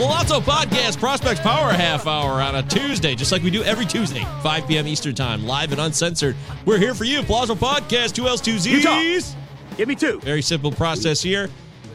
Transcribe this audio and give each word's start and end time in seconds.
Palazzo 0.00 0.40
Podcast 0.40 0.98
Prospects 0.98 1.40
Power 1.40 1.72
Half 1.72 2.06
Hour 2.06 2.40
on 2.40 2.54
a 2.54 2.62
Tuesday, 2.62 3.14
just 3.14 3.32
like 3.32 3.42
we 3.42 3.50
do 3.50 3.62
every 3.64 3.84
Tuesday, 3.84 4.24
5 4.42 4.68
p.m. 4.68 4.86
Eastern 4.86 5.14
Time, 5.14 5.44
live 5.44 5.72
and 5.72 5.80
uncensored. 5.80 6.36
We're 6.64 6.78
here 6.78 6.94
for 6.94 7.04
you, 7.04 7.22
Palazzo 7.22 7.54
Podcast, 7.54 8.14
two 8.14 8.26
L's, 8.28 8.40
two 8.40 8.58
Z's. 8.58 9.34
Give 9.76 9.88
me 9.88 9.96
two. 9.96 10.20
Very 10.20 10.40
simple 10.40 10.70
process 10.70 11.20
here. 11.20 11.50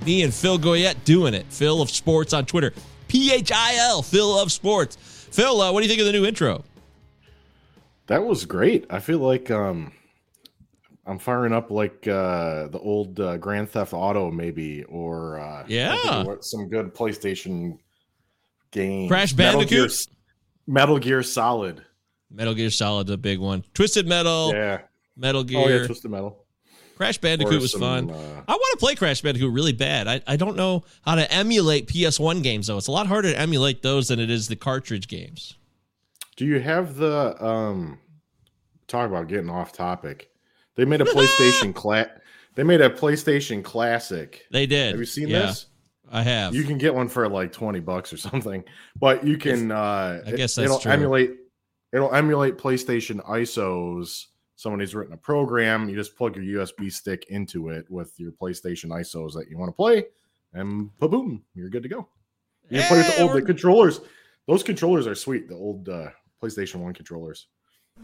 Me 0.06 0.22
and 0.22 0.34
Phil 0.34 0.60
Goyette 0.60 1.04
doing 1.06 1.34
it. 1.34 1.46
Phil 1.50 1.82
of 1.82 1.90
Sports 1.90 2.34
on 2.34 2.46
Twitter. 2.46 2.74
P 3.08 3.34
H 3.34 3.52
I 3.52 3.76
L, 3.78 4.02
Phil 4.02 4.38
of 4.38 4.52
Sports. 4.52 4.98
Phil, 5.36 5.60
uh, 5.62 5.72
what 5.72 5.82
do 5.82 5.86
you 5.86 5.90
think 5.90 6.00
of 6.00 6.06
the 6.06 6.14
new 6.14 6.26
intro? 6.26 6.64
That 8.08 8.24
was 8.24 8.46
great. 8.46 8.86
I 8.90 9.00
feel 9.00 9.20
like 9.20 9.52
um 9.52 9.92
I'm 11.06 11.20
firing 11.20 11.52
up 11.54 11.72
like 11.72 12.08
uh 12.08 12.68
the 12.68 12.80
old 12.80 13.20
uh, 13.20 13.38
Grand 13.38 13.70
Theft 13.70 13.94
Auto 13.94 14.32
maybe 14.32 14.84
or 14.86 15.40
uh 15.40 15.66
Yeah. 15.68 16.24
some 16.42 16.70
good 16.70 16.94
PlayStation 16.94 17.78
game. 18.72 19.08
Crash 19.10 19.36
Metal 19.36 19.62
Gear, 19.66 19.82
Bandicoot? 19.82 20.08
Metal 20.68 21.00
Gear 21.00 21.22
Solid. 21.24 21.84
Metal 22.32 22.54
Gear 22.54 22.70
Solid's 22.70 23.12
a 23.12 23.18
big 23.18 23.40
one. 23.40 23.64
Twisted 23.74 24.08
Metal, 24.08 24.52
Yeah. 24.54 24.82
Metal 25.18 25.44
Gear. 25.44 25.60
Oh 25.60 25.68
yeah, 25.68 25.86
Twisted 25.86 26.12
Metal. 26.12 26.45
Crash 26.96 27.18
Bandicoot 27.18 27.62
was 27.62 27.72
some, 27.74 27.82
fun. 27.82 28.10
uh, 28.10 28.44
I 28.48 28.52
want 28.54 28.72
to 28.72 28.78
play 28.78 28.96
Crash 28.96 29.22
Bandicoot 29.22 29.54
really 29.54 29.74
bad. 29.74 30.08
I, 30.08 30.22
I 30.28 30.36
don't 30.38 30.56
know 30.56 30.84
how 31.04 31.16
to 31.16 31.30
emulate 31.32 31.88
PS1 31.88 32.42
games 32.42 32.68
though. 32.68 32.78
It's 32.78 32.88
a 32.88 32.92
lot 32.92 33.08
harder 33.08 33.32
to 33.32 33.38
emulate 33.40 33.82
those 33.82 34.08
than 34.08 34.20
it 34.20 34.30
is 34.30 34.48
the 34.48 34.56
cartridge 34.56 35.08
games. 35.08 35.56
Do 36.38 36.46
you 36.46 36.60
have 36.60 36.96
the 36.96 37.44
um 37.44 38.00
talk 38.88 39.10
about 39.10 39.28
getting 39.28 39.50
off 39.50 39.74
topic? 39.74 40.30
They 40.76 40.86
made 40.86 41.02
a 41.02 41.06
PlayStation 41.06 41.74
cla- 41.76 42.12
they 42.56 42.64
made 42.64 42.82
a 42.82 42.90
PlayStation 42.90 43.64
Classic. 43.64 44.46
They 44.52 44.66
did. 44.66 44.92
Have 44.92 45.00
you 45.00 45.06
seen 45.06 45.28
Yeah, 45.28 45.48
this? 45.48 45.66
I 46.10 46.22
have. 46.24 46.56
You 46.56 46.64
can 46.64 46.78
get 46.78 46.94
one 46.96 47.10
for 47.10 47.28
like 47.28 47.52
20 47.52 47.82
bucks 47.82 48.14
or 48.14 48.18
something. 48.18 48.64
But 48.98 49.26
you 49.26 49.38
can 49.38 49.72
uh 49.72 50.22
I 50.26 50.32
guess 50.32 50.56
that's 50.56 50.68
it, 50.68 50.70
will 50.72 50.80
true. 50.80 50.92
emulate 50.92 51.32
it'll 51.94 52.14
emulate 52.14 52.58
PlayStation 52.58 53.22
ISOs. 53.26 54.28
Somebody's 54.56 54.96
written 54.96 55.14
a 55.14 55.18
program, 55.18 55.90
you 55.90 55.96
just 55.96 56.16
plug 56.16 56.36
your 56.38 56.66
USB 56.66 56.92
stick 56.92 57.26
into 57.30 57.70
it 57.70 57.90
with 57.90 58.18
your 58.20 58.32
PlayStation 58.32 58.86
ISOs 58.86 59.34
that 59.34 59.50
you 59.50 59.58
want 59.58 59.70
to 59.70 59.74
play, 59.76 60.06
and 60.54 60.98
boom, 61.00 61.44
you're 61.54 61.70
good 61.70 61.84
to 61.84 61.90
go. 61.90 62.08
You 62.70 62.80
can 62.80 62.88
play 62.88 62.98
with 63.00 63.16
the 63.18 63.22
old 63.24 63.34
the 63.34 63.42
controllers. 63.42 64.00
Those 64.48 64.64
controllers 64.64 65.08
are 65.08 65.16
sweet, 65.16 65.50
the 65.50 65.56
old 65.56 65.90
uh, 65.90 66.10
PlayStation 66.42 66.76
1 66.76 66.94
controllers. 66.94 67.48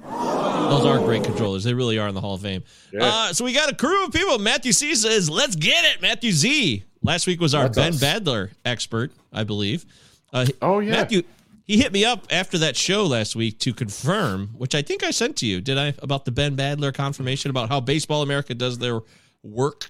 Those 0.04 0.86
are 0.86 1.00
great 1.00 1.24
controllers. 1.24 1.64
They 1.64 1.74
really 1.74 1.98
are 2.00 2.08
in 2.08 2.16
the 2.16 2.22
Hall 2.22 2.36
of 2.36 2.42
Fame. 2.42 2.64
Yeah. 2.94 3.04
Uh, 3.04 3.34
so 3.34 3.44
we 3.44 3.54
got 3.54 3.72
a 3.72 3.76
crew 3.76 4.06
of 4.06 4.14
people. 4.14 4.40
Matthew 4.40 4.72
C 4.72 4.96
says, 4.96 5.30
"Let's 5.30 5.56
get 5.56 5.84
it." 5.84 6.02
Matthew 6.02 6.32
Z. 6.32 6.86
Last 7.04 7.28
week 7.28 7.42
was 7.42 7.54
our 7.54 7.68
That's 7.68 8.00
Ben 8.00 8.14
us. 8.16 8.22
Badler 8.22 8.52
expert, 8.64 9.12
I 9.34 9.44
believe. 9.44 9.86
Uh, 10.32 10.46
Oh 10.62 10.80
yeah. 10.80 10.92
Matthew, 10.92 11.24
he 11.72 11.78
hit 11.78 11.94
me 11.94 12.04
up 12.04 12.28
after 12.30 12.58
that 12.58 12.76
show 12.76 13.06
last 13.06 13.34
week 13.34 13.58
to 13.60 13.74
confirm, 13.74 14.50
which 14.58 14.76
I 14.76 14.82
think 14.82 15.06
I 15.06 15.12
sent 15.12 15.38
to 15.38 15.46
you. 15.46 15.62
Did 15.62 15.78
I 15.78 15.94
about 16.00 16.26
the 16.26 16.32
Ben 16.32 16.58
Badler 16.58 16.94
confirmation 16.94 17.50
about 17.50 17.70
how 17.70 17.80
Baseball 17.80 18.24
America 18.24 18.54
does 18.54 18.78
their 18.78 19.00
work? 19.42 19.90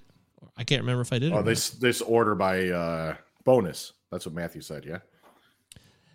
I 0.55 0.63
can't 0.63 0.81
remember 0.81 1.01
if 1.01 1.11
I 1.11 1.17
did. 1.17 1.33
Oh, 1.33 1.41
this 1.41 1.71
this 1.71 2.01
order 2.01 2.35
by 2.35 2.67
uh 2.67 3.15
bonus. 3.45 3.93
That's 4.11 4.27
what 4.27 4.35
Matthew 4.35 4.61
said, 4.61 4.85
yeah. 4.85 4.99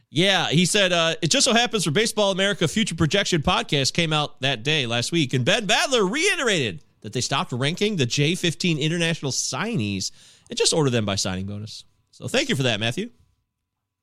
Yeah, 0.08 0.50
he 0.50 0.66
said 0.66 0.92
uh, 0.92 1.16
it 1.20 1.32
just 1.32 1.44
so 1.44 1.52
happens 1.52 1.82
for 1.82 1.90
Baseball 1.90 2.30
America 2.30 2.68
Future 2.68 2.94
Projection 2.94 3.42
podcast 3.42 3.92
came 3.92 4.12
out 4.12 4.40
that 4.42 4.62
day 4.62 4.86
last 4.86 5.10
week, 5.10 5.34
and 5.34 5.44
Ben 5.44 5.66
Badler 5.66 6.08
reiterated 6.08 6.84
that 7.00 7.12
they 7.12 7.20
stopped 7.20 7.50
ranking 7.50 7.96
the 7.96 8.06
J15 8.06 8.78
international 8.78 9.32
signees 9.32 10.12
and 10.48 10.56
just 10.56 10.72
order 10.72 10.90
them 10.90 11.04
by 11.04 11.16
signing 11.16 11.46
bonus. 11.46 11.82
So 12.12 12.28
thank 12.28 12.48
you 12.48 12.54
for 12.54 12.62
that, 12.62 12.78
Matthew. 12.78 13.10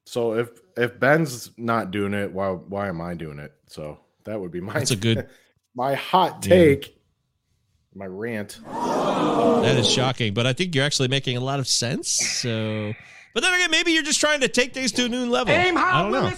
So 0.05 0.33
if 0.33 0.49
if 0.77 0.99
Ben's 0.99 1.51
not 1.57 1.91
doing 1.91 2.13
it, 2.13 2.31
why 2.31 2.49
why 2.49 2.87
am 2.87 3.01
I 3.01 3.13
doing 3.13 3.39
it? 3.39 3.53
So 3.67 3.99
that 4.25 4.39
would 4.39 4.51
be 4.51 4.61
my 4.61 4.73
That's 4.73 4.91
a 4.91 4.95
good- 4.95 5.27
my 5.75 5.95
hot 5.95 6.41
take, 6.41 6.95
my 7.95 8.05
rant. 8.05 8.59
That 8.67 9.75
is 9.77 9.89
shocking, 9.89 10.33
but 10.33 10.45
I 10.45 10.53
think 10.53 10.75
you're 10.75 10.85
actually 10.85 11.07
making 11.07 11.37
a 11.37 11.39
lot 11.41 11.59
of 11.59 11.67
sense. 11.67 12.09
So, 12.09 12.93
but 13.33 13.41
then 13.41 13.53
again, 13.53 13.71
maybe 13.71 13.91
you're 13.91 14.03
just 14.03 14.19
trying 14.19 14.41
to 14.41 14.47
take 14.47 14.73
things 14.73 14.91
to 14.93 15.05
a 15.05 15.09
new 15.09 15.25
level. 15.29 15.53
Aim 15.53 15.75
high, 15.75 15.99
I 15.99 16.03
don't 16.03 16.11
know. 16.11 16.33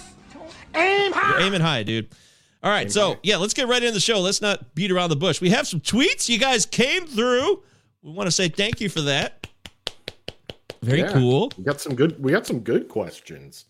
Aim 0.74 1.12
high. 1.12 1.30
You're 1.32 1.40
aiming 1.40 1.60
high, 1.60 1.82
dude. 1.82 2.08
All 2.62 2.70
right, 2.70 2.90
so 2.90 3.16
yeah, 3.22 3.36
let's 3.36 3.54
get 3.54 3.68
right 3.68 3.82
into 3.82 3.92
the 3.94 4.00
show. 4.00 4.20
Let's 4.20 4.40
not 4.40 4.74
beat 4.74 4.90
around 4.90 5.10
the 5.10 5.16
bush. 5.16 5.40
We 5.40 5.50
have 5.50 5.66
some 5.68 5.80
tweets. 5.80 6.28
You 6.28 6.38
guys 6.38 6.66
came 6.66 7.06
through. 7.06 7.62
We 8.02 8.12
want 8.12 8.26
to 8.26 8.30
say 8.32 8.48
thank 8.48 8.80
you 8.80 8.88
for 8.88 9.02
that. 9.02 9.46
Very 10.82 11.00
Yeah. 11.00 11.12
cool. 11.12 11.52
We 11.56 11.64
got 11.64 11.80
some 11.80 11.94
good. 11.94 12.22
We 12.22 12.32
got 12.32 12.46
some 12.46 12.60
good 12.60 12.88
questions. 12.88 13.64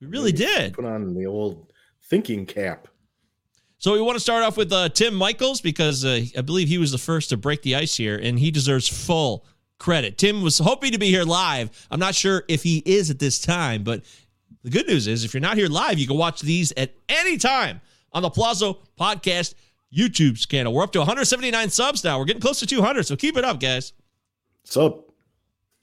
We 0.00 0.06
really 0.06 0.32
did. 0.32 0.74
Put 0.74 0.84
on 0.84 1.14
the 1.14 1.26
old 1.26 1.72
thinking 2.04 2.46
cap. 2.46 2.88
So 3.78 3.92
we 3.94 4.00
want 4.00 4.16
to 4.16 4.20
start 4.20 4.42
off 4.42 4.56
with 4.56 4.72
uh, 4.72 4.90
Tim 4.90 5.14
Michaels 5.14 5.60
because 5.60 6.04
uh, 6.04 6.22
I 6.36 6.40
believe 6.42 6.68
he 6.68 6.76
was 6.78 6.92
the 6.92 6.98
first 6.98 7.30
to 7.30 7.36
break 7.36 7.62
the 7.62 7.76
ice 7.76 7.96
here, 7.96 8.16
and 8.22 8.38
he 8.38 8.50
deserves 8.50 8.86
full 8.88 9.46
credit. 9.78 10.18
Tim 10.18 10.42
was 10.42 10.58
hoping 10.58 10.92
to 10.92 10.98
be 10.98 11.06
here 11.08 11.24
live. 11.24 11.70
I'm 11.90 11.98
not 12.00 12.14
sure 12.14 12.44
if 12.48 12.62
he 12.62 12.82
is 12.84 13.08
at 13.10 13.18
this 13.18 13.40
time, 13.40 13.82
but 13.82 14.02
the 14.62 14.68
good 14.70 14.86
news 14.86 15.06
is 15.06 15.24
if 15.24 15.32
you're 15.32 15.40
not 15.40 15.56
here 15.56 15.68
live, 15.68 15.98
you 15.98 16.06
can 16.06 16.18
watch 16.18 16.42
these 16.42 16.72
at 16.76 16.92
any 17.08 17.38
time 17.38 17.80
on 18.12 18.20
the 18.22 18.28
Palazzo 18.28 18.80
Podcast 19.00 19.54
YouTube 19.94 20.46
channel. 20.46 20.74
We're 20.74 20.82
up 20.82 20.92
to 20.92 20.98
179 20.98 21.70
subs 21.70 22.04
now. 22.04 22.18
We're 22.18 22.26
getting 22.26 22.42
close 22.42 22.60
to 22.60 22.66
200, 22.66 23.06
so 23.06 23.16
keep 23.16 23.38
it 23.38 23.44
up, 23.44 23.58
guys. 23.60 23.94
Sub. 24.64 25.00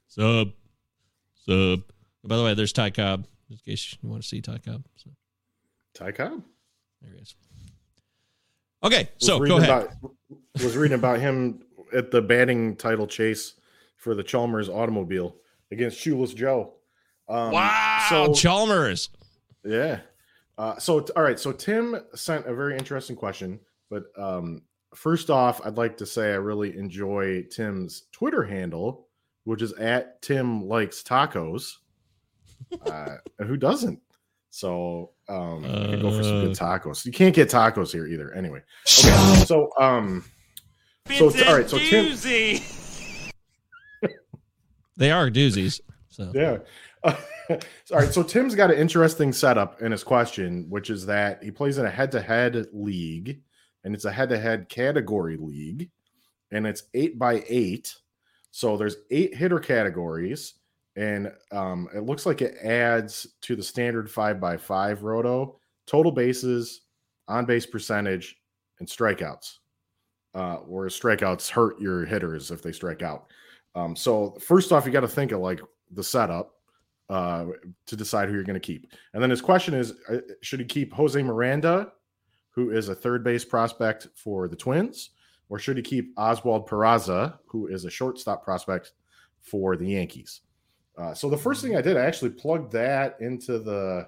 Sub, 0.08 0.52
sub. 1.46 1.82
By 2.24 2.38
the 2.38 2.44
way, 2.44 2.54
there's 2.54 2.74
Ty 2.74 2.90
Cobb. 2.92 3.26
In 3.50 3.58
case 3.66 3.96
you 4.02 4.10
want 4.10 4.22
to 4.22 4.28
see 4.28 4.42
Ty 4.42 4.58
Cobb, 4.60 4.84
so 4.96 5.10
Ty 5.94 6.12
Cobb. 6.12 6.44
there 7.02 7.12
he 7.14 7.22
is. 7.22 7.36
Okay, 8.84 9.10
Was 9.20 9.26
so 9.28 9.40
go 9.40 9.58
ahead. 9.58 9.70
About, 9.70 9.90
was 10.62 10.76
reading 10.76 10.96
about 10.98 11.20
him 11.20 11.62
at 11.94 12.12
the 12.12 12.22
batting 12.22 12.76
title 12.76 13.08
chase 13.08 13.54
for 13.96 14.14
the 14.14 14.24
Chalmers 14.24 14.70
automobile 14.70 15.36
against 15.72 15.98
Shoeless 15.98 16.34
Joe. 16.34 16.74
Um, 17.30 17.52
Wow, 17.52 18.06
So 18.10 18.34
Chalmers. 18.34 19.10
Yeah. 19.66 20.02
Uh, 20.58 20.78
so 20.78 21.06
all 21.16 21.24
right. 21.24 21.40
So 21.40 21.52
Tim 21.52 21.96
sent 22.16 22.46
a 22.48 22.54
very 22.54 22.78
interesting 22.78 23.16
question, 23.16 23.60
but 23.90 24.04
um, 24.18 24.64
first 24.96 25.30
off, 25.30 25.62
I'd 25.66 25.78
like 25.78 25.98
to 25.98 26.06
say 26.06 26.32
I 26.32 26.36
really 26.36 26.78
enjoy 26.78 27.44
Tim's 27.44 28.04
Twitter 28.12 28.44
handle, 28.44 29.07
which 29.48 29.62
is 29.62 29.72
at 29.74 30.22
Tim 30.22 30.68
likes 30.68 31.02
tacos. 31.02 31.76
Uh, 32.86 33.16
and 33.40 33.48
who 33.48 33.56
doesn't? 33.56 34.02
So 34.50 35.12
um, 35.30 35.64
I 35.64 35.88
could 35.88 36.02
go 36.02 36.12
for 36.12 36.24
some 36.24 36.42
good 36.42 36.58
tacos. 36.58 37.06
You 37.06 37.14
can't 37.14 37.34
get 37.34 37.50
tacos 37.50 37.94
here 37.94 38.08
either. 38.08 38.34
Anyway, 38.34 38.60
okay. 38.60 39.46
So 39.46 39.70
um, 39.80 40.26
so 41.16 41.32
all 41.46 41.56
right. 41.56 41.70
So 41.70 41.78
Tim, 41.78 42.08
They 44.98 45.12
are 45.12 45.30
doozies. 45.30 45.80
So 46.10 46.32
yeah. 46.36 46.58
All 47.50 48.00
right, 48.00 48.12
so 48.12 48.24
Tim's 48.24 48.56
got 48.56 48.72
an 48.72 48.78
interesting 48.78 49.32
setup 49.32 49.82
in 49.82 49.94
his 49.94 50.04
question, 50.04 50.66
which 50.68 50.90
is 50.90 51.06
that 51.06 51.42
he 51.42 51.52
plays 51.52 51.78
in 51.78 51.86
a 51.86 51.90
head-to-head 51.90 52.68
league, 52.74 53.40
and 53.86 53.96
it's 53.96 54.04
a 54.04 54.12
head-to-head 54.12 54.68
category 54.68 55.38
league, 55.38 55.90
and 56.52 56.68
it's 56.68 56.84
eight 56.94 57.18
by 57.18 57.46
eight. 57.48 57.96
So 58.52 58.78
there's 58.78 58.98
eight 59.12 59.36
hitter 59.36 59.60
categories, 59.60 60.56
and 60.96 61.32
um, 61.52 61.90
it 61.96 62.04
looks 62.04 62.26
like 62.26 62.42
it 62.42 62.58
adds 62.64 63.28
to 63.42 63.56
the 63.56 63.64
standard 63.64 64.10
five 64.10 64.40
by 64.40 64.58
five 64.58 65.04
roto 65.04 65.60
total 65.86 66.12
bases, 66.12 66.82
on 67.28 67.46
base 67.46 67.66
percentage, 67.66 68.38
and 68.80 68.88
strikeouts. 68.88 69.58
Uh, 70.34 70.58
where 70.58 70.88
strikeouts 70.88 71.50
hurt 71.50 71.82
your 71.82 72.06
hitters 72.06 72.52
if 72.52 72.62
they 72.62 72.72
strike 72.72 73.02
out. 73.02 73.26
Um, 73.74 73.96
so 73.96 74.38
first 74.40 74.72
off, 74.72 74.86
you 74.86 74.92
got 74.92 75.00
to 75.00 75.08
think 75.08 75.32
of 75.32 75.40
like 75.40 75.62
the 75.92 76.04
setup 76.04 76.58
uh, 77.10 77.46
to 77.88 77.96
decide 77.96 78.28
who 78.28 78.36
you're 78.36 78.44
going 78.44 78.54
to 78.54 78.60
keep. 78.60 78.92
And 79.14 79.24
then 79.24 79.32
his 79.32 79.42
question 79.42 79.74
is 79.74 79.94
uh, 80.10 80.20
should 80.42 80.60
he 80.60 80.66
keep 80.66 80.94
Jose 80.94 81.20
Miranda, 81.24 81.92
who 82.52 82.70
is 82.70 82.90
a 82.90 82.96
third 82.96 83.24
base 83.24 83.46
prospect 83.46 84.10
for 84.14 84.48
the 84.48 84.56
Twins, 84.56 85.12
or 85.50 85.60
should 85.60 85.78
he 85.78 85.84
keep 85.84 86.14
Oswald 86.18 86.68
Peraza, 86.68 87.38
who 87.46 87.68
is 87.68 87.86
a 87.86 87.90
shortstop 87.90 88.44
prospect 88.44 88.94
for 89.42 89.76
the 89.76 89.88
Yankees? 89.88 90.42
Uh, 90.98 91.14
so 91.14 91.30
the 91.30 91.38
first 91.38 91.62
thing 91.62 91.76
I 91.76 91.82
did, 91.82 91.96
I 91.96 92.06
actually 92.06 92.32
plugged 92.32 92.72
that 92.74 93.18
into 93.20 93.60
the. 93.60 94.08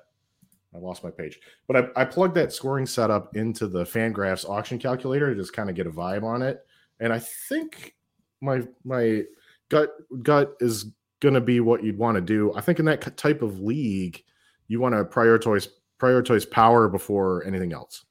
I 0.73 0.77
lost 0.77 1.03
my 1.03 1.09
page, 1.09 1.39
but 1.67 1.75
I, 1.77 2.01
I 2.01 2.05
plugged 2.05 2.35
that 2.35 2.53
scoring 2.53 2.85
setup 2.85 3.35
into 3.35 3.67
the 3.67 3.83
Fangraphs 3.83 4.47
auction 4.47 4.77
calculator 4.77 5.33
to 5.33 5.39
just 5.39 5.53
kind 5.53 5.67
of 5.67 5.75
get 5.75 5.87
a 5.87 5.91
vibe 5.91 6.23
on 6.23 6.43
it. 6.43 6.63
And 6.99 7.11
I 7.11 7.19
think 7.19 7.95
my 8.41 8.61
my 8.83 9.23
gut 9.69 9.89
gut 10.21 10.55
is 10.59 10.91
going 11.21 11.33
to 11.33 11.41
be 11.41 11.59
what 11.59 11.83
you'd 11.83 11.97
want 11.97 12.15
to 12.15 12.21
do. 12.21 12.53
I 12.55 12.61
think 12.61 12.79
in 12.79 12.85
that 12.85 13.17
type 13.17 13.41
of 13.41 13.59
league, 13.59 14.23
you 14.67 14.79
want 14.79 14.93
to 14.93 15.03
prioritize 15.03 15.67
prioritize 15.99 16.49
power 16.49 16.87
before 16.87 17.43
anything 17.45 17.73
else. 17.73 18.05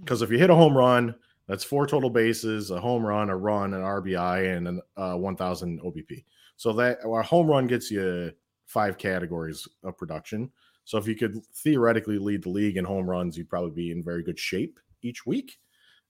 Because 0.00 0.22
if 0.22 0.30
you 0.30 0.38
hit 0.38 0.50
a 0.50 0.54
home 0.54 0.76
run, 0.76 1.14
that's 1.48 1.64
four 1.64 1.86
total 1.86 2.10
bases, 2.10 2.70
a 2.70 2.80
home 2.80 3.04
run, 3.04 3.30
a 3.30 3.36
run, 3.36 3.74
an 3.74 3.82
RBI, 3.82 4.56
and 4.56 4.80
a 4.96 5.00
uh, 5.00 5.16
1,000 5.16 5.80
OBP. 5.80 6.24
So 6.56 6.72
that 6.74 6.98
a 7.04 7.22
home 7.22 7.48
run 7.48 7.66
gets 7.66 7.90
you 7.90 8.32
five 8.66 8.98
categories 8.98 9.66
of 9.82 9.98
production. 9.98 10.50
So 10.84 10.98
if 10.98 11.06
you 11.06 11.14
could 11.14 11.44
theoretically 11.54 12.18
lead 12.18 12.42
the 12.42 12.50
league 12.50 12.76
in 12.76 12.84
home 12.84 13.08
runs, 13.08 13.36
you'd 13.36 13.48
probably 13.48 13.70
be 13.70 13.90
in 13.90 14.02
very 14.02 14.22
good 14.22 14.38
shape 14.38 14.78
each 15.02 15.26
week. 15.26 15.58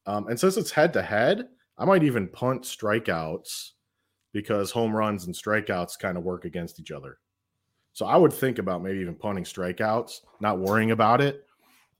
Um, 0.07 0.29
and 0.29 0.39
since 0.39 0.57
it's 0.57 0.71
head 0.71 0.93
to 0.95 1.03
head, 1.03 1.49
I 1.79 1.85
might 1.85 2.03
even 2.03 2.29
punt 2.29 2.63
strikeouts 2.63 3.71
because 4.33 4.71
home 4.71 4.95
runs 4.95 5.27
and 5.27 5.35
strikeouts 5.35 5.99
kind 5.99 6.17
of 6.17 6.25
work 6.25 6.45
against 6.45 6.81
each 6.81 6.91
other. 6.91 7.19
So 7.93 8.07
I 8.07 8.17
would 8.17 8.33
think 8.33 8.59
about 8.59 8.83
maybe 8.83 9.01
even 9.01 9.15
punting 9.15 9.45
strikeouts, 9.45 10.21
not 10.41 10.59
worrying 10.59 10.91
about 10.91 11.21
it. 11.21 11.47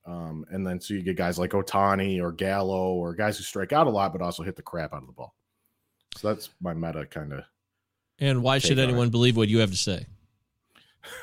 Um, 0.05 0.45
and 0.51 0.67
then 0.67 0.81
so 0.81 0.95
you 0.95 1.03
get 1.03 1.17
guys 1.17 1.39
like 1.39 1.51
Ohtani 1.53 2.21
or 2.21 2.33
Gallo 2.33 2.95
or 2.95 3.15
guys 3.15 3.37
who 3.39 3.45
strike 3.45 3.73
out 3.73 3.87
a 3.87 3.91
lot 3.91 4.13
but 4.13 4.21
also 4.23 4.43
hit 4.43 4.57
the 4.57 4.63
crap 4.63 4.93
out 4.93 5.03
of 5.03 5.07
the 5.07 5.13
ball. 5.13 5.35
So 6.17 6.29
that's 6.29 6.51
my 6.61 6.75
meta 6.75 7.07
kind 7.07 7.33
of. 7.33 7.45
And 8.19 8.43
why 8.43 8.59
should 8.59 8.79
anyone 8.79 9.11
believe 9.11 9.37
what 9.37 9.49
you 9.49 9.59
have 9.59 9.71
to 9.71 9.77
say? 9.77 10.07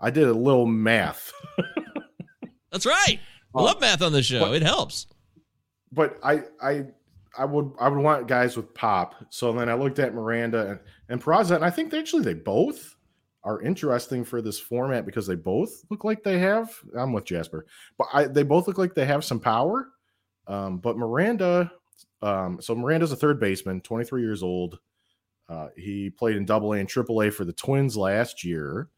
I 0.00 0.10
did 0.10 0.24
a 0.28 0.32
little 0.32 0.66
math, 0.66 1.32
That's 2.70 2.86
right. 2.86 3.20
I 3.54 3.58
Um, 3.58 3.64
love 3.64 3.80
math 3.80 4.02
on 4.02 4.12
the 4.12 4.22
show. 4.22 4.40
but- 4.40 4.54
it 4.54 4.62
helps. 4.62 5.06
but 5.92 6.18
I 6.24 6.42
I 6.60 6.86
I 7.38 7.44
would 7.44 7.72
I 7.80 7.88
would 7.88 7.98
want 8.02 8.26
guys 8.28 8.56
with 8.56 8.72
pop. 8.74 9.14
So 9.30 9.52
then 9.52 9.68
I 9.68 9.74
looked 9.74 9.98
at 10.00 10.14
Miranda 10.14 10.70
and, 10.70 10.80
and 11.08 11.22
Peraza, 11.22 11.54
and 11.56 11.64
I 11.64 11.70
think 11.70 11.90
they 11.90 11.98
actually 11.98 12.22
they 12.24 12.34
both 12.34 12.96
are 13.44 13.60
interesting 13.62 14.24
for 14.24 14.40
this 14.42 14.58
format 14.58 15.04
because 15.06 15.26
they 15.26 15.34
both 15.34 15.84
look 15.90 16.02
like 16.04 16.22
they 16.22 16.38
have. 16.38 16.74
I'm 16.98 17.12
with 17.12 17.24
Jasper, 17.24 17.66
but 17.98 18.08
I 18.12 18.24
they 18.24 18.42
both 18.42 18.66
look 18.66 18.78
like 18.78 18.94
they 18.94 19.04
have 19.06 19.24
some 19.24 19.40
power. 19.40 19.90
Um, 20.46 20.78
but 20.78 20.96
Miranda, 20.98 21.70
um, 22.22 22.60
so 22.60 22.74
Miranda's 22.74 23.12
a 23.12 23.16
third 23.16 23.38
baseman, 23.40 23.80
23 23.80 24.22
years 24.22 24.42
old. 24.42 24.78
Uh, 25.48 25.68
he 25.76 26.08
played 26.10 26.36
in 26.36 26.46
Double 26.46 26.72
A 26.72 26.78
and 26.78 26.88
Triple 26.88 27.20
A 27.22 27.30
for 27.30 27.44
the 27.44 27.52
Twins 27.52 27.96
last 27.96 28.44
year, 28.44 28.88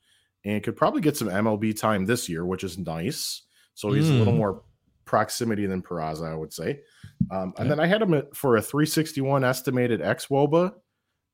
and 0.45 0.63
could 0.63 0.77
probably 0.77 1.01
get 1.01 1.17
some 1.17 1.29
MLB 1.29 1.79
time 1.79 2.07
this 2.07 2.29
year, 2.29 2.47
which 2.47 2.63
is 2.65 2.79
nice. 2.79 3.43
So 3.75 3.93
he's 3.93 4.11
a 4.11 4.15
little 4.15 4.33
Mm. 4.33 4.39
more 4.39 4.63
proximity 5.05 5.67
than 5.67 5.83
Peraza, 5.83 6.31
I 6.31 6.37
would 6.37 6.53
say. 6.53 6.81
Um, 7.31 7.53
and 7.59 7.67
Okay. 7.67 7.69
then 7.71 7.81
I 7.81 7.87
had 7.87 8.03
him 8.03 8.23
for 8.33 8.57
a 8.57 8.63
361 8.63 9.43
estimated 9.45 10.01
xwOBA 10.01 10.73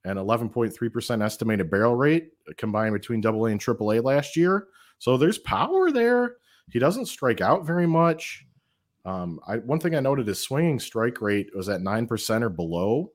and 0.04 0.18
11.3% 0.18 1.24
estimated 1.24 1.70
barrel 1.70 1.96
rate 1.96 2.30
uh, 2.48 2.52
combined 2.56 2.92
between 2.92 3.20
double 3.20 3.46
A 3.46 3.50
and 3.50 3.60
triple 3.60 3.92
A 3.92 4.00
last 4.00 4.36
year. 4.36 4.68
So 4.98 5.16
there's 5.16 5.38
power 5.38 5.90
there. 5.90 6.36
He 6.70 6.78
doesn't 6.78 7.06
strike 7.06 7.40
out 7.40 7.66
very 7.66 7.86
much. 7.86 8.44
Um, 9.04 9.40
I 9.46 9.56
one 9.56 9.80
thing 9.80 9.94
I 9.94 10.00
noted 10.00 10.26
his 10.26 10.40
swinging 10.40 10.78
strike 10.78 11.20
rate 11.20 11.50
was 11.54 11.68
at 11.68 11.80
9% 11.80 12.42
or 12.42 12.48
below 12.48 13.10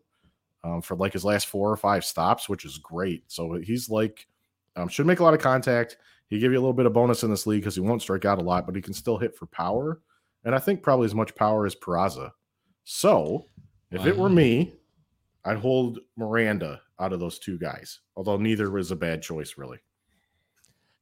um, 0.63 0.81
for 0.81 0.95
like 0.95 1.13
his 1.13 1.23
last 1.23 1.47
four 1.47 1.71
or 1.71 1.77
five 1.77 2.03
stops, 2.03 2.49
which 2.49 2.65
is 2.65 2.77
great. 2.77 3.23
So 3.27 3.53
he's 3.53 3.89
like, 3.89 4.27
um, 4.75 4.89
should 4.89 5.07
make 5.07 5.19
a 5.19 5.23
lot 5.23 5.33
of 5.33 5.39
contact. 5.39 5.97
He 6.27 6.39
give 6.39 6.51
you 6.51 6.57
a 6.57 6.61
little 6.61 6.73
bit 6.73 6.85
of 6.85 6.93
bonus 6.93 7.23
in 7.23 7.29
this 7.29 7.47
league 7.47 7.61
because 7.61 7.75
he 7.75 7.81
won't 7.81 8.01
strike 8.01 8.25
out 8.25 8.37
a 8.37 8.43
lot, 8.43 8.65
but 8.65 8.75
he 8.75 8.81
can 8.81 8.93
still 8.93 9.17
hit 9.17 9.35
for 9.35 9.45
power. 9.45 10.01
And 10.43 10.53
I 10.53 10.59
think 10.59 10.83
probably 10.83 11.05
as 11.05 11.15
much 11.15 11.35
power 11.35 11.65
as 11.65 11.75
Peraza. 11.75 12.31
So 12.83 13.47
if 13.91 14.05
it 14.05 14.17
were 14.17 14.29
me, 14.29 14.73
I'd 15.47 15.57
hold 15.57 15.99
Miranda 16.17 16.81
out 16.99 17.13
of 17.13 17.19
those 17.19 17.39
two 17.39 17.57
guys, 17.57 17.99
although 18.15 18.37
neither 18.37 18.69
was 18.69 18.91
a 18.91 18.95
bad 18.95 19.21
choice, 19.21 19.55
really. 19.57 19.79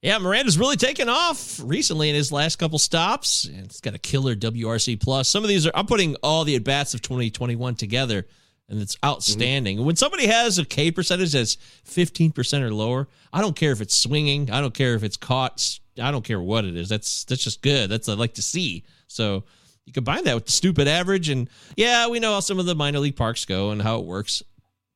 Yeah, 0.01 0.19
Miranda's 0.19 0.59
really 0.59 0.75
taken 0.75 1.09
off 1.09 1.59
recently 1.63 2.09
in 2.09 2.15
his 2.15 2.31
last 2.31 2.57
couple 2.57 2.77
stops. 2.77 3.45
And 3.45 3.65
it's 3.65 3.81
got 3.81 3.95
a 3.95 3.97
killer 3.97 4.35
WRC 4.35 5.01
plus. 5.01 5.27
Some 5.27 5.43
of 5.43 5.47
these 5.47 5.65
are 5.65 5.71
I'm 5.73 5.87
putting 5.87 6.15
all 6.21 6.43
the 6.43 6.55
at 6.55 6.63
bats 6.63 6.93
of 6.93 7.01
2021 7.01 7.73
together, 7.73 8.27
and 8.69 8.79
it's 8.79 8.95
mm-hmm. 8.97 9.09
outstanding. 9.09 9.83
When 9.83 9.95
somebody 9.95 10.27
has 10.27 10.59
a 10.59 10.65
K 10.65 10.91
percentage 10.91 11.31
that's 11.31 11.57
15% 11.87 12.61
or 12.61 12.71
lower, 12.71 13.07
I 13.33 13.41
don't 13.41 13.55
care 13.55 13.71
if 13.71 13.81
it's 13.81 13.97
swinging, 13.97 14.51
I 14.51 14.61
don't 14.61 14.75
care 14.75 14.93
if 14.93 15.03
it's 15.03 15.17
caught, 15.17 15.79
I 15.99 16.11
don't 16.11 16.23
care 16.23 16.39
what 16.39 16.65
it 16.65 16.75
is. 16.75 16.87
That's 16.87 17.23
that's 17.23 17.43
just 17.43 17.63
good. 17.63 17.89
That's 17.89 18.07
what 18.07 18.13
I 18.13 18.17
like 18.17 18.35
to 18.35 18.43
see. 18.43 18.83
So 19.07 19.45
you 19.85 19.93
combine 19.93 20.23
that 20.23 20.35
with 20.35 20.45
the 20.45 20.51
stupid 20.51 20.87
average, 20.87 21.29
and 21.29 21.49
yeah, 21.75 22.07
we 22.07 22.19
know 22.19 22.33
how 22.33 22.39
some 22.39 22.59
of 22.59 22.65
the 22.65 22.75
minor 22.75 22.99
league 22.99 23.15
parks 23.15 23.45
go 23.45 23.71
and 23.71 23.81
how 23.81 23.99
it 23.99 24.05
works. 24.05 24.43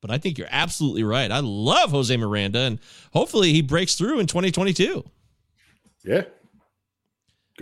But 0.00 0.10
I 0.10 0.18
think 0.18 0.38
you're 0.38 0.48
absolutely 0.50 1.04
right. 1.04 1.30
I 1.30 1.40
love 1.40 1.90
Jose 1.90 2.16
Miranda, 2.16 2.60
and 2.60 2.78
hopefully 3.12 3.52
he 3.52 3.62
breaks 3.62 3.94
through 3.94 4.18
in 4.18 4.26
2022. 4.26 5.04
Yeah. 6.04 6.22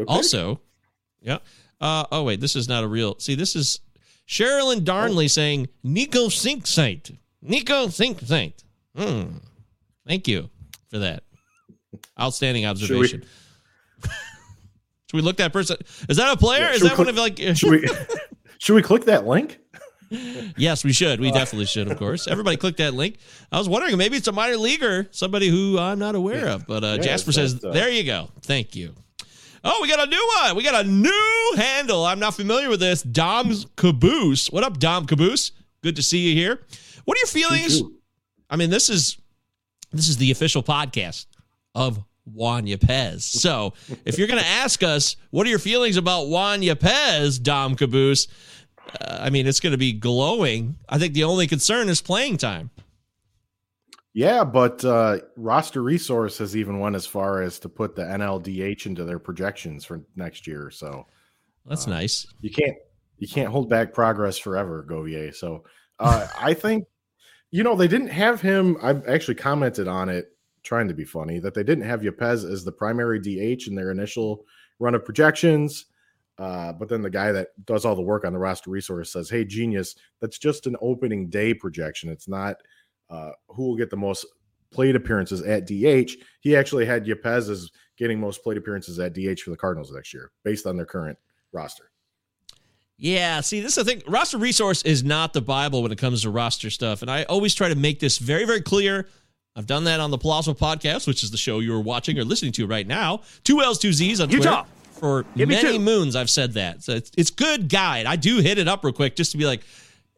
Also, 0.07 0.61
yeah. 1.21 1.39
Uh, 1.81 2.05
oh 2.13 2.23
wait, 2.23 2.41
this 2.41 2.55
is 2.57 2.69
not 2.69 2.85
a 2.85 2.89
real. 2.89 3.19
See, 3.19 3.35
this 3.35 3.57
is 3.57 3.81
Sherilyn 4.29 4.85
Darnley 4.85 5.29
saying 5.29 5.69
Nico 5.83 6.29
Sink 6.29 6.67
Saint. 6.67 7.11
Nico 7.43 7.89
Sink 7.89 8.21
Saint. 8.21 8.65
Hmm. 8.97 9.39
Thank 10.07 10.29
you 10.29 10.49
for 10.91 10.99
that. 10.99 11.25
Outstanding 12.21 12.67
observation. 12.67 13.25
Should 15.11 15.17
we 15.17 15.23
look 15.23 15.39
that 15.39 15.53
person? 15.53 15.77
Is 16.09 16.19
that 16.19 16.31
a 16.33 16.37
player? 16.37 16.65
Yeah, 16.65 16.73
is 16.75 16.83
that 16.83 16.99
one 16.99 17.09
of 17.09 17.17
like? 17.17 17.39
should 17.55 17.71
we 17.71 17.89
should 18.59 18.75
we 18.75 18.83
click 18.83 19.05
that 19.07 19.27
link? 19.27 19.59
yes, 20.11 20.85
we 20.85 20.93
should. 20.93 21.21
We 21.21 21.31
definitely 21.31 21.67
should. 21.67 21.91
Of 21.91 21.99
course, 21.99 22.29
everybody 22.29 22.57
click 22.57 22.77
that 22.77 22.95
link. 22.95 23.19
I 23.51 23.59
was 23.59 23.69
wondering 23.69 23.97
maybe 23.97 24.17
it's 24.17 24.29
a 24.29 24.33
minor 24.33 24.57
leaguer, 24.57 25.09
somebody 25.11 25.49
who 25.49 25.79
I'm 25.79 25.99
not 25.99 26.15
aware 26.15 26.49
of. 26.49 26.67
But 26.67 26.85
uh, 26.85 26.87
Yeah, 26.97 27.03
Jasper 27.03 27.33
says, 27.33 27.65
uh, 27.65 27.71
"There 27.73 27.89
you 27.91 28.05
go. 28.05 28.29
Thank 28.43 28.77
you." 28.77 28.95
Oh, 29.65 29.81
we 29.83 29.89
got 29.89 30.07
a 30.07 30.11
new 30.11 30.31
one. 30.41 30.57
We 30.57 30.63
got 30.63 30.85
a 30.85 30.89
new 30.89 31.53
handle. 31.57 32.05
I'm 32.05 32.21
not 32.21 32.35
familiar 32.35 32.69
with 32.69 32.81
this. 32.81 33.03
Dom's 33.03 33.67
Caboose. 33.77 34.49
What 34.51 34.63
up, 34.63 34.79
Dom 34.79 35.07
Caboose? 35.07 35.53
Good 35.83 35.97
to 35.97 36.03
see 36.03 36.29
you 36.29 36.35
here. 36.35 36.61
What 37.05 37.17
are 37.17 37.21
your 37.21 37.27
feelings? 37.27 37.83
I 38.51 38.57
mean, 38.57 38.71
this 38.71 38.89
is 38.89 39.17
this 39.93 40.09
is 40.09 40.17
the 40.19 40.31
official 40.31 40.63
podcast 40.63 41.27
of 41.75 41.99
Juan 42.33 42.67
Yepez. 42.67 43.23
So 43.23 43.75
if 44.05 44.19
you're 44.19 44.29
going 44.29 44.41
to 44.41 44.47
ask 44.47 44.83
us, 44.83 45.17
what 45.31 45.47
are 45.47 45.51
your 45.51 45.59
feelings 45.59 45.97
about 45.97 46.29
Juan 46.29 46.61
Yepez, 46.61 47.43
Dom 47.43 47.75
Caboose? 47.77 48.29
Uh, 49.01 49.19
I 49.21 49.31
mean, 49.31 49.47
it's 49.47 49.61
going 49.61 49.73
to 49.73 49.79
be 49.79 49.93
glowing. 49.93 50.77
I 50.89 50.99
think 50.99 51.15
the 51.15 51.25
only 51.25 51.47
concern 51.47 51.89
is 51.89 52.01
playing 52.01 52.39
time. 52.39 52.71
Yeah, 54.15 54.43
but 54.43 54.85
uh, 54.85 55.19
roster 55.37 55.83
resource 55.83 56.39
has 56.39 56.57
even 56.57 56.81
went 56.81 56.97
as 56.97 57.07
far 57.07 57.43
as 57.43 57.59
to 57.61 57.69
put 57.69 57.95
the 57.95 58.03
NLDH 58.03 58.87
into 58.87 59.05
their 59.05 59.19
projections 59.19 59.85
for 59.85 60.01
next 60.17 60.47
year. 60.47 60.71
So 60.71 61.07
That's 61.67 61.87
Uh, 61.87 61.91
nice. 61.91 62.27
you 62.41 62.51
can't 62.51 62.77
you 63.19 63.29
can't 63.29 63.49
hold 63.51 63.69
back 63.69 63.93
progress 63.93 64.39
forever, 64.39 64.85
Govier. 64.89 65.35
So 65.35 65.65
uh, 65.99 66.27
I 66.39 66.55
think 66.55 66.87
you 67.51 67.63
know 67.63 67.77
they 67.77 67.89
didn't 67.89 68.09
have 68.09 68.41
him. 68.41 68.77
I 68.83 68.91
actually 69.07 69.35
commented 69.37 69.87
on 69.87 70.09
it, 70.09 70.27
trying 70.69 70.87
to 70.87 70.95
be 70.95 71.05
funny, 71.05 71.39
that 71.39 71.55
they 71.55 71.65
didn't 71.65 71.85
have 71.85 72.03
Yepez 72.03 72.45
as 72.51 72.63
the 72.63 72.71
primary 72.71 73.19
DH 73.19 73.67
in 73.67 73.75
their 73.75 73.91
initial 73.91 74.45
run 74.79 74.95
of 74.95 75.03
projections. 75.03 75.87
Uh, 76.37 76.75
but 76.75 76.91
then 76.91 77.01
the 77.01 77.11
guy 77.11 77.33
that 77.33 77.49
does 77.65 77.87
all 77.87 77.97
the 77.97 78.03
work 78.03 78.25
on 78.25 78.35
the 78.35 78.39
roster 78.39 78.71
resource 78.71 79.11
says, 79.11 79.31
"Hey, 79.31 79.45
genius, 79.45 79.97
that's 80.21 80.39
just 80.39 80.67
an 80.67 80.77
opening 80.83 81.31
day 81.31 81.55
projection. 81.55 82.11
It's 82.11 82.29
not 82.29 82.57
uh, 83.09 83.31
who 83.49 83.67
will 83.67 83.77
get 83.77 83.89
the 83.89 83.97
most 83.97 84.27
plate 84.71 84.95
appearances 84.95 85.41
at 85.41 85.67
DH. 85.67 86.13
He 86.41 86.55
actually 86.55 86.85
had 86.85 87.07
Yepez 87.07 87.49
as 87.49 87.71
getting 87.97 88.21
most 88.21 88.45
plate 88.45 88.59
appearances 88.59 88.99
at 88.99 89.15
DH 89.15 89.41
for 89.41 89.51
the 89.51 89.57
Cardinals 89.57 89.91
next 89.91 90.13
year, 90.13 90.31
based 90.45 90.67
on 90.67 90.77
their 90.77 90.87
current 90.87 91.19
roster. 91.51 91.91
Yeah, 92.99 93.41
see, 93.41 93.61
this 93.61 93.79
is 93.79 93.85
the 93.85 93.91
thing. 93.91 94.03
Roster 94.07 94.39
resource 94.39 94.83
is 94.83 95.03
not 95.03 95.33
the 95.33 95.41
Bible 95.41 95.83
when 95.83 95.93
it 95.93 95.99
comes 95.99 96.23
to 96.23 96.31
roster 96.31 96.69
stuff. 96.69 97.01
And 97.01 97.11
I 97.11 97.23
always 97.25 97.55
try 97.55 97.69
to 97.69 97.77
make 97.77 98.01
this 98.01 98.19
very, 98.19 98.45
very 98.45 98.61
clear. 98.61 99.09
I've 99.59 99.67
done 99.67 99.85
that 99.85 99.99
on 99.99 100.13
the 100.13 100.19
Palazzo 100.19 100.55
podcast, 100.55 101.09
which 101.09 101.25
is 101.25 101.33
the 101.33 101.37
show 101.37 101.59
you're 101.59 101.81
watching 101.81 102.17
or 102.17 102.25
listening 102.25 102.53
to 102.53 102.67
right 102.69 102.87
now. 102.87 103.23
Two 103.43 103.61
L's, 103.61 103.81
two 103.81 103.93
Z's 103.93 104.21
on 104.21 104.31
Utah. 104.31 104.63
Twitter. 104.63 104.69
For 104.93 105.27
Give 105.37 105.49
many 105.49 105.81
moons, 105.81 106.15
I've 106.15 106.31
said 106.31 106.55
that. 106.55 106.85
So 106.85 106.93
it's, 106.93 107.11
it's 107.17 107.31
good 107.31 107.69
guide. 107.69 108.07
I 108.07 108.15
do 108.15 108.39
hit 108.39 108.59
it 108.59 108.69
up 108.69 108.85
real 108.85 108.93
quick 108.93 109.17
just 109.17 109.33
to 109.33 109.39
be 109.39 109.47
like, 109.47 109.63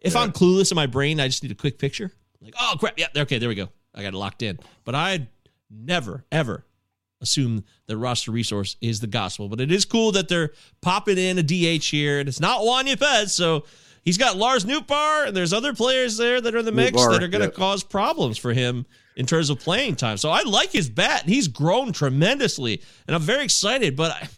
if 0.02 0.14
I'm 0.14 0.32
clueless 0.32 0.70
in 0.72 0.76
my 0.76 0.86
brain, 0.86 1.20
I 1.20 1.26
just 1.26 1.42
need 1.42 1.52
a 1.52 1.54
quick 1.54 1.78
picture. 1.78 2.12
Like, 2.42 2.54
oh, 2.60 2.76
crap. 2.78 2.98
Yeah, 2.98 3.06
okay, 3.16 3.38
there 3.38 3.48
we 3.48 3.54
go. 3.54 3.70
I 3.94 4.02
got 4.02 4.12
it 4.12 4.16
locked 4.16 4.42
in. 4.42 4.58
But 4.84 4.94
I 4.94 5.28
never, 5.70 6.24
ever 6.30 6.66
assume 7.22 7.64
that 7.86 7.96
roster 7.96 8.30
resource 8.30 8.76
is 8.82 9.00
the 9.00 9.06
gospel. 9.06 9.48
But 9.48 9.60
it 9.60 9.72
is 9.72 9.86
cool 9.86 10.12
that 10.12 10.28
they're 10.28 10.52
popping 10.82 11.16
in 11.16 11.38
a 11.38 11.42
DH 11.42 11.84
here, 11.84 12.20
and 12.20 12.28
it's 12.28 12.40
not 12.40 12.62
Juan 12.62 12.86
Yepez. 12.86 13.30
So 13.30 13.64
he's 14.02 14.18
got 14.18 14.36
Lars 14.36 14.64
Nootbaar, 14.64 15.28
and 15.28 15.36
there's 15.36 15.52
other 15.52 15.74
players 15.74 16.16
there 16.16 16.40
that 16.40 16.54
are 16.54 16.58
in 16.58 16.64
the 16.64 16.72
mix 16.72 16.96
that 17.06 17.22
are 17.22 17.28
going 17.28 17.42
to 17.42 17.48
yeah. 17.48 17.58
cause 17.58 17.82
problems 17.82 18.38
for 18.38 18.52
him 18.52 18.86
in 19.16 19.26
terms 19.26 19.50
of 19.50 19.58
playing 19.58 19.96
time. 19.96 20.16
So 20.16 20.30
I 20.30 20.42
like 20.42 20.72
his 20.72 20.88
bat, 20.88 21.24
he's 21.26 21.48
grown 21.48 21.92
tremendously, 21.92 22.82
and 23.06 23.14
I'm 23.14 23.22
very 23.22 23.44
excited. 23.44 23.96
But 23.96 24.12
I, 24.12 24.28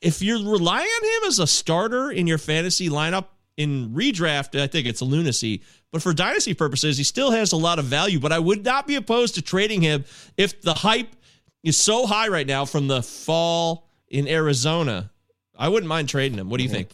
if 0.00 0.20
you're 0.20 0.38
relying 0.38 0.88
on 0.88 1.04
him 1.04 1.28
as 1.28 1.38
a 1.38 1.46
starter 1.46 2.10
in 2.10 2.26
your 2.26 2.38
fantasy 2.38 2.88
lineup 2.88 3.26
in 3.56 3.90
redraft, 3.90 4.60
I 4.60 4.66
think 4.66 4.86
it's 4.86 5.00
a 5.00 5.04
lunacy. 5.04 5.62
But 5.92 6.02
for 6.02 6.12
dynasty 6.12 6.54
purposes, 6.54 6.96
he 6.96 7.04
still 7.04 7.30
has 7.30 7.52
a 7.52 7.56
lot 7.56 7.78
of 7.78 7.84
value. 7.84 8.18
But 8.18 8.32
I 8.32 8.38
would 8.38 8.64
not 8.64 8.86
be 8.86 8.96
opposed 8.96 9.34
to 9.36 9.42
trading 9.42 9.82
him 9.82 10.04
if 10.36 10.60
the 10.62 10.74
hype 10.74 11.14
is 11.62 11.76
so 11.76 12.06
high 12.06 12.28
right 12.28 12.46
now 12.46 12.64
from 12.64 12.88
the 12.88 13.02
fall 13.02 13.88
in 14.08 14.26
Arizona. 14.26 15.10
I 15.56 15.68
wouldn't 15.68 15.88
mind 15.88 16.08
trading 16.08 16.38
him. 16.38 16.48
What 16.48 16.58
do 16.58 16.64
you 16.64 16.70
think? 16.70 16.90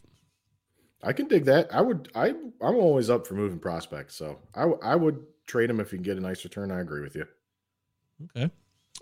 I 1.02 1.12
can 1.12 1.28
dig 1.28 1.44
that. 1.44 1.72
I 1.72 1.80
would. 1.80 2.08
I 2.14 2.28
I'm 2.28 2.76
always 2.76 3.08
up 3.10 3.26
for 3.26 3.34
moving 3.34 3.58
prospects, 3.58 4.14
so 4.16 4.38
I 4.54 4.64
I 4.82 4.96
would 4.96 5.24
trade 5.46 5.70
him 5.70 5.80
if 5.80 5.92
you 5.92 5.98
can 5.98 6.02
get 6.04 6.16
a 6.16 6.20
nice 6.20 6.42
return. 6.44 6.70
I 6.70 6.80
agree 6.80 7.02
with 7.02 7.14
you. 7.14 7.24
Okay. 8.36 8.50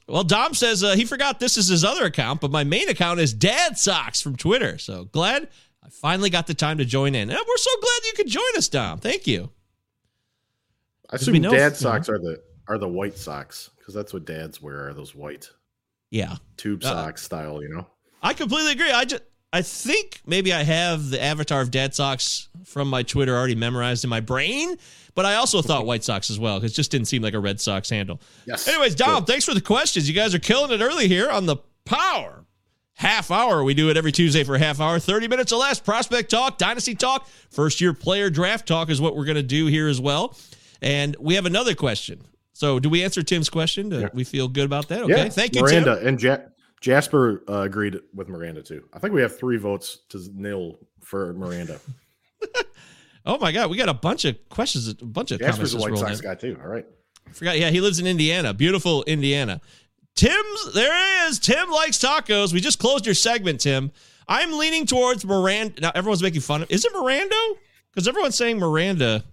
Well, 0.07 0.23
Dom 0.25 0.55
says 0.55 0.85
uh, 0.85 0.95
he 0.95 1.05
forgot 1.05 1.41
this 1.41 1.57
is 1.57 1.69
his 1.69 1.85
other 1.85 2.05
account, 2.05 2.41
but 2.41 2.50
my 2.50 2.65
main 2.65 2.88
account 2.88 3.19
is 3.19 3.33
Dad 3.33 3.79
Socks 3.79 4.21
from 4.21 4.37
Twitter. 4.37 4.79
So 4.79 5.07
glad 5.07 5.49
I 5.83 5.88
finally 5.88 6.29
got 6.31 6.47
the 6.47 6.55
time 6.55 6.79
to 6.79 6.85
join 6.85 7.15
in. 7.15 7.31
And 7.31 7.38
we're 7.38 7.57
so 7.57 7.71
glad 7.81 8.05
you 8.07 8.12
could 8.15 8.29
join 8.29 8.57
us, 8.57 8.69
Dom. 8.69 8.99
Thank 8.99 9.26
you. 9.26 9.50
I 11.11 11.17
assume 11.17 11.38
know- 11.41 11.50
dad 11.50 11.76
socks 11.76 12.09
are 12.09 12.19
the 12.19 12.43
are 12.69 12.79
the 12.79 12.88
white 12.88 13.17
socks 13.17 13.71
because 13.79 13.95
that's 13.95 14.12
what 14.12 14.25
dads 14.26 14.61
wear 14.61 14.88
are 14.88 14.93
those 14.95 15.15
white 15.15 15.49
Yeah. 16.11 16.37
tube 16.57 16.83
Uh, 16.85 16.88
socks 16.88 17.23
style. 17.23 17.62
You 17.62 17.69
know. 17.71 17.87
I 18.23 18.35
completely 18.35 18.73
agree. 18.73 18.91
I 18.91 19.05
just 19.05 19.23
I 19.53 19.62
think 19.62 20.21
maybe 20.26 20.53
I 20.53 20.62
have 20.65 21.09
the 21.11 21.23
avatar 21.23 21.61
of 21.61 21.71
Dad 21.71 21.95
Sox 21.95 22.49
from 22.65 22.88
my 22.88 23.03
Twitter 23.03 23.35
already 23.37 23.55
memorized 23.55 24.05
in 24.05 24.11
my 24.11 24.21
brain, 24.21 24.76
but 25.15 25.25
I 25.25 25.37
also 25.37 25.62
thought 25.62 25.87
White 25.87 26.05
Sox 26.05 26.31
as 26.31 26.38
well 26.38 26.59
because 26.59 26.73
it 26.73 26.75
just 26.75 26.91
didn't 26.91 27.07
seem 27.07 27.23
like 27.23 27.35
a 27.35 27.38
Red 27.38 27.61
Sox 27.61 27.88
handle. 27.88 28.21
Yes. 28.47 28.69
Anyways, 28.69 28.95
Dom, 28.95 29.21
Good. 29.21 29.26
thanks 29.29 29.45
for 29.45 29.55
the 29.55 29.61
questions. 29.61 30.09
You 30.09 30.15
guys 30.15 30.35
are 30.35 30.38
killing 30.38 30.73
it 30.73 30.83
early 30.83 31.09
here 31.09 31.31
on 31.31 31.47
the 31.47 31.57
Power 31.85 32.45
half 32.95 33.31
hour. 33.31 33.62
We 33.62 33.75
do 33.75 33.91
it 33.91 33.97
every 33.97 34.11
Tuesday 34.11 34.43
for 34.43 34.55
a 34.57 34.59
half 34.59 34.81
hour, 34.81 34.99
30 34.99 35.29
minutes 35.29 35.53
or 35.53 35.57
less. 35.61 35.79
Prospect 35.79 36.31
talk, 36.31 36.59
dynasty 36.59 36.95
talk, 36.95 37.29
first 37.50 37.81
year 37.81 37.93
player 37.95 38.29
draft 38.31 38.67
talk 38.67 38.91
is 38.91 39.00
what 39.00 39.15
we're 39.15 39.26
going 39.26 39.37
to 39.37 39.43
do 39.43 39.67
here 39.67 39.87
as 39.87 40.00
well. 40.00 40.37
And 40.83 41.15
we 41.21 41.35
have 41.35 41.47
another 41.47 41.75
question. 41.75 42.23
So, 42.55 42.81
do 42.81 42.88
we 42.88 43.05
answer 43.05 43.23
Tim's 43.23 43.50
question? 43.50 43.91
Do 43.91 44.00
Yeah. 44.00 44.09
we 44.15 44.25
feel 44.25 44.49
good 44.49 44.65
about 44.65 44.88
that? 44.88 45.03
Okay. 45.03 45.25
Yeah. 45.25 45.29
Thank 45.29 45.55
you, 45.55 45.61
Miranda 45.62 45.97
Tim. 45.99 46.09
and 46.09 46.23
ja- 46.23 46.38
Jasper 46.80 47.42
uh, 47.49 47.62
agreed 47.62 47.97
with 48.14 48.28
Miranda 48.28 48.62
too. 48.62 48.85
I 48.92 48.99
think 48.99 49.12
we 49.14 49.23
have 49.23 49.38
three 49.38 49.56
votes 49.56 49.99
to 50.11 50.28
nil 50.35 50.78
for 51.00 51.33
Miranda. 51.35 51.80
Oh 53.28 53.38
my 53.38 53.50
God, 53.50 53.71
we 53.71 53.76
got 53.76 53.88
a 53.88 53.95
bunch 53.95 54.25
of 54.25 54.37
questions, 54.49 54.87
a 54.88 54.95
bunch 55.04 55.33
of 55.33 55.40
Jasper's 55.40 55.75
comments 55.75 55.75
a 55.75 55.78
White 55.78 55.99
Sox 55.99 56.21
in. 56.21 56.25
guy 56.25 56.35
too. 56.37 56.56
All 56.62 56.68
right. 56.68 56.87
I 57.28 57.33
forgot. 57.33 57.59
Yeah, 57.59 57.71
he 57.71 57.80
lives 57.80 57.99
in 57.99 58.06
Indiana. 58.06 58.54
Beautiful 58.54 59.02
Indiana. 59.02 59.61
Tim's 60.14 60.73
there 60.75 60.92
it 61.26 61.28
is. 61.28 61.40
Tim 61.40 61.68
likes 61.71 61.99
tacos. 61.99 62.52
We 62.52 62.61
just 62.61 62.78
closed 62.78 63.04
your 63.04 63.16
segment, 63.16 63.61
Tim. 63.61 63.90
I'm 64.28 64.56
leaning 64.56 64.87
towards 64.87 65.25
Miranda. 65.25 65.80
Now 65.80 65.90
everyone's 65.97 66.23
making 66.23 66.40
fun 66.42 66.62
of. 66.62 66.71
Is 66.71 66.85
it 66.85 66.92
Mirando? 66.92 67.56
Because 67.92 68.06
everyone's 68.06 68.37
saying 68.37 68.59
Miranda. 68.61 69.25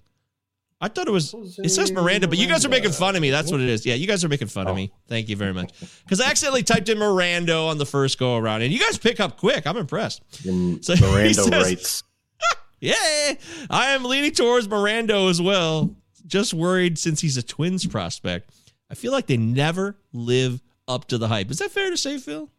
I 0.84 0.90
thought 0.90 1.08
it 1.08 1.12
was. 1.12 1.34
It 1.60 1.70
says 1.70 1.94
Miranda, 1.94 2.28
but 2.28 2.38
you 2.38 2.46
guys 2.46 2.66
are 2.66 2.70
making 2.70 2.92
fun 2.92 3.16
of 3.16 3.22
me. 3.22 3.30
That's 3.30 3.50
what 3.50 3.62
it 3.62 3.70
is. 3.70 3.86
Yeah, 3.86 3.96
you 3.96 4.06
guys 4.06 4.26
are 4.26 4.28
making 4.28 4.50
fun 4.50 4.68
of 4.68 4.76
me. 4.76 4.92
Thank 5.08 5.30
you 5.30 5.38
very 5.38 5.54
much. 5.54 5.72
Because 6.04 6.20
I 6.20 6.30
accidentally 6.30 6.62
typed 6.62 6.90
in 6.90 6.98
Miranda 7.00 7.56
on 7.56 7.78
the 7.78 7.86
first 7.86 8.20
go 8.20 8.36
around, 8.36 8.64
and 8.64 8.74
you 8.74 8.80
guys 8.80 8.98
pick 8.98 9.22
up 9.22 9.38
quick. 9.38 9.66
I'm 9.66 9.78
impressed. 9.78 10.22
So 10.44 10.52
Miranda 11.00 11.34
says- 11.36 11.50
writes. 11.50 12.04
Yay! 12.82 13.38
I 13.70 13.92
am 13.92 14.04
leaning 14.04 14.34
towards 14.34 14.68
Miranda 14.68 15.16
as 15.30 15.42
well. 15.42 15.96
Just 16.28 16.54
worried 16.54 17.00
since 17.00 17.22
he's 17.22 17.38
a 17.38 17.44
Twins 17.44 17.88
prospect. 17.88 18.50
I 18.92 18.96
feel 18.96 19.14
like 19.14 19.28
they 19.28 19.38
never 19.38 19.96
live 20.12 20.62
up 20.90 21.08
to 21.08 21.18
the 21.18 21.30
hype. 21.30 21.50
Is 21.50 21.60
that 21.60 21.72
fair 21.72 21.92
to 21.92 21.98
say, 21.98 22.18
Phil? 22.18 22.50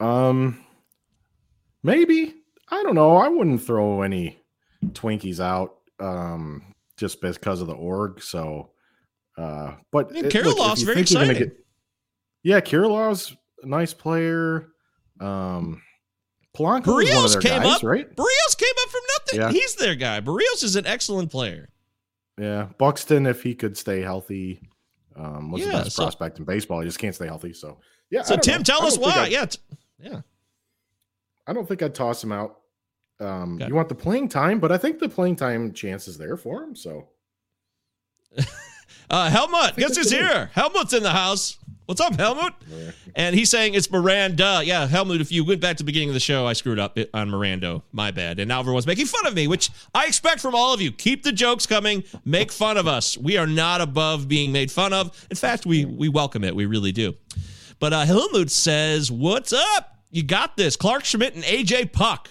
Um, 0.00 0.64
maybe 1.82 2.34
I 2.70 2.82
don't 2.82 2.94
know. 2.94 3.16
I 3.18 3.28
wouldn't 3.28 3.62
throw 3.62 4.00
any 4.00 4.38
Twinkies 4.86 5.38
out 5.38 5.74
um, 6.00 6.62
just 6.98 7.20
because 7.20 7.60
of 7.60 7.66
the 7.66 7.74
org. 7.74 8.22
So, 8.22 8.70
uh, 9.36 9.74
but 9.92 10.12
look, 10.12 10.26
Kirilloff's 10.26 10.82
very 10.82 11.02
you're 11.02 11.26
gonna 11.34 11.50
yeah, 12.42 12.60
Kirilloff's 12.60 13.34
a 13.62 13.66
nice 13.66 13.94
player. 13.94 14.68
Um, 15.20 15.82
Polanco 16.56 17.02
is 17.02 17.14
one 17.14 17.24
of 17.24 17.30
Berrios 17.30 17.32
their 17.32 17.42
came 17.42 17.62
guys, 17.62 17.76
up. 17.76 17.82
right? 17.82 18.16
Berrios 18.16 18.56
came 18.58 18.68
up 18.82 18.90
from 18.90 19.00
nothing. 19.18 19.40
Yeah. 19.40 19.50
He's 19.52 19.74
their 19.76 19.94
guy. 19.94 20.20
Berrios 20.20 20.62
is 20.62 20.76
an 20.76 20.86
excellent 20.86 21.30
player. 21.30 21.68
Yeah, 22.38 22.68
Buxton, 22.78 23.26
if 23.26 23.42
he 23.42 23.54
could 23.54 23.76
stay 23.76 24.00
healthy, 24.00 24.60
um, 25.16 25.50
was 25.50 25.64
the 25.64 25.70
best 25.72 25.92
so- 25.96 26.02
prospect 26.04 26.38
in 26.38 26.44
baseball. 26.44 26.80
He 26.80 26.86
just 26.86 26.98
can't 26.98 27.14
stay 27.14 27.26
healthy. 27.26 27.52
So, 27.52 27.80
yeah. 28.10 28.22
So 28.22 28.36
Tim, 28.36 28.58
know. 28.58 28.62
tell 28.62 28.84
us 28.84 28.96
why. 28.96 29.10
I'd- 29.22 29.32
Yeah, 29.32 29.44
t- 29.46 29.58
yeah. 29.98 30.20
I 31.46 31.52
don't 31.52 31.66
think 31.66 31.82
I'd 31.82 31.94
toss 31.94 32.22
him 32.22 32.30
out. 32.32 32.58
Um, 33.20 33.58
You 33.66 33.74
want 33.74 33.88
the 33.88 33.94
playing 33.94 34.28
time, 34.28 34.60
but 34.60 34.70
I 34.72 34.78
think 34.78 34.98
the 34.98 35.08
playing 35.08 35.36
time 35.36 35.72
chance 35.72 36.06
is 36.08 36.18
there 36.18 36.36
for 36.36 36.62
him. 36.62 36.76
So, 36.76 37.08
Uh, 39.10 39.30
Helmut, 39.30 39.74
guess 39.76 39.96
who's 39.96 40.10
good. 40.10 40.20
here? 40.20 40.50
Helmut's 40.52 40.92
in 40.92 41.02
the 41.02 41.10
house. 41.10 41.56
What's 41.86 41.98
up, 42.02 42.14
Helmut? 42.16 42.52
And 43.14 43.34
he's 43.34 43.48
saying 43.48 43.72
it's 43.72 43.90
Miranda. 43.90 44.60
Yeah, 44.62 44.86
Helmut, 44.86 45.22
if 45.22 45.32
you 45.32 45.42
went 45.46 45.62
back 45.62 45.78
to 45.78 45.82
the 45.82 45.86
beginning 45.86 46.10
of 46.10 46.14
the 46.14 46.20
show, 46.20 46.46
I 46.46 46.52
screwed 46.52 46.78
up 46.78 46.98
on 47.14 47.30
Miranda. 47.30 47.80
My 47.90 48.10
bad. 48.10 48.38
And 48.38 48.48
now 48.50 48.60
everyone's 48.60 48.86
making 48.86 49.06
fun 49.06 49.26
of 49.26 49.32
me, 49.34 49.48
which 49.48 49.70
I 49.94 50.04
expect 50.04 50.40
from 50.40 50.54
all 50.54 50.74
of 50.74 50.82
you. 50.82 50.92
Keep 50.92 51.22
the 51.22 51.32
jokes 51.32 51.64
coming. 51.64 52.04
Make 52.26 52.52
fun 52.52 52.76
of 52.76 52.86
us. 52.86 53.16
We 53.16 53.38
are 53.38 53.46
not 53.46 53.80
above 53.80 54.28
being 54.28 54.52
made 54.52 54.70
fun 54.70 54.92
of. 54.92 55.26
In 55.30 55.36
fact, 55.38 55.64
we 55.64 55.86
we 55.86 56.10
welcome 56.10 56.44
it. 56.44 56.54
We 56.54 56.66
really 56.66 56.92
do. 56.92 57.14
But 57.78 57.94
uh, 57.94 58.04
Helmut 58.04 58.50
says, 58.50 59.10
What's 59.10 59.54
up? 59.54 59.96
You 60.10 60.22
got 60.22 60.58
this. 60.58 60.76
Clarke 60.76 61.06
Schmidt 61.06 61.34
and 61.34 61.44
AJ 61.44 61.92
Puk. 61.92 62.28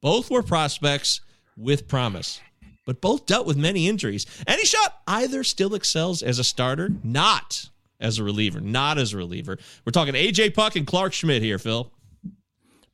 Both 0.00 0.30
were 0.30 0.42
prospects 0.42 1.20
with 1.56 1.88
promise, 1.88 2.40
but 2.84 3.00
both 3.00 3.26
dealt 3.26 3.46
with 3.46 3.56
many 3.56 3.88
injuries. 3.88 4.26
Any 4.46 4.64
shot 4.64 5.00
either 5.06 5.42
still 5.42 5.74
excels 5.74 6.22
as 6.22 6.38
a 6.38 6.44
starter, 6.44 6.90
not 7.02 7.68
as 7.98 8.18
a 8.18 8.24
reliever, 8.24 8.60
not 8.60 8.98
as 8.98 9.12
a 9.12 9.16
reliever. 9.16 9.58
We're 9.84 9.92
talking 9.92 10.14
AJ 10.14 10.54
Puk 10.54 10.76
and 10.76 10.86
Clarke 10.86 11.12
Schmidt 11.12 11.42
here, 11.42 11.58
Phil. 11.58 11.90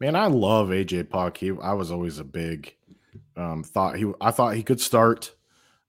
man, 0.01 0.17
I 0.17 0.27
love 0.27 0.69
AJ 0.69 1.11
Puk. 1.11 1.37
He, 1.37 1.53
I 1.63 1.73
was 1.73 1.91
always 1.91 2.19
a 2.19 2.25
big 2.25 2.75
um, 3.37 3.63
thought 3.63 3.97
he. 3.97 4.11
I 4.21 4.31
thought 4.31 4.55
he 4.55 4.63
could 4.63 4.81
start, 4.81 5.35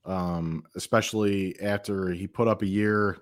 um, 0.06 0.64
especially 0.76 1.60
after 1.62 2.10
he 2.12 2.28
put 2.28 2.48
up 2.48 2.62
a 2.62 2.68
year. 2.68 3.18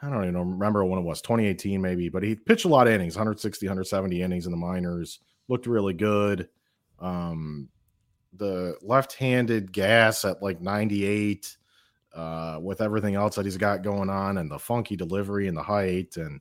I 0.00 0.08
don't 0.08 0.24
even 0.24 0.52
remember 0.52 0.84
when 0.84 1.00
it 1.00 1.04
was 1.04 1.20
2018 1.22 1.80
maybe, 1.80 2.08
but 2.08 2.22
he 2.22 2.36
pitched 2.36 2.64
a 2.64 2.68
lot 2.68 2.86
of 2.86 2.92
innings, 2.92 3.16
160, 3.16 3.66
170 3.66 4.22
innings 4.22 4.46
in 4.46 4.52
the 4.52 4.58
minors. 4.58 5.18
Looked 5.48 5.66
really 5.66 5.94
good. 5.94 6.48
Um, 7.00 7.68
the 8.34 8.76
left-handed 8.82 9.72
gas 9.72 10.24
at 10.24 10.42
like 10.42 10.60
98 10.60 11.56
uh, 12.14 12.58
with 12.62 12.80
everything 12.80 13.14
else 13.14 13.36
that 13.36 13.44
he's 13.44 13.56
got 13.56 13.82
going 13.82 14.10
on 14.10 14.38
and 14.38 14.50
the 14.50 14.58
funky 14.58 14.96
delivery 14.96 15.48
and 15.48 15.56
the 15.56 15.62
height 15.62 16.16
and 16.16 16.40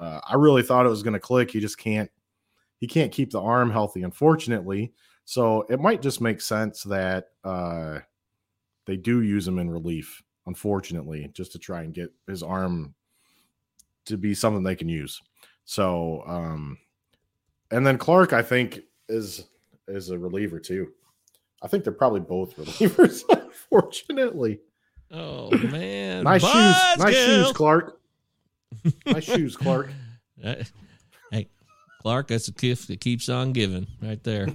uh, 0.00 0.20
I 0.26 0.34
really 0.34 0.62
thought 0.62 0.86
it 0.86 0.90
was 0.90 1.02
going 1.02 1.14
to 1.14 1.20
click. 1.20 1.50
He 1.50 1.60
just 1.60 1.78
can't 1.78 2.10
he 2.78 2.86
can't 2.86 3.10
keep 3.10 3.32
the 3.32 3.40
arm 3.40 3.70
healthy, 3.70 4.02
unfortunately. 4.02 4.92
So 5.24 5.66
it 5.68 5.80
might 5.80 6.00
just 6.00 6.20
make 6.20 6.40
sense 6.40 6.84
that 6.84 7.30
uh, 7.42 7.98
they 8.86 8.96
do 8.96 9.22
use 9.22 9.46
him 9.46 9.58
in 9.58 9.68
relief, 9.68 10.22
unfortunately, 10.46 11.28
just 11.34 11.52
to 11.52 11.58
try 11.58 11.82
and 11.82 11.92
get 11.92 12.12
his 12.28 12.42
arm 12.42 12.94
to 14.06 14.16
be 14.16 14.32
something 14.32 14.62
they 14.62 14.76
can 14.76 14.88
use. 14.88 15.20
So, 15.64 16.22
um, 16.26 16.78
and 17.72 17.86
then 17.86 17.98
Clark, 17.98 18.32
I 18.32 18.42
think, 18.42 18.80
is 19.08 19.44
is 19.88 20.10
a 20.10 20.18
reliever 20.18 20.58
too. 20.60 20.88
I 21.62 21.68
think 21.68 21.84
they're 21.84 21.92
probably 21.92 22.20
both 22.20 22.56
relievers, 22.58 23.22
unfortunately. 23.28 24.60
Oh 25.10 25.50
man, 25.70 26.24
Nice 26.24 26.42
shoes, 26.42 26.52
nice 26.52 26.98
Buzzkill. 26.98 27.12
shoes, 27.44 27.52
Clark. 27.52 28.00
My 29.06 29.20
shoes, 29.20 29.56
Clark. 29.56 29.90
Hey, 31.32 31.48
Clark, 32.02 32.28
that's 32.28 32.48
a 32.48 32.52
gift 32.52 32.88
that 32.88 33.00
keeps 33.00 33.28
on 33.28 33.52
giving 33.52 33.86
right 34.02 34.22
there. 34.22 34.48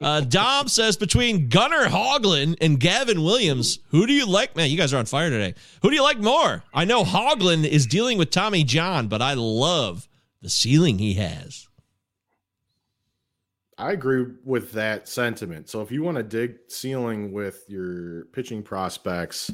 Uh, 0.00 0.20
Dom 0.20 0.68
says 0.68 0.96
between 0.96 1.48
Gunnar 1.48 1.86
Hoglin 1.86 2.56
and 2.60 2.78
Gavin 2.78 3.22
Williams, 3.24 3.78
who 3.90 4.06
do 4.06 4.12
you 4.12 4.26
like? 4.26 4.54
Man, 4.54 4.70
you 4.70 4.76
guys 4.76 4.92
are 4.94 4.98
on 4.98 5.06
fire 5.06 5.30
today. 5.30 5.54
Who 5.82 5.88
do 5.90 5.96
you 5.96 6.02
like 6.02 6.18
more? 6.18 6.62
I 6.72 6.84
know 6.84 7.02
Hoglin 7.02 7.66
is 7.66 7.86
dealing 7.86 8.18
with 8.18 8.30
Tommy 8.30 8.62
John, 8.64 9.08
but 9.08 9.22
I 9.22 9.34
love 9.34 10.06
the 10.42 10.50
ceiling 10.50 10.98
he 10.98 11.14
has. 11.14 11.66
I 13.78 13.92
agree 13.92 14.26
with 14.44 14.72
that 14.72 15.08
sentiment. 15.08 15.68
So 15.68 15.80
if 15.80 15.92
you 15.92 16.02
want 16.02 16.16
to 16.16 16.24
dig 16.24 16.56
ceiling 16.68 17.32
with 17.32 17.64
your 17.68 18.24
pitching 18.32 18.62
prospects, 18.62 19.52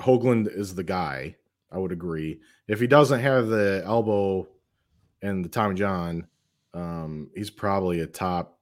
Hoagland 0.00 0.52
is 0.52 0.74
the 0.74 0.82
guy. 0.82 1.36
I 1.70 1.78
would 1.78 1.92
agree. 1.92 2.40
If 2.66 2.80
he 2.80 2.88
doesn't 2.88 3.20
have 3.20 3.46
the 3.46 3.82
elbow 3.86 4.48
and 5.22 5.44
the 5.44 5.48
Tommy 5.48 5.76
John, 5.76 6.26
um, 6.74 7.30
he's 7.34 7.50
probably 7.50 8.00
a 8.00 8.06
top. 8.06 8.58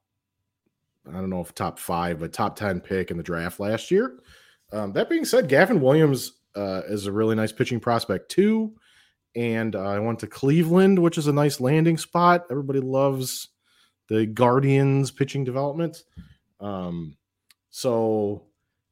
I 1.09 1.13
don't 1.13 1.31
know 1.31 1.41
if 1.41 1.55
top 1.55 1.79
five, 1.79 2.21
but 2.21 2.35
top 2.35 2.57
ten 2.57 2.81
pick 2.81 3.11
in 3.11 3.17
the 3.17 3.23
draft 3.23 3.61
last 3.61 3.91
year. 3.91 4.19
Um, 4.73 4.93
that 4.93 5.09
being 5.09 5.25
said, 5.25 5.49
Gavin 5.49 5.81
Williams 5.81 6.33
uh, 6.55 6.83
is 6.87 7.07
a 7.07 7.13
really 7.13 7.35
nice 7.35 7.53
pitching 7.53 7.81
prospect 7.81 8.31
too. 8.31 8.75
And 9.35 9.75
uh, 9.75 9.81
I 9.89 9.99
went 10.01 10.19
to 10.19 10.27
Cleveland, 10.27 10.99
which 10.99 11.17
is 11.17 11.29
a 11.29 11.33
nice 11.33 11.61
landing 11.61 11.97
spot. 11.97 12.45
Everybody 12.51 12.81
loves 12.81 13.49
the 14.09 14.27
Guardians 14.27 15.11
pitching 15.11 15.45
development. 15.45 16.05
Um, 16.61 17.17
so 17.71 18.45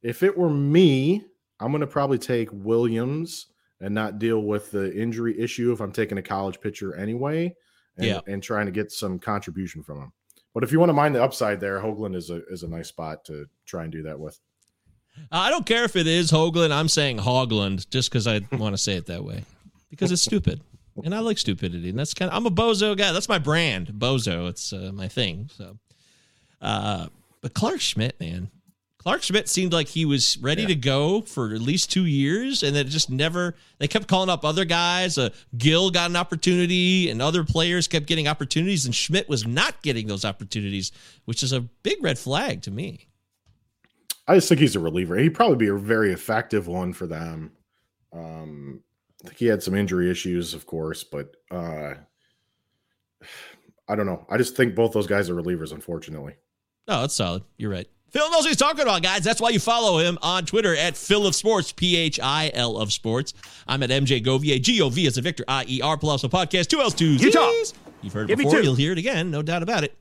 if 0.03 0.23
it 0.23 0.37
were 0.37 0.51
me, 0.51 1.25
I'm 1.61 1.71
going 1.73 1.81
to 1.81 1.87
probably 1.87 2.19
take 2.19 2.49
Williams 2.53 3.47
and 3.81 3.95
not 3.95 4.19
deal 4.19 4.41
with 4.41 4.71
the 4.71 4.95
injury 4.95 5.39
issue 5.39 5.73
if 5.73 5.81
I'm 5.81 5.93
taking 5.93 6.19
a 6.19 6.23
college 6.23 6.61
pitcher 6.61 6.95
anyway, 6.95 7.55
and, 7.97 8.07
Yeah. 8.07 8.21
and 8.27 8.43
trying 8.43 8.67
to 8.67 8.73
get 8.73 8.93
some 8.93 9.19
contribution 9.19 9.83
from 9.83 9.99
him. 10.01 10.13
But 10.55 10.65
if 10.65 10.73
you 10.73 10.79
want 10.79 10.89
to 10.91 10.95
mind 10.95 11.15
the 11.15 11.23
upside 11.23 11.61
there, 11.61 11.81
Hoagland 11.81 12.17
is 12.17 12.31
a 12.31 12.41
is 12.47 12.63
a 12.63 12.69
nice 12.69 12.89
spot 12.89 13.25
to 13.27 13.47
try 13.67 13.83
and 13.85 13.93
do 13.93 14.03
that 14.05 14.19
with. 14.19 14.39
I 15.31 15.51
don't 15.51 15.67
care 15.67 15.85
if 15.85 15.97
it 15.97 16.07
is 16.07 16.31
Hoagland. 16.31 16.73
I'm 16.73 16.89
saying 16.89 17.19
Hogland 17.19 17.89
just 17.91 18.11
because 18.11 18.27
I 18.27 18.41
want 18.53 18.73
to 18.75 18.79
say 18.79 18.95
it 18.95 19.07
that 19.07 19.23
way 19.25 19.45
because 19.91 20.13
it's 20.13 20.23
stupid. 20.23 20.63
And 21.05 21.15
I 21.15 21.19
like 21.21 21.39
stupidity. 21.39 21.91
And 21.91 21.99
that's 21.99 22.15
kind 22.15 22.31
of, 22.31 22.37
I'm 22.37 22.47
a 22.47 22.51
bozo 22.51 22.97
guy. 22.97 23.13
That's 23.13 23.29
my 23.29 23.39
brand, 23.39 23.89
bozo. 23.89 24.49
It's 24.49 24.73
uh, 24.73 24.91
my 24.95 25.09
thing. 25.09 25.51
So, 25.57 25.79
uh, 26.63 27.07
but 27.43 27.55
Clarke 27.55 27.81
Schmidt, 27.81 28.19
man, 28.19 28.51
Clarke 28.99 29.23
Schmidt 29.23 29.49
seemed 29.49 29.73
like 29.73 29.87
he 29.87 30.05
was 30.05 30.37
ready 30.39 30.63
Yeah. 30.63 30.69
to 30.69 30.75
go 30.75 31.21
for 31.21 31.55
at 31.55 31.61
least 31.61 31.93
two 31.93 32.07
years, 32.07 32.63
and 32.65 32.75
then 32.75 32.87
it 32.87 32.91
just 32.91 33.09
never. 33.09 33.55
They 33.79 33.87
kept 33.87 34.09
calling 34.09 34.29
up 34.31 34.45
other 34.45 34.65
guys. 34.65 35.17
Uh, 35.17 35.29
Gil 35.57 35.91
got 35.91 36.11
an 36.11 36.17
opportunity, 36.17 37.09
and 37.09 37.23
other 37.23 37.45
players 37.45 37.87
kept 37.87 38.07
getting 38.07 38.27
opportunities, 38.27 38.85
and 38.85 38.93
Schmidt 38.95 39.29
was 39.29 39.47
not 39.47 39.81
getting 39.83 40.09
those 40.09 40.25
opportunities, 40.25 40.91
which 41.25 41.45
is 41.45 41.53
a 41.53 41.61
big 41.61 42.03
red 42.03 42.19
flag 42.19 42.63
to 42.63 42.71
me. 42.73 43.07
I 44.27 44.35
just 44.35 44.49
think 44.49 44.61
he's 44.61 44.75
a 44.75 44.81
reliever. 44.81 45.17
He'd 45.17 45.35
probably 45.35 45.57
be 45.59 45.69
a 45.69 45.75
very 45.77 46.13
effective 46.13 46.67
one 46.67 46.93
for 46.93 47.07
them. 47.07 47.53
Um, 48.13 48.81
I 49.25 49.29
think 49.29 49.39
he 49.39 49.47
had 49.47 49.63
some 49.63 49.75
injury 49.75 50.11
issues, 50.11 50.55
of 50.55 50.67
course, 50.67 51.03
but 51.05 51.35
uh, 51.51 51.95
I 53.89 53.95
don't 53.95 54.07
know. 54.07 54.27
I 54.29 54.37
just 54.37 54.57
think 54.57 54.75
both 54.75 54.93
those 54.93 55.07
guys 55.07 55.31
are 55.31 55.35
relievers, 55.35 55.73
unfortunately. 55.73 56.35
No, 56.87 57.01
that's 57.01 57.15
solid. 57.15 57.43
You're 57.57 57.71
right. 57.71 57.89
Phil 58.11 58.31
knows 58.31 58.43
what 58.43 58.49
he's 58.49 58.57
talking 58.57 58.83
about, 58.83 59.03
guys. 59.03 59.25
That's 59.25 59.41
why 59.41 59.51
you 59.51 59.59
follow 59.59 59.99
him 59.99 60.17
on 60.23 60.47
Twitter 60.47 60.75
at 60.77 60.97
Phil 60.97 61.27
of 61.27 61.35
Sports, 61.35 61.73
P 61.73 61.97
H 61.97 62.21
I 62.23 62.51
L 62.55 62.77
of 62.79 62.93
Sports. 62.93 63.35
I'm 63.67 63.83
at 63.83 63.91
MJ 63.91 64.25
Govier, 64.25 64.61
G 64.61 64.81
O 64.81 64.89
V 64.89 65.07
as 65.07 65.19
a 65.19 65.23
Victor, 65.23 65.45
I 65.49 65.65
E 65.69 65.81
R 65.83 65.97
plus 65.99 66.25
a 66.25 66.29
podcast, 66.29 66.69
two 66.69 66.81
L's, 66.81 66.95
two 66.95 67.15
Utah. 67.15 67.51
Z's. 67.51 67.75
You've 68.03 68.13
heard 68.13 68.31
it 68.31 68.37
Give 68.37 68.39
before. 68.39 68.61
You'll 68.61 68.75
hear 68.75 68.93
it 68.93 68.99
again, 68.99 69.31
no 69.31 69.43
doubt 69.43 69.63
about 69.63 69.85
it. 69.85 69.97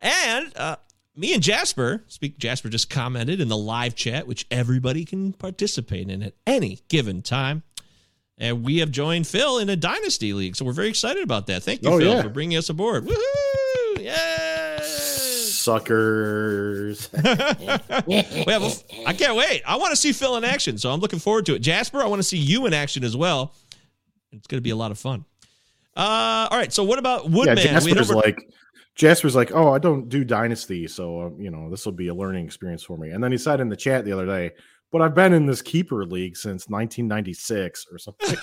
And 0.00 0.54
uh, 0.56 0.76
me 1.16 1.32
and 1.32 1.42
Jasper, 1.42 2.04
speak. 2.08 2.38
Jasper 2.38 2.68
just 2.68 2.90
commented 2.90 3.40
in 3.40 3.48
the 3.48 3.56
live 3.56 3.94
chat, 3.94 4.26
which 4.26 4.46
everybody 4.50 5.04
can 5.04 5.32
participate 5.32 6.10
in 6.10 6.22
at 6.22 6.34
any 6.46 6.80
given 6.88 7.22
time. 7.22 7.62
And 8.38 8.64
we 8.64 8.78
have 8.78 8.90
joined 8.90 9.26
Phil 9.26 9.58
in 9.58 9.68
a 9.68 9.76
dynasty 9.76 10.32
league, 10.32 10.56
so 10.56 10.64
we're 10.64 10.72
very 10.72 10.88
excited 10.88 11.22
about 11.22 11.46
that. 11.46 11.62
Thank 11.62 11.82
you, 11.82 11.90
Oh, 11.90 11.98
Phil, 11.98 12.14
yeah. 12.16 12.22
for 12.22 12.28
bringing 12.30 12.58
us 12.58 12.68
aboard. 12.68 13.06
Woohoo! 13.06 13.98
Yay! 13.98 14.78
Suckers. 14.82 17.08
We 17.12 17.20
have 17.22 18.62
a, 18.62 18.70
I 19.06 19.12
can't 19.14 19.36
wait. 19.36 19.62
I 19.66 19.76
want 19.76 19.90
to 19.92 19.96
see 19.96 20.12
Phil 20.12 20.36
in 20.36 20.44
action, 20.44 20.78
so 20.78 20.90
I'm 20.90 21.00
looking 21.00 21.18
forward 21.18 21.46
to 21.46 21.54
it. 21.54 21.60
Jasper, 21.60 22.02
I 22.02 22.06
want 22.06 22.18
to 22.18 22.22
see 22.24 22.36
you 22.38 22.66
in 22.66 22.74
action 22.74 23.04
as 23.04 23.16
well. 23.16 23.54
It's 24.32 24.46
going 24.46 24.58
to 24.58 24.62
be 24.62 24.70
a 24.70 24.76
lot 24.76 24.90
of 24.90 24.98
fun. 24.98 25.24
Uh, 25.96 26.48
all 26.50 26.58
right. 26.58 26.72
So 26.72 26.82
what 26.84 26.98
about 26.98 27.30
Woodman? 27.30 27.56
Had 27.56 27.82
Jasper's 27.82 28.10
over- 28.10 28.20
like 28.20 28.50
Jasper's 28.96 29.36
like, 29.36 29.52
oh, 29.52 29.72
I 29.72 29.78
don't 29.78 30.08
do 30.08 30.24
dynasty, 30.24 30.86
so 30.88 31.22
um, 31.22 31.40
you 31.40 31.50
know 31.50 31.70
this 31.70 31.84
will 31.84 31.92
be 31.92 32.08
a 32.08 32.14
learning 32.14 32.44
experience 32.44 32.82
for 32.82 32.96
me. 32.98 33.10
And 33.10 33.22
then 33.22 33.30
he 33.32 33.38
said 33.38 33.60
in 33.60 33.68
the 33.68 33.76
chat 33.76 34.04
the 34.04 34.12
other 34.12 34.26
day, 34.26 34.50
but 34.94 35.02
I've 35.02 35.12
been 35.16 35.32
in 35.32 35.44
this 35.46 35.60
keeper 35.60 36.04
league 36.06 36.36
since 36.36 36.68
1996 36.68 37.86
or 37.90 37.98
something. 37.98 38.36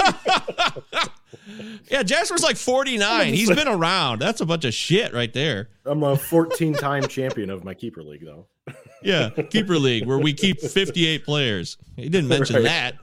yeah, 1.90 2.04
Jasper's 2.04 2.44
like 2.44 2.58
49. 2.58 3.28
He's 3.34 3.50
been 3.50 3.70
around. 3.70 4.20
That's 4.20 4.42
a 4.42 4.46
bunch 4.46 4.66
of 4.66 4.74
shit 4.74 5.14
right 5.14 5.32
there. 5.34 5.70
I'm 5.86 6.04
a 6.04 6.18
14 6.18 6.74
time 6.74 7.08
champion 7.08 7.50
of 7.52 7.64
my 7.64 7.74
keeper 7.74 8.04
league, 8.04 8.26
though. 8.26 8.48
Yeah, 9.02 9.30
keeper 9.30 9.80
league 9.80 10.06
where 10.06 10.20
we 10.20 10.34
keep 10.34 10.60
58 10.62 11.24
players. 11.24 11.78
He 11.96 12.10
didn't 12.10 12.28
mention 12.28 12.58
Right. 12.58 12.66
that. 12.66 12.96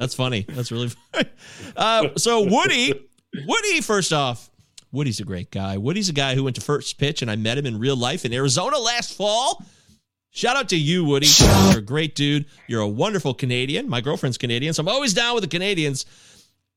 That's 0.00 0.14
funny. 0.16 0.44
That's 0.48 0.72
really 0.72 0.88
funny. 0.88 1.28
Uh, 1.76 2.08
so 2.16 2.40
Woody, 2.42 3.08
Woody, 3.46 3.82
first 3.82 4.12
off, 4.12 4.50
Woody's 4.90 5.20
a 5.20 5.24
great 5.24 5.52
guy. 5.52 5.78
Woody's 5.78 6.08
a 6.08 6.12
guy 6.12 6.34
who 6.34 6.42
went 6.42 6.56
to 6.56 6.60
first 6.60 6.98
pitch, 6.98 7.22
and 7.22 7.30
I 7.30 7.36
met 7.36 7.56
him 7.56 7.66
in 7.66 7.78
real 7.78 7.96
life 7.96 8.24
in 8.24 8.32
Arizona 8.32 8.78
last 8.78 9.14
fall. 9.16 9.64
Shout 10.34 10.56
out 10.56 10.68
to 10.70 10.76
you, 10.76 11.04
Woody. 11.04 11.28
You're 11.70 11.78
a 11.78 11.80
great 11.80 12.16
dude. 12.16 12.46
You're 12.66 12.80
a 12.80 12.88
wonderful 12.88 13.34
Canadian. 13.34 13.88
My 13.88 14.00
girlfriend's 14.00 14.36
Canadian, 14.36 14.74
so 14.74 14.80
I'm 14.82 14.88
always 14.88 15.14
down 15.14 15.34
with 15.34 15.44
the 15.44 15.48
Canadians. 15.48 16.06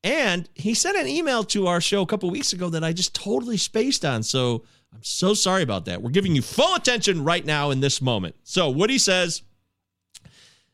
And 0.04 0.48
he 0.54 0.74
sent 0.74 0.96
an 0.96 1.08
email 1.08 1.42
to 1.42 1.66
our 1.66 1.80
show 1.80 2.02
a 2.02 2.06
couple 2.06 2.30
weeks 2.30 2.52
ago 2.52 2.70
that 2.70 2.84
I 2.84 2.92
just 2.92 3.16
totally 3.16 3.56
spaced 3.56 4.04
on. 4.04 4.22
So 4.22 4.62
I'm 4.94 5.02
so 5.02 5.34
sorry 5.34 5.64
about 5.64 5.86
that. 5.86 6.00
We're 6.00 6.12
giving 6.12 6.36
you 6.36 6.40
full 6.40 6.76
attention 6.76 7.24
right 7.24 7.44
now 7.44 7.72
in 7.72 7.80
this 7.80 8.00
moment. 8.00 8.36
So 8.44 8.70
Woody 8.70 8.96
says 8.96 9.42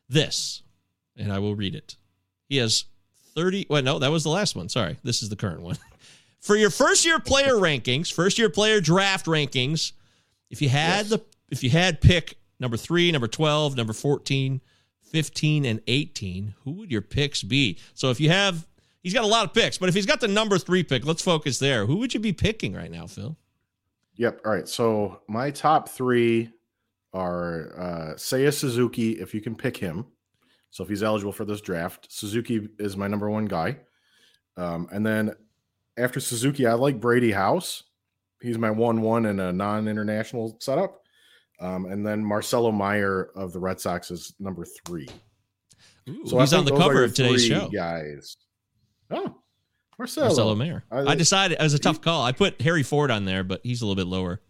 this, 0.07 0.61
and 1.17 1.33
I 1.33 1.39
will 1.39 1.55
read 1.55 1.73
it. 1.73 1.95
He 2.49 2.57
has 2.57 2.85
30. 3.33 3.65
Well, 3.67 3.81
no, 3.81 3.97
that 3.97 4.11
was 4.11 4.23
the 4.23 4.29
last 4.29 4.55
one. 4.55 4.69
Sorry. 4.69 4.99
This 5.01 5.23
is 5.23 5.29
the 5.29 5.35
current 5.35 5.61
one. 5.61 5.77
For 6.39 6.55
your 6.55 6.69
first 6.69 7.03
year 7.03 7.17
player 7.19 7.53
rankings, 7.55 8.13
first 8.13 8.37
year 8.37 8.51
player 8.51 8.79
draft 8.79 9.25
rankings, 9.25 9.93
if 10.51 10.61
you 10.61 10.69
had 10.69 11.07
the 11.07 11.19
if 11.49 11.63
you 11.63 11.71
had 11.71 11.99
pick 11.99 12.37
number 12.59 12.77
3, 12.77 13.11
number 13.11 13.27
12, 13.27 13.75
number 13.75 13.93
14, 13.93 14.61
15 15.01 15.65
and 15.65 15.81
18, 15.87 16.55
who 16.63 16.71
would 16.71 16.91
your 16.91 17.01
picks 17.01 17.43
be? 17.43 17.77
So 17.93 18.09
if 18.09 18.19
you 18.19 18.29
have 18.29 18.67
he's 19.01 19.13
got 19.13 19.23
a 19.23 19.27
lot 19.27 19.45
of 19.45 19.53
picks, 19.53 19.77
but 19.77 19.87
if 19.89 19.95
he's 19.95 20.05
got 20.05 20.19
the 20.19 20.27
number 20.27 20.57
3 20.57 20.83
pick, 20.83 21.05
let's 21.05 21.21
focus 21.21 21.59
there. 21.59 21.85
Who 21.85 21.97
would 21.97 22.13
you 22.13 22.19
be 22.19 22.33
picking 22.33 22.73
right 22.73 22.91
now, 22.91 23.07
Phil? 23.07 23.37
Yep. 24.17 24.41
All 24.45 24.51
right. 24.51 24.67
So 24.67 25.21
my 25.27 25.51
top 25.51 25.89
three 25.89 26.51
are 27.13 27.73
uh, 27.77 28.13
Seiya 28.15 28.53
Suzuki, 28.53 29.11
if 29.11 29.33
you 29.33 29.41
can 29.41 29.55
pick 29.55 29.77
him. 29.77 30.05
So 30.69 30.83
if 30.83 30.89
he's 30.89 31.03
eligible 31.03 31.31
for 31.31 31.45
this 31.45 31.61
draft, 31.61 32.07
Suzuki 32.09 32.67
is 32.79 32.97
my 32.97 33.07
number 33.07 33.29
one 33.29 33.45
guy. 33.45 33.77
Um, 34.57 34.87
and 34.91 35.05
then 35.05 35.33
after 35.97 36.19
Suzuki, 36.19 36.65
I 36.65 36.73
like 36.73 36.99
Brady 36.99 37.31
House. 37.31 37.83
He's 38.41 38.57
my 38.57 38.69
one-one 38.69 39.25
in 39.25 39.39
a 39.39 39.53
non-international 39.53 40.57
setup. 40.59 41.04
Um, 41.59 41.85
and 41.85 42.05
then 42.05 42.23
Marcelo 42.23 42.71
Mayer 42.71 43.29
of 43.35 43.53
the 43.53 43.59
Red 43.59 43.79
Sox 43.79 44.11
is 44.11 44.33
number 44.39 44.65
three. 44.85 45.07
Ooh, 46.09 46.27
So 46.27 46.39
he's 46.39 46.53
on 46.53 46.65
the 46.65 46.75
cover 46.75 47.03
of 47.03 47.13
today's 47.13 47.45
show. 47.45 47.69
Guys. 47.69 48.37
Oh, 49.09 49.35
Marcelo. 49.97 50.27
Marcelo 50.27 50.55
Mayer. 50.55 50.83
I- 50.91 51.11
I 51.11 51.15
decided 51.15 51.57
it 51.59 51.63
was 51.63 51.73
a 51.73 51.79
tough 51.79 52.01
call. 52.01 52.23
I 52.23 52.31
put 52.31 52.61
Harry 52.61 52.83
Ford 52.83 53.09
on 53.11 53.25
there, 53.25 53.43
but 53.43 53.61
he's 53.63 53.81
a 53.81 53.85
little 53.85 53.95
bit 53.95 54.07
lower. 54.09 54.41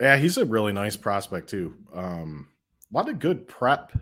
Yeah, 0.00 0.16
he's 0.16 0.36
a 0.36 0.44
really 0.44 0.72
nice 0.72 0.96
prospect 0.96 1.48
too. 1.48 1.74
Um, 1.94 2.48
a 2.92 2.96
lot 2.96 3.08
of 3.08 3.18
good 3.18 3.46
prep 3.48 3.92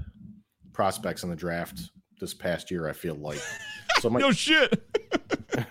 prospects 0.73 1.23
in 1.23 1.31
the 1.31 1.37
draft 1.37 1.81
this 2.21 2.35
past 2.35 2.71
year. 2.71 2.89
I 2.89 2.93
feel 2.93 3.15
like. 3.17 3.41
So 4.01 4.11
my, 4.11 4.19
No 4.21 4.33
shit. 4.33 4.83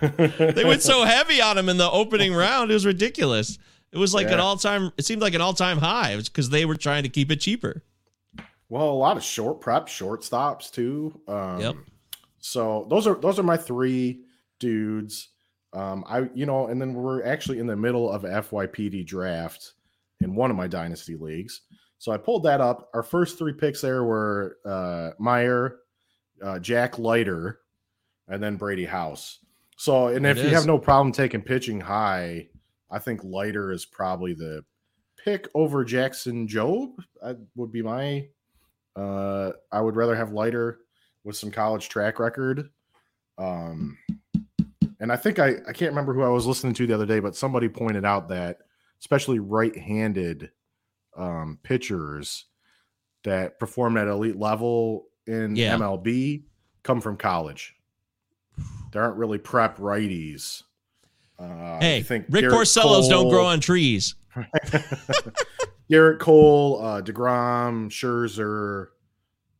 they 0.00 0.64
went 0.64 0.82
so 0.82 1.04
heavy 1.04 1.40
on 1.40 1.56
him 1.56 1.68
in 1.68 1.76
the 1.76 1.88
opening 1.88 2.32
round. 2.34 2.70
It 2.70 2.74
was 2.74 2.84
ridiculous. 2.86 3.58
It 3.94 3.98
was 3.98 4.12
like 4.12 4.30
an 4.30 4.40
all 4.40 4.56
time. 4.56 4.92
It 4.96 5.04
seemed 5.04 5.22
like 5.22 5.34
an 5.34 5.40
all 5.40 5.54
time 5.54 5.78
high. 5.78 6.16
Because 6.16 6.50
they 6.50 6.64
were 6.64 6.74
trying 6.74 7.04
to 7.04 7.08
keep 7.08 7.30
it 7.30 7.40
cheaper. 7.40 7.82
well, 8.68 8.90
a 8.90 8.92
lot 8.92 9.16
of 9.16 9.22
short 9.22 9.60
prep, 9.60 9.86
shortstops 9.86 10.70
too. 10.70 11.20
Um, 11.28 11.60
Yep. 11.60 11.76
So 12.40 12.86
those 12.90 13.06
are 13.06 13.14
those 13.14 13.38
are 13.38 13.42
my 13.42 13.56
three 13.56 14.20
dudes. 14.58 15.28
Um, 15.72 16.04
I 16.06 16.28
you 16.34 16.44
know, 16.44 16.66
and 16.66 16.80
then 16.80 16.92
we're 16.92 17.24
actually 17.24 17.58
in 17.58 17.66
the 17.66 17.76
middle 17.76 18.10
of 18.10 18.22
FYPD 18.22 19.06
draft 19.06 19.72
in 20.20 20.34
one 20.34 20.50
of 20.50 20.56
my 20.56 20.66
dynasty 20.66 21.16
leagues. 21.16 21.62
So 21.98 22.12
I 22.12 22.18
pulled 22.18 22.42
that 22.42 22.60
up. 22.60 22.90
Our 22.92 23.02
first 23.02 23.38
three 23.38 23.54
picks 23.54 23.80
there 23.80 24.04
were 24.04 24.58
uh, 24.66 25.12
Mayer, 25.18 25.76
uh, 26.42 26.58
Jack 26.58 26.98
Leiter, 26.98 27.60
and 28.28 28.42
then 28.42 28.56
Brady 28.56 28.84
House. 28.84 29.38
So, 29.76 30.08
and 30.08 30.26
if 30.26 30.36
you 30.36 30.50
have 30.50 30.66
no 30.66 30.78
problem 30.78 31.12
taking 31.12 31.40
pitching 31.40 31.80
high, 31.80 32.48
I 32.94 33.00
think 33.00 33.24
Leiter 33.24 33.72
is 33.72 33.84
probably 33.84 34.34
the 34.34 34.64
pick 35.22 35.48
over 35.54 35.84
Jackson 35.84 36.46
Jobe. 36.46 36.94
I 37.24 37.34
would 37.56 37.72
be 37.72 37.82
my. 37.82 38.28
Uh, 38.94 39.50
I 39.72 39.80
would 39.80 39.96
rather 39.96 40.14
have 40.14 40.32
Leiter 40.32 40.78
with 41.24 41.36
some 41.36 41.50
college 41.50 41.88
track 41.88 42.20
record. 42.20 42.70
Um, 43.36 43.98
and 45.00 45.10
I 45.10 45.16
think 45.16 45.40
I 45.40 45.56
I 45.68 45.72
can't 45.72 45.90
remember 45.90 46.14
who 46.14 46.22
I 46.22 46.28
was 46.28 46.46
listening 46.46 46.74
to 46.74 46.86
the 46.86 46.94
other 46.94 47.06
day, 47.06 47.18
but 47.18 47.34
somebody 47.34 47.68
pointed 47.68 48.04
out 48.04 48.28
that 48.28 48.58
especially 49.00 49.40
right-handed 49.40 50.50
um, 51.16 51.58
pitchers 51.64 52.44
that 53.24 53.58
perform 53.58 53.96
at 53.96 54.06
elite 54.06 54.38
level 54.38 55.06
in 55.26 55.56
Yeah. 55.56 55.76
MLB 55.76 56.44
come 56.84 57.00
from 57.00 57.16
college. 57.16 57.74
There 58.92 59.02
aren't 59.02 59.16
really 59.16 59.38
prep 59.38 59.78
righties. 59.78 60.62
Uh, 61.50 61.76
I 61.76 61.78
Hey, 61.80 62.02
think 62.02 62.26
Rick 62.28 62.42
Garrett 62.42 62.56
Porcellos 62.56 63.08
don't 63.08 63.28
grow 63.28 63.44
on 63.46 63.60
trees. 63.60 64.14
Gerrit 65.90 66.18
Cole, 66.18 66.80
uh, 66.82 67.02
Degrom, 67.02 67.88
Scherzer, 67.90 68.88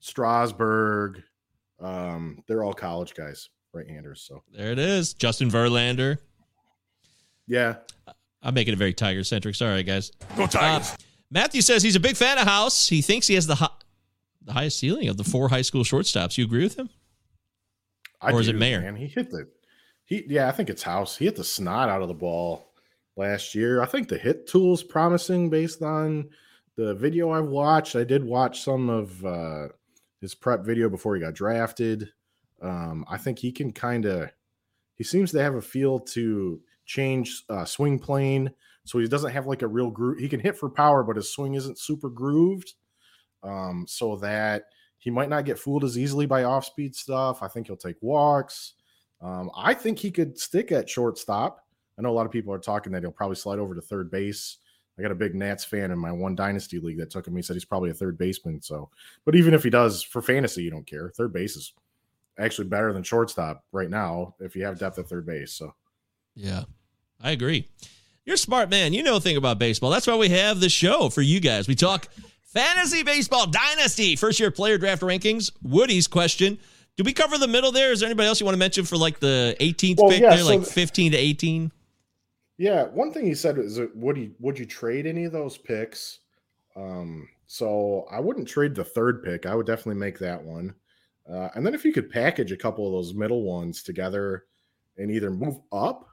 Strasburg. 0.01 1.23
Um, 1.81 2.43
they're 2.47 2.65
all 2.65 2.73
college 2.73 3.15
guys, 3.15 3.51
right-handers. 3.73 4.23
So 4.23 4.43
There 4.53 4.73
it 4.73 4.79
is. 4.79 5.13
Justin 5.15 5.51
Verlander. 5.51 6.19
yeah, 7.47 7.77
I'm 8.43 8.55
making 8.55 8.73
it 8.75 8.79
very 8.79 8.95
Tiger 8.95 9.23
centric. 9.25 9.55
Sorry, 9.55 9.83
guys. 9.83 10.13
Go 10.37 10.47
Tigers. 10.47 10.91
Uh, 10.93 10.97
Matthew 11.31 11.61
says 11.63 11.83
he's 11.83 11.97
a 11.97 12.01
big 12.01 12.17
fan 12.17 12.39
of 12.39 12.45
House. 12.47 12.89
He 12.89 13.03
thinks 13.03 13.27
he 13.27 13.35
has 13.35 13.47
the 13.47 13.57
hi- 13.57 13.69
the 14.43 14.53
highest 14.53 14.79
ceiling 14.79 15.09
of 15.09 15.17
the 15.17 15.25
four 15.25 15.49
high 15.49 15.63
school 15.63 15.83
shortstops. 15.85 16.37
You 16.39 16.45
agree 16.45 16.63
with 16.63 16.79
him? 16.79 16.89
I 18.21 18.33
Or 18.33 18.41
is 18.41 18.49
it 18.49 18.57
Mayor? 18.57 18.81
Mayer? 18.81 18.93
Man, 18.93 18.97
he 19.01 19.07
hit 19.09 19.31
the 19.31 19.49
he. 20.05 20.25
Yeah, 20.29 20.49
I 20.49 20.53
think 20.53 20.71
it's 20.71 20.83
House. 20.83 21.17
He 21.17 21.25
hit 21.25 21.37
the 21.37 21.45
snot 21.45 21.89
out 21.89 22.03
of 22.03 22.09
the 22.09 22.15
ball 22.15 22.73
last 23.17 23.55
year. 23.55 23.83
I 23.83 23.87
think 23.87 24.09
the 24.09 24.19
hit 24.19 24.47
tool's 24.47 24.83
promising 24.83 25.51
based 25.51 25.83
on 25.83 26.31
the 26.77 26.95
video 26.95 27.31
I've 27.31 27.47
watched. 27.47 27.97
I 27.97 28.05
did 28.05 28.25
watch 28.25 28.63
some 28.63 28.91
of 28.91 29.25
uh, 29.25 29.69
his 30.21 30.35
prep 30.35 30.65
video 30.65 30.89
before 30.89 31.15
he 31.15 31.21
got 31.21 31.35
drafted. 31.35 32.11
Um, 32.63 33.05
I 33.09 33.19
think 33.19 33.39
he 33.39 33.53
can 33.53 33.73
kind 33.73 34.07
of. 34.07 34.31
He 34.97 35.05
seems 35.05 35.33
to 35.33 35.43
have 35.43 35.55
a 35.55 35.63
feel 35.63 35.99
to 36.01 36.61
change 36.87 37.45
uh, 37.49 37.65
swing 37.65 37.99
plane, 37.99 38.51
so 38.85 38.99
he 38.99 39.09
doesn't 39.09 39.33
have 39.33 39.47
like 39.47 39.63
a 39.63 39.69
real 39.69 39.91
groove. 39.91 40.19
He 40.19 40.29
can 40.29 40.41
hit 40.41 40.57
for 40.57 40.71
power, 40.71 41.03
but 41.03 41.17
his 41.17 41.33
swing 41.33 41.55
isn't 41.55 41.79
super 41.79 42.09
grooved. 42.09 42.75
Um, 43.43 43.85
so 43.87 44.17
that 44.17 44.65
he 44.97 45.11
might 45.11 45.29
not 45.29 45.45
get 45.45 45.59
fooled 45.59 45.85
as 45.85 45.99
easily 45.99 46.25
by 46.25 46.45
off 46.45 46.65
speed 46.65 46.97
stuff. 46.97 47.43
I 47.43 47.49
think 47.49 47.67
he'll 47.67 47.77
take 47.77 47.97
walks. 48.01 48.73
Um, 49.25 49.51
I 49.57 49.73
think 49.73 49.99
he 49.99 50.11
could 50.11 50.39
stick 50.39 50.71
at 50.71 50.89
shortstop. 50.89 51.65
I 51.99 52.03
know 52.03 52.11
a 52.11 52.13
lot 52.13 52.27
of 52.27 52.33
people 52.33 52.53
are 52.53 52.59
talking 52.59 52.93
that 52.93 53.03
he'll 53.03 53.11
probably 53.11 53.37
slide 53.37 53.59
over 53.59 53.75
to 53.75 53.81
third 53.81 54.11
base. 54.11 54.59
I 54.99 55.03
got 55.03 55.11
a 55.11 55.17
big 55.17 55.35
Nats 55.35 55.65
fan 55.65 55.91
in 55.91 55.99
my 55.99 56.13
one 56.13 56.37
dynasty 56.37 56.79
league 56.79 56.99
that 56.99 57.11
took 57.11 57.27
him. 57.27 57.35
He 57.35 57.43
said 57.43 57.55
he's 57.55 57.65
probably 57.65 57.91
a 57.91 57.95
third 57.95 58.19
baseman. 58.19 58.61
So, 58.61 58.91
but 59.25 59.35
even 59.35 59.55
if 59.55 59.65
he 59.65 59.71
does 59.71 60.03
for 60.03 60.23
fantasy, 60.23 60.63
you 60.63 60.71
don't 60.71 60.87
care. 60.87 61.11
Third 61.11 61.33
base 61.33 61.57
is 61.57 61.73
actually 62.39 62.69
better 62.69 62.93
than 62.93 63.03
shortstop 63.03 63.65
right 63.73 63.91
now 63.91 64.35
if 64.41 64.55
you 64.55 64.65
have 64.65 64.79
depth 64.79 64.99
at 64.99 65.09
third 65.09 65.27
base. 65.27 65.53
So, 65.53 65.75
Yeah, 66.35 66.65
I 67.21 67.31
agree. 67.31 67.69
You're 68.25 68.35
a 68.35 68.39
smart 68.39 68.71
man. 68.71 68.93
You 68.93 69.03
know 69.03 69.17
a 69.17 69.21
thing 69.21 69.37
about 69.37 69.59
baseball. 69.59 69.91
That's 69.91 70.07
why 70.07 70.17
we 70.17 70.29
have 70.29 70.61
the 70.61 70.69
show 70.69 71.09
for 71.09 71.23
you 71.23 71.41
guys. 71.41 71.67
We 71.67 71.75
talk 71.75 72.09
fantasy 72.43 73.03
baseball 73.03 73.47
dynasty, 73.47 74.17
first 74.17 74.39
year 74.39 74.51
player 74.51 74.79
draft 74.79 75.03
rankings. 75.03 75.51
Woody's 75.63 76.07
question. 76.07 76.59
Did 76.97 77.07
we 77.07 77.13
cover 77.13 77.39
the 77.39 77.49
middle 77.49 77.73
there? 77.73 77.93
Is 77.93 78.01
there 78.01 78.07
anybody 78.07 78.29
else 78.29 78.41
you 78.41 78.47
want 78.47 78.55
to 78.55 78.59
mention 78.61 78.85
for 78.85 78.97
like 78.97 79.19
the 79.19 79.57
18th 79.61 79.99
Well, 79.99 80.11
pick 80.11 80.23
yeah, 80.23 80.31
there, 80.31 80.45
so 80.45 80.57
like 80.57 80.67
15 80.67 81.13
to 81.13 81.19
18? 81.19 81.73
Yeah, 82.57 82.85
one 82.85 83.13
thing 83.13 83.27
he 83.27 83.35
said 83.35 83.59
is, 83.59 83.77
that 83.77 83.95
would 83.97 84.17
he 84.17 84.31
would 84.39 84.59
you 84.59 84.67
trade 84.67 85.07
any 85.07 85.25
of 85.25 85.33
those 85.33 85.59
picks? 85.59 86.21
Um, 86.77 87.29
so 87.47 88.07
I 88.11 88.21
wouldn't 88.21 88.49
trade 88.49 88.75
the 88.75 88.85
third 88.85 89.23
pick. 89.23 89.47
I 89.47 89.55
would 89.55 89.67
definitely 89.67 90.01
make 90.01 90.19
that 90.21 90.43
one. 90.43 90.75
Uh, 91.29 91.49
and 91.55 91.67
then 91.67 91.75
if 91.75 91.85
you 91.85 91.93
could 91.93 92.11
package 92.11 92.53
a 92.53 92.57
couple 92.57 92.87
of 92.87 92.93
those 92.93 93.15
middle 93.15 93.43
ones 93.43 93.83
together 93.83 94.45
and 94.99 95.11
either 95.11 95.31
move 95.31 95.59
up 95.73 96.09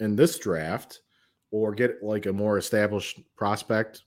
in 0.00 0.16
this 0.16 0.38
draft 0.38 1.00
or 1.50 1.74
get 1.74 2.02
like 2.02 2.26
a 2.26 2.32
more 2.32 2.58
established 2.58 3.20
prospect. 3.36 4.02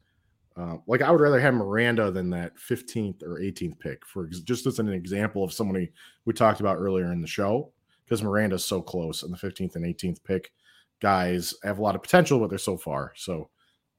Uh, 0.60 0.78
like 0.88 1.02
I 1.02 1.10
would 1.10 1.22
rather 1.22 1.40
have 1.40 1.54
Miranda 1.54 2.12
than 2.12 2.30
that 2.32 2.58
15th 2.58 3.24
or 3.24 3.40
18th 3.40 3.80
pick 3.80 4.06
for 4.06 4.28
ex- 4.28 4.42
just 4.42 4.66
as 4.66 4.80
an 4.80 4.90
example 4.90 5.44
of 5.44 5.54
somebody 5.54 5.92
we 6.26 6.34
talked 6.34 6.60
about 6.60 6.78
earlier 6.78 7.14
in 7.14 7.22
the 7.22 7.28
show 7.28 7.72
because 8.04 8.22
Miranda's 8.22 8.66
so 8.66 8.82
close 8.82 9.24
and 9.24 9.32
the 9.32 9.38
15th 9.38 9.76
and 9.76 9.86
18th 9.86 10.22
pick 10.24 10.52
guys 11.00 11.54
have 11.64 11.80
a 11.80 11.82
lot 11.82 11.96
of 11.96 12.02
potential, 12.02 12.40
but 12.40 12.50
they're 12.50 12.58
so 12.58 12.78
far. 12.78 13.14
So, 13.16 13.50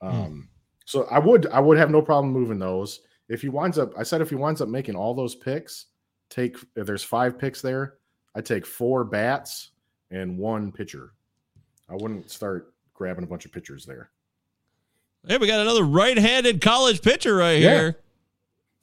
um, 0.03 0.49
so 0.85 1.05
I 1.05 1.19
would 1.19 1.47
I 1.47 1.61
would 1.61 1.79
have 1.79 1.91
no 1.91 2.03
problem 2.03 2.33
moving 2.33 2.59
those. 2.59 3.01
If 3.29 3.41
he 3.41 3.49
winds 3.49 3.79
up, 3.79 3.93
I 3.97 4.03
said 4.03 4.21
if 4.21 4.29
he 4.29 4.37
winds 4.37 4.61
up 4.61 4.69
making 4.69 4.97
all 4.97 5.15
those 5.15 5.37
picks, 5.37 5.87
take 6.29 6.59
if 6.77 6.87
there's 6.87 7.05
five 7.05 7.39
picks 7.39 7.63
there, 7.63 7.95
I 8.35 8.43
take 8.43 8.67
four 8.67 9.05
bats 9.05 9.71
and 10.11 10.37
one 10.37 10.73
pitcher. 10.73 11.15
I 11.89 11.95
wouldn't 11.95 12.31
start 12.31 12.75
grabbing 12.93 13.25
a 13.25 13.29
bunch 13.29 13.47
of 13.47 13.53
pitchers 13.53 13.87
there. 13.87 14.11
Hey, 15.27 15.37
we 15.39 15.47
got 15.47 15.61
another 15.61 15.85
right-handed 15.85 16.61
college 16.61 17.03
pitcher 17.03 17.35
right 17.37 17.61
Yeah. 17.61 17.75
here. 17.79 17.97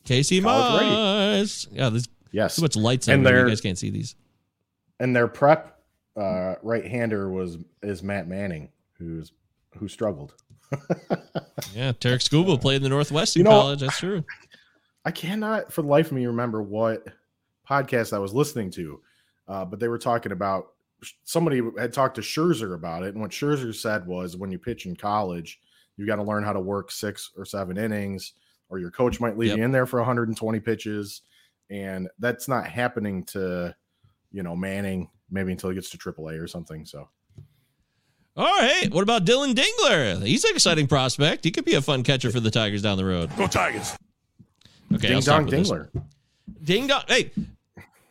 Casey 0.05 0.41
College 0.41 0.81
ready. 0.81 0.95
Mize. 0.95 1.67
Yeah, 1.71 1.89
there's 1.89 2.07
Yes, 2.31 2.55
so 2.55 2.61
much 2.61 2.75
lights 2.75 3.07
And 3.07 3.19
on 3.19 3.23
there. 3.23 3.43
You 3.43 3.49
guys 3.49 3.61
can't 3.61 3.77
see 3.77 3.89
these. 3.89 4.15
and 4.99 5.15
their 5.15 5.27
prep 5.27 5.79
uh, 6.15 6.55
right-hander 6.63 7.29
was 7.29 7.57
is 7.83 8.01
Matt 8.03 8.27
Manning, 8.27 8.69
who's 8.97 9.31
who 9.77 9.87
struggled. 9.87 10.33
Yeah, 11.73 11.91
Tarik 11.91 12.21
Skubal 12.21 12.59
played 12.61 12.77
in 12.77 12.83
the 12.83 12.89
Northwestern 12.89 13.41
You 13.41 13.43
know- 13.45 13.49
College. 13.51 13.79
That's 13.81 13.97
true. 13.99 14.23
I 15.05 15.11
cannot 15.11 15.71
for 15.71 15.81
the 15.81 15.87
life 15.87 16.07
of 16.07 16.13
me 16.13 16.25
remember 16.25 16.61
what 16.61 17.07
podcast 17.69 18.13
I 18.13 18.19
was 18.19 18.33
listening 18.33 18.71
to, 18.71 19.01
uh, 19.47 19.65
but 19.65 19.79
they 19.79 19.87
were 19.87 19.97
talking 19.97 20.31
about 20.31 20.73
somebody 21.23 21.61
had 21.77 21.93
talked 21.93 22.15
to 22.15 22.21
Scherzer 22.21 22.73
about 22.75 23.03
it, 23.03 23.13
and 23.13 23.21
what 23.21 23.31
Scherzer 23.31 23.73
said 23.75 24.05
was 24.07 24.35
when 24.37 24.51
you 24.51 24.57
pitch 24.59 24.85
in 24.85 24.95
college, 24.95 25.59
you 25.97 26.05
got 26.05 26.17
to 26.17 26.23
learn 26.23 26.43
how 26.43 26.53
to 26.53 26.59
work 26.61 26.91
six 26.91 27.31
or 27.35 27.43
seven 27.45 27.77
innings, 27.77 28.33
or 28.69 28.79
your 28.79 28.91
coach 28.91 29.19
might 29.19 29.37
leave 29.37 29.49
Yep. 29.49 29.57
you 29.57 29.63
in 29.65 29.71
there 29.71 29.85
for 29.85 29.99
120 29.99 30.59
pitches, 30.59 31.21
and 31.69 32.07
that's 32.19 32.47
not 32.47 32.67
happening 32.67 33.23
to 33.25 33.75
you 34.31 34.43
know 34.43 34.55
Manning 34.55 35.09
maybe 35.29 35.51
until 35.51 35.69
he 35.69 35.75
gets 35.75 35.89
to 35.89 35.97
AAA 35.97 36.41
or 36.41 36.47
something. 36.47 36.85
So 36.85 37.07
All 38.37 38.45
right. 38.45 38.87
What 38.91 39.01
about 39.03 39.25
Dylan 39.25 39.53
Dingler? 39.55 40.23
He's 40.25 40.43
an 40.45 40.51
exciting 40.53 40.87
prospect. 40.87 41.43
He 41.43 41.51
could 41.51 41.65
be 41.65 41.73
a 41.73 41.81
fun 41.81 42.03
catcher 42.03 42.29
for 42.31 42.39
the 42.39 42.51
Tigers 42.51 42.81
down 42.83 42.97
the 42.97 43.05
road. 43.05 43.29
Go 43.35 43.47
Tigers. 43.47 43.93
Okay, 44.93 45.07
ding 45.07 45.15
I'll 45.17 45.21
dong 45.21 45.45
with 45.45 45.51
this. 45.53 45.69
dingler. 45.71 45.89
Ding 46.63 46.87
dong. 46.87 47.01
Hey, 47.07 47.31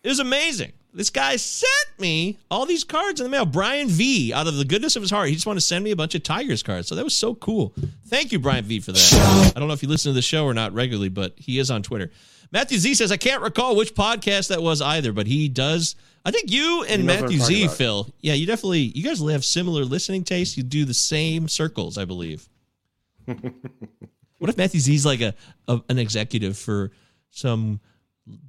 it 0.03 0.09
was 0.09 0.19
amazing. 0.19 0.73
This 0.97 1.11
guy 1.11 1.37
sent 1.37 1.99
me 1.99 2.39
all 2.51 2.65
these 2.65 2.83
cards 2.83 3.21
in 3.21 3.25
the 3.25 3.31
mail. 3.31 3.45
Brian 3.45 3.87
V, 3.87 4.33
out 4.33 4.47
of 4.47 4.57
the 4.57 4.65
goodness 4.65 4.97
of 4.97 5.03
his 5.03 5.11
heart, 5.11 5.29
he 5.29 5.35
just 5.35 5.47
wanted 5.47 5.61
to 5.61 5.67
send 5.67 5.85
me 5.85 5.91
a 5.91 5.97
bunch 5.97 6.15
of 6.15 6.23
Tigers 6.23 6.63
cards. 6.63 6.89
So 6.89 6.95
that 6.95 7.05
was 7.05 7.13
so 7.13 7.35
cool. 7.35 7.75
Thank 8.07 8.33
you, 8.33 8.39
Brian 8.39 8.65
V, 8.65 8.81
for 8.81 8.93
that. 8.93 9.53
I 9.55 9.59
don't 9.59 9.69
know 9.69 9.75
if 9.75 9.83
you 9.83 9.91
listen 9.91 10.09
to 10.11 10.15
the 10.15 10.23
show 10.23 10.47
or 10.47 10.55
not 10.55 10.73
regularly, 10.73 11.11
but 11.11 11.35
he 11.37 11.59
is 11.59 11.71
on 11.71 11.83
Twitter. 11.83 12.11
Matthew 12.51 12.79
Z 12.79 12.95
says, 12.95 13.13
I 13.13 13.19
can't 13.19 13.43
recall 13.43 13.77
which 13.77 13.95
podcast 13.95 14.49
that 14.49 14.63
was 14.63 14.81
either, 14.81 15.13
but 15.13 15.27
he 15.27 15.51
does. 15.51 15.97
I 16.25 16.31
think 16.31 16.51
you 16.51 16.87
and 16.89 17.03
He 17.03 17.07
Matthew 17.07 17.41
Z, 17.41 17.65
about. 17.65 17.77
Phil. 17.77 18.09
Yeah, 18.23 18.33
you 18.33 18.47
definitely, 18.47 18.81
you 18.81 19.05
guys 19.05 19.21
have 19.21 19.45
similar 19.45 19.85
listening 19.85 20.25
tastes. 20.25 20.57
You 20.57 20.63
do 20.63 20.87
the 20.87 20.95
same 20.95 21.47
circles, 21.47 21.99
I 21.99 22.07
believe. 22.07 22.49
what 23.27 24.49
if 24.49 24.57
Matthew 24.57 24.81
Z's 24.81 25.05
like 25.05 25.21
a, 25.21 25.35
a 25.69 25.79
an 25.91 25.99
executive 25.99 26.57
for 26.57 26.91
some 27.29 27.81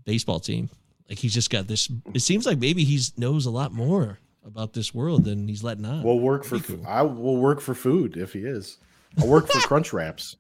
baseball 0.05 0.39
team? 0.39 0.69
Like 1.09 1.19
he's 1.19 1.33
just 1.33 1.49
got 1.49 1.67
this. 1.67 1.89
It 2.13 2.19
seems 2.21 2.45
like 2.45 2.57
maybe 2.59 2.83
he's 2.83 3.17
knows 3.17 3.45
a 3.45 3.51
lot 3.51 3.71
more 3.73 4.19
about 4.45 4.73
this 4.73 4.93
world 4.93 5.23
than 5.25 5.47
he's 5.47 5.63
letting 5.63 5.85
on. 5.85 6.03
We'll 6.03 6.19
work 6.19 6.43
for. 6.43 6.57
That'd 6.57 6.77
cool. 6.83 6.87
I 6.87 7.01
will 7.03 7.37
work 7.37 7.61
for 7.61 7.73
food 7.73 8.17
if 8.17 8.33
he 8.33 8.39
is. 8.39 8.77
I'll 9.19 9.27
work 9.27 9.47
for 9.47 9.59
Crunch 9.67 9.93
Wraps. 9.93 10.35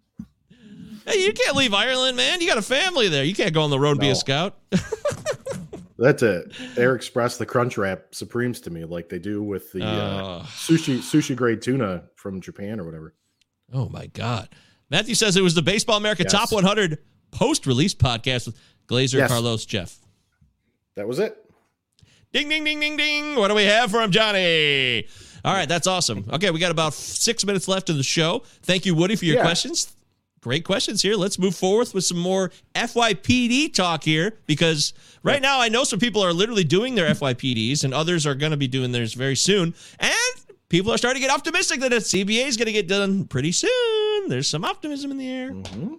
Hey, 1.05 1.23
you 1.23 1.31
can't 1.31 1.55
leave 1.55 1.73
Ireland, 1.73 2.17
man. 2.17 2.41
You 2.41 2.47
got 2.47 2.57
a 2.57 2.61
family 2.61 3.07
there. 3.07 3.23
You 3.23 3.33
can't 3.33 3.53
go 3.53 3.61
on 3.61 3.69
the 3.69 3.79
road 3.79 3.91
and 3.91 3.99
be 4.01 4.09
a 4.09 4.15
scout. 4.15 4.57
That's 5.99 6.21
it. 6.21 6.53
Air 6.77 6.95
Express 6.95 7.37
the 7.37 7.45
Crunch 7.45 7.77
Wrap 7.77 8.13
Supremes 8.13 8.61
to 8.61 8.69
me, 8.69 8.85
like 8.85 9.09
they 9.09 9.17
do 9.19 9.41
with 9.41 9.71
the 9.71 9.83
uh, 9.83 9.87
Uh. 9.87 10.43
sushi 10.43 10.97
sushi 10.99 11.35
grade 11.35 11.61
tuna 11.61 12.03
from 12.15 12.39
Japan 12.39 12.79
or 12.79 12.83
whatever. 12.85 13.15
oh 13.73 13.89
my 13.89 14.07
God. 14.07 14.49
Matthew 14.91 15.15
says 15.15 15.35
it 15.37 15.41
was 15.41 15.55
the 15.55 15.61
Baseball 15.61 15.97
America 15.97 16.23
Yes. 16.23 16.31
Top 16.31 16.51
100 16.51 16.99
post-release 17.31 17.93
podcast 17.95 18.45
with 18.45 18.57
Glaser, 18.85 19.17
Yes. 19.17 19.29
Carlos, 19.31 19.65
Jeff. 19.65 19.97
That 20.97 21.07
was 21.07 21.19
it. 21.19 21.37
Ding, 22.33 22.49
ding, 22.49 22.63
ding, 22.63 22.79
ding, 22.79 22.97
ding. 22.97 23.35
What 23.35 23.47
do 23.47 23.53
we 23.55 23.63
have 23.65 23.91
for 23.91 24.01
him, 24.01 24.11
Johnny? 24.11 25.07
All 25.45 25.53
right, 25.53 25.69
that's 25.69 25.87
awesome. 25.87 26.25
Okay, 26.33 26.49
we 26.51 26.59
got 26.59 26.71
about 26.71 26.93
six 26.93 27.45
minutes 27.45 27.67
left 27.67 27.89
of 27.89 27.97
the 27.97 28.03
show. 28.03 28.43
Thank 28.63 28.85
you, 28.85 28.93
Woody, 28.95 29.15
for 29.15 29.25
your 29.25 29.37
Yeah. 29.37 29.43
questions. 29.43 29.93
great 30.41 30.63
questions 30.63 31.01
here. 31.01 31.15
Let's 31.15 31.37
move 31.37 31.55
forward 31.55 31.89
with 31.93 32.05
some 32.05 32.19
more 32.19 32.51
FYPD 32.73 33.67
talk 33.69 34.03
here 34.05 34.37
because 34.45 34.93
right 35.21 35.41
now 35.41 35.59
I 35.59 35.67
know 35.67 35.83
some 35.83 35.99
people 35.99 36.23
are 36.23 36.31
literally 36.31 36.63
doing 36.63 36.95
their 36.95 37.07
FYPDs 37.09 37.83
and 37.83 37.93
others 37.93 38.25
are 38.25 38.35
going 38.35 38.51
to 38.51 38.57
be 38.57 38.67
doing 38.67 38.93
theirs 38.93 39.13
very 39.13 39.35
soon. 39.35 39.73
And 39.99 40.13
people 40.69 40.93
are 40.93 40.97
starting 40.97 41.21
to 41.21 41.27
get 41.27 41.35
optimistic 41.35 41.81
that 41.81 41.91
a 41.91 41.97
CBA 41.97 42.45
is 42.47 42.55
going 42.55 42.67
to 42.67 42.71
get 42.71 42.87
done 42.87 43.25
pretty 43.25 43.51
soon. 43.51 44.29
There's 44.29 44.47
some 44.47 44.63
optimism 44.63 45.11
in 45.11 45.17
the 45.17 45.29
air. 45.29 45.51
Mm-hmm. 45.51 45.95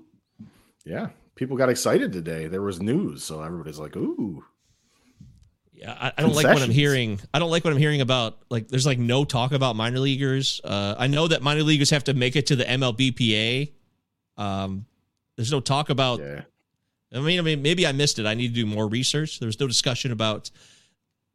Yeah, 0.87 1.09
people 1.35 1.57
got 1.59 1.69
excited 1.69 2.13
today. 2.13 2.47
There 2.47 2.63
was 2.63 2.81
news, 2.81 3.25
so 3.25 3.43
everybody's 3.43 3.79
like, 3.79 3.97
"Ooh." 3.97 4.45
Yeah, 5.79 5.93
I, 5.93 6.13
I 6.19 6.23
don't 6.23 6.35
like 6.35 6.47
what 6.47 6.61
I'm 6.61 6.71
hearing. 6.71 7.21
I 7.33 7.39
don't 7.39 7.51
like 7.51 7.65
what 7.65 7.73
I'm 7.73 7.79
hearing 7.79 8.01
about 8.01 8.39
like 8.51 8.67
there's 8.67 8.87
like 8.87 8.99
no 8.99 9.25
talk 9.25 9.53
about 9.53 9.77
minor 9.77 10.01
leaguers. 10.01 10.61
Uh, 10.65 10.97
I 10.99 11.07
know 11.07 11.29
that 11.29 11.41
minor 11.41 11.63
leaguers 11.63 11.91
have 11.91 12.05
to 12.05 12.15
make 12.15 12.35
it 12.35 12.49
to 12.49 12.57
the 12.57 12.65
MLBPA. 12.65 13.73
Um, 14.37 14.87
there's 15.37 15.53
no 15.53 15.61
talk 15.61 15.89
about. 15.89 16.19
Yeah, 16.19 16.43
I 17.15 17.21
mean, 17.21 17.39
I 17.39 17.43
mean, 17.43 17.63
maybe 17.63 17.87
I 17.87 17.93
missed 17.93 18.19
it. 18.19 18.27
I 18.27 18.35
need 18.35 18.49
to 18.49 18.55
do 18.55 18.67
more 18.67 18.89
research. 18.89 19.39
There 19.39 19.47
was 19.47 19.61
no 19.61 19.69
discussion 19.69 20.11
about 20.11 20.51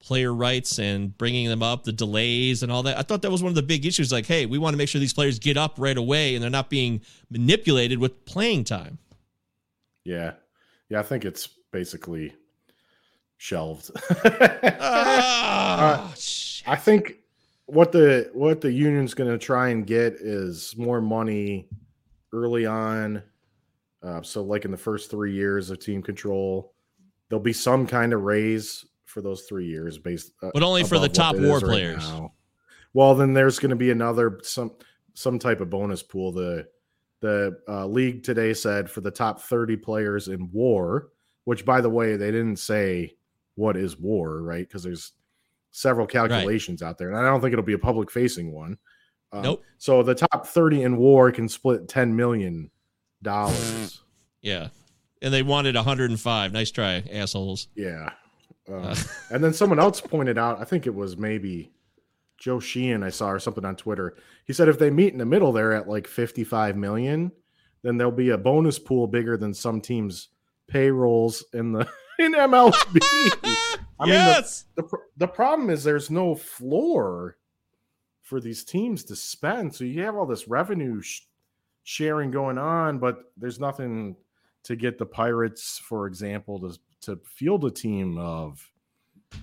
player 0.02 0.34
rights 0.34 0.78
and 0.78 1.18
bringing 1.18 1.48
them 1.48 1.64
up, 1.64 1.86
the 1.86 1.94
delays 1.94 2.64
and 2.64 2.72
all 2.72 2.84
that. 2.84 2.98
I 2.98 3.04
thought 3.04 3.22
that 3.22 3.32
was 3.32 3.42
one 3.42 3.50
of 3.52 3.56
the 3.56 3.64
big 3.64 3.86
issues. 3.86 4.12
Like, 4.12 4.26
hey, 4.26 4.46
we 4.46 4.58
want 4.58 4.74
to 4.74 4.78
make 4.78 4.90
sure 4.90 5.00
these 5.00 5.14
players 5.14 5.40
get 5.40 5.56
up 5.56 5.76
right 5.78 5.98
away 5.98 6.36
and 6.36 6.44
they're 6.44 6.52
not 6.52 6.70
being 6.70 7.00
manipulated 7.30 8.00
with 8.00 8.26
playing 8.26 8.66
time. 8.66 8.98
yeah, 10.04 10.34
yeah. 10.90 11.00
I 11.00 11.04
think 11.04 11.24
it's 11.24 11.48
basically 11.72 12.34
shelved. 13.44 13.92
Ah, 14.80 16.14
I 16.66 16.76
think 16.78 17.18
what 17.66 17.92
the 17.92 18.30
what 18.34 18.62
the 18.62 18.72
union's 18.72 19.14
going 19.14 19.30
to 19.30 19.38
try 19.38 19.70
and 19.70 19.86
get 19.86 20.14
is 20.14 20.76
more 20.78 21.02
money 21.02 21.68
early 22.32 22.66
on. 22.66 23.22
Uh, 24.02 24.22
so, 24.22 24.42
like 24.42 24.64
in 24.66 24.72
the 24.72 24.78
first 24.78 25.12
three 25.12 25.34
years 25.34 25.70
of 25.70 25.80
team 25.80 26.02
control, 26.02 26.74
there'll 27.30 27.44
be 27.44 27.54
some 27.54 27.86
kind 27.86 28.14
of 28.14 28.22
raise 28.22 28.86
for 29.06 29.22
those 29.22 29.44
three 29.44 29.68
years, 29.68 29.98
based, 29.98 30.32
uh, 30.42 30.50
But 30.54 30.64
only 30.64 30.84
for 30.84 30.98
the 30.98 31.10
top 31.10 31.36
war 31.36 31.60
right 31.60 31.64
players. 31.64 32.10
now. 32.10 32.34
Well, 32.94 33.14
then 33.14 33.34
there's 33.34 33.60
going 33.60 33.72
to 33.72 33.76
be 33.76 33.92
another 33.92 34.40
some 34.44 34.72
some 35.16 35.38
type 35.38 35.60
of 35.60 35.70
bonus 35.70 36.02
pool. 36.02 36.32
The 36.32 36.68
the 37.20 37.58
uh, 37.68 37.88
league 37.88 38.24
today 38.24 38.54
said 38.54 38.90
for 38.90 39.02
the 39.02 39.12
top 39.12 39.42
30 39.42 39.78
players 39.78 40.28
in 40.30 40.50
war, 40.52 41.10
which 41.44 41.66
by 41.66 41.82
the 41.82 41.90
way 41.90 42.16
they 42.18 42.32
didn't 42.32 42.58
say 42.58 43.16
what 43.56 43.78
is 43.78 43.98
war, 44.00 44.42
right? 44.42 44.68
Because 44.68 44.84
there's 44.84 45.12
several 45.72 46.06
calculations 46.08 46.82
out 46.82 46.98
there, 46.98 47.10
and 47.10 47.18
I 47.18 47.24
don't 47.24 47.42
think 47.42 47.54
it'll 47.54 47.64
be 47.66 47.74
a 47.74 47.80
public 47.80 48.12
facing 48.12 48.52
one. 48.52 48.78
Um, 49.32 49.42
Nope. 49.42 49.64
So 49.78 50.04
the 50.04 50.16
top 50.16 50.46
30 50.48 50.84
in 50.84 50.98
war 50.98 51.32
can 51.32 51.50
split 51.50 51.88
10 51.88 52.16
million 52.16 52.70
dollars. 53.22 54.02
yeah. 54.42 54.68
And 55.22 55.34
they 55.34 55.42
wanted 55.42 55.76
105. 55.76 56.52
Nice 56.52 56.72
try, 56.72 57.04
assholes. 57.12 57.68
yeah. 57.76 58.10
Um, 58.68 58.76
Uh. 58.84 58.96
and 59.32 59.44
then 59.44 59.54
someone 59.54 59.80
else 59.80 60.00
pointed 60.02 60.38
out, 60.38 60.60
I 60.62 60.66
think 60.66 60.86
it 60.86 60.94
was 60.94 61.18
maybe 61.18 61.72
Joe 62.38 62.60
Sheehan 62.60 63.04
I 63.04 63.10
saw 63.10 63.30
or 63.30 63.40
something 63.40 63.66
on 63.66 63.76
Twitter. 63.76 64.16
He 64.46 64.54
said 64.54 64.68
if 64.68 64.78
they 64.78 64.90
meet 64.92 65.14
in 65.14 65.20
the 65.20 65.26
middle 65.26 65.52
there 65.54 65.72
at 65.74 65.88
like 65.88 66.08
55 66.08 66.76
million, 66.76 67.32
then 67.84 67.98
there'll 67.98 68.12
be 68.12 68.30
a 68.30 68.38
bonus 68.38 68.78
pool 68.80 69.08
bigger 69.08 69.38
than 69.38 69.54
some 69.54 69.80
teams' 69.82 70.30
payrolls 70.68 71.44
in 71.54 71.72
the 71.72 71.88
in 72.20 72.34
MLB. 72.34 73.00
I 74.00 74.06
mean, 74.06 74.10
the, 74.10 74.14
yes. 74.16 74.66
the 74.76 74.84
the 75.18 75.28
problem 75.28 75.70
is 75.70 75.84
there's 75.84 76.10
no 76.10 76.36
floor 76.36 77.38
for 78.22 78.40
these 78.40 78.64
teams 78.64 79.04
to 79.06 79.16
spend. 79.16 79.76
So 79.76 79.84
you 79.84 80.02
have 80.04 80.16
all 80.16 80.26
this 80.26 80.48
revenue 80.48 81.02
sh- 81.02 81.22
sharing 81.84 82.32
going 82.32 82.58
on, 82.58 83.00
but 83.00 83.32
there's 83.38 83.60
nothing 83.60 84.16
to 84.64 84.76
get 84.76 84.98
the 84.98 85.06
Pirates, 85.06 85.78
for 85.78 86.08
example, 86.08 86.60
to 86.60 86.78
to 87.02 87.20
field 87.26 87.66
a 87.66 87.72
team 87.72 88.18
of 88.18 88.70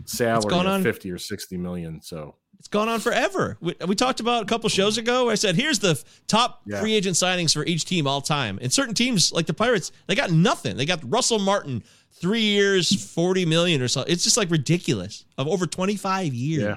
salary 0.05 0.55
of 0.55 0.67
on? 0.67 0.83
50 0.83 1.11
or 1.11 1.19
60 1.19 1.57
million. 1.57 2.01
So 2.01 2.37
It's 2.59 2.69
gone 2.69 2.89
on 2.89 3.01
forever. 3.01 3.59
We, 3.61 3.75
we 3.87 3.95
talked 3.95 4.21
about 4.21 4.43
a 4.43 4.47
couple 4.47 4.69
shows 4.71 4.99
ago. 4.99 5.29
I 5.29 5.35
said, 5.35 5.57
here's 5.57 5.79
the 5.81 6.03
top 6.27 6.63
Yeah. 6.67 6.81
free 6.81 6.95
agent 6.95 7.17
signings 7.17 7.53
for 7.53 7.65
each 7.67 7.85
team 7.85 8.07
all 8.07 8.21
time. 8.21 8.59
And 8.63 8.73
certain 8.73 8.95
teams, 8.95 9.33
like 9.33 9.47
the 9.47 9.53
Pirates, 9.55 9.91
they 10.07 10.15
got 10.15 10.31
nothing. 10.31 10.77
They 10.77 10.87
got 10.87 11.01
Russell 11.05 11.39
Martin, 11.39 11.83
three 12.13 12.43
years, 12.43 13.05
40 13.13 13.47
million 13.47 13.81
or 13.83 13.89
so. 13.89 14.03
It's 14.07 14.25
just 14.25 14.37
like 14.37 14.51
ridiculous 14.51 15.25
of 15.39 15.49
over 15.49 15.67
25 15.67 16.35
years. 16.35 16.63
Yeah. 16.63 16.77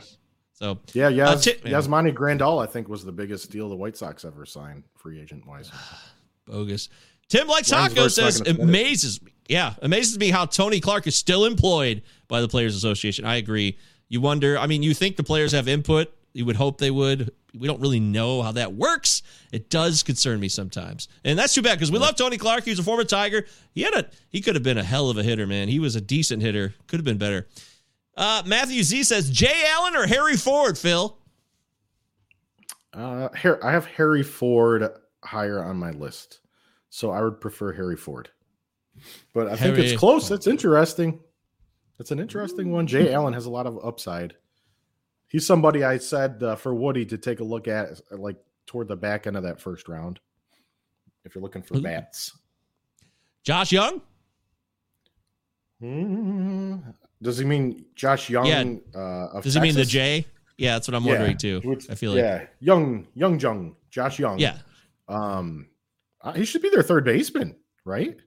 So, 0.54 0.80
yeah, 0.94 1.10
yeah, 1.10 1.30
Uh, 1.30 1.36
Ti- 1.38 1.54
Yasmani 1.66 2.14
Grandal, 2.14 2.62
I 2.64 2.68
think, 2.68 2.88
was 2.88 3.04
the 3.04 3.12
biggest 3.12 3.50
deal 3.52 3.68
the 3.70 3.76
White 3.76 3.98
Sox 3.98 4.24
ever 4.24 4.46
signed, 4.46 4.84
free 4.96 5.20
agent 5.20 5.46
wise. 5.46 5.70
bogus. 6.46 6.90
Tim 7.30 7.48
likes 7.48 7.72
Ryan's 7.72 7.94
Taco 7.94 8.04
Vert's 8.04 8.18
not 8.18 8.24
says, 8.34 8.42
gonna 8.42 8.56
fit 8.56 8.60
it. 8.62 8.64
amazes 8.64 9.22
me. 9.22 9.32
Yeah, 9.50 9.74
amazes 9.82 10.18
me 10.18 10.30
how 10.30 10.46
Tony 10.46 10.80
Clark 10.80 11.08
is 11.08 11.16
still 11.16 11.46
employed 11.46 12.02
by 12.28 12.40
the 12.40 12.48
Players 12.48 12.76
Association. 12.76 13.26
I 13.26 13.36
agree. 13.36 13.78
You 14.08 14.22
wonder, 14.22 14.58
I 14.58 14.68
mean, 14.68 14.84
you 14.84 14.94
think 14.94 15.18
the 15.18 15.24
players 15.24 15.52
have 15.54 15.68
input. 15.68 16.14
You 16.34 16.46
would 16.46 16.56
hope 16.56 16.78
they 16.78 16.92
would. 16.92 17.32
We 17.58 17.68
don't 17.68 17.80
really 17.82 18.00
know 18.00 18.42
how 18.42 18.52
that 18.54 18.74
works. 18.74 19.22
It 19.52 19.70
does 19.70 20.02
concern 20.02 20.40
me 20.40 20.50
sometimes. 20.50 21.08
And 21.24 21.38
that's 21.38 21.54
too 21.54 21.62
bad 21.62 21.76
because 21.76 21.92
we 21.92 22.00
love 22.00 22.16
Tony 22.16 22.38
Clark. 22.38 22.64
He 22.64 22.72
was 22.72 22.80
a 22.80 22.84
former 22.84 23.04
Tiger. 23.04 23.46
He 23.74 23.84
had 23.84 23.94
a 23.94 24.10
he 24.30 24.42
could 24.42 24.56
have 24.56 24.64
been 24.64 24.80
a 24.80 24.84
hell 24.84 25.10
of 25.10 25.18
a 25.18 25.24
hitter, 25.24 25.46
man. 25.46 25.68
He 25.68 25.80
was 25.80 25.96
a 25.96 26.02
decent 26.02 26.42
hitter. 26.42 26.74
Could 26.88 26.98
have 26.98 27.06
been 27.06 27.20
better. 27.20 27.48
Uh, 28.18 28.42
Matthew 28.46 28.82
Z 28.84 29.04
says 29.04 29.30
Jay 29.30 29.66
Allen 29.68 29.96
or 29.96 30.08
Harry 30.08 30.36
Ford, 30.36 30.78
Phil. 30.78 31.18
Uh, 32.94 33.30
Har- 33.36 33.64
I 33.64 33.72
have 33.72 33.86
Harry 33.86 34.24
Ford 34.24 34.88
higher 35.24 35.64
on 35.64 35.78
my 35.78 35.92
list, 35.92 36.40
so 36.90 37.12
I 37.12 37.22
would 37.22 37.42
prefer 37.42 37.74
Harry 37.74 37.98
Ford. 37.98 38.30
But 39.34 39.48
I 39.48 39.56
think 39.56 39.78
it's 39.78 39.98
close. 40.00 40.30
That's 40.30 40.48
interesting. 40.48 41.20
That's 41.98 42.12
an 42.12 42.20
interesting 42.20 42.72
one. 42.72 42.86
Jay 42.88 43.14
Allen 43.14 43.34
has 43.34 43.46
a 43.46 43.50
lot 43.52 43.66
of 43.66 43.80
upside. 43.84 44.36
He's 45.34 45.46
somebody 45.48 45.84
I 45.84 45.98
said 45.98 46.42
uh, 46.44 46.56
for 46.56 46.74
Woody 46.76 47.06
to 47.08 47.18
take 47.18 47.40
a 47.40 47.44
look 47.44 47.68
at, 47.68 48.00
like 48.12 48.38
toward 48.68 48.88
the 48.88 48.96
back 48.96 49.26
end 49.28 49.36
of 49.36 49.42
that 49.44 49.60
first 49.60 49.88
round, 49.90 50.20
if 51.26 51.34
you're 51.34 51.42
looking 51.42 51.64
for 51.64 51.82
bats. 51.82 52.38
Josh 53.44 53.72
Young? 53.72 54.00
Hmm. 55.80 56.76
Does 57.22 57.40
he 57.40 57.46
mean 57.46 57.86
Josh 57.96 58.30
Young? 58.30 58.46
Yeah. 58.46 58.64
Uh, 58.96 59.28
of 59.38 59.44
Does 59.44 59.56
he 59.56 59.60
mean 59.60 59.74
the? 59.76 59.86
J? 59.86 60.26
Yeah, 60.58 60.74
that's 60.74 60.88
what 60.88 60.94
I'm 60.96 61.04
Yeah, 61.04 61.14
wondering 61.14 61.38
too. 61.38 61.62
which- 61.64 61.90
I 61.90 61.96
feel 61.96 62.12
like 62.12 62.20
yeah, 62.20 62.46
Young, 62.60 63.08
Young 63.16 63.40
Jung, 63.40 63.76
Josh 63.90 64.20
Young. 64.20 64.38
yeah. 64.40 64.60
Um, 65.08 65.68
uh, 66.22 66.34
he 66.34 66.46
should 66.46 66.62
be 66.62 66.70
their 66.70 66.84
third 66.84 67.04
baseman, 67.06 67.56
right? 67.86 68.18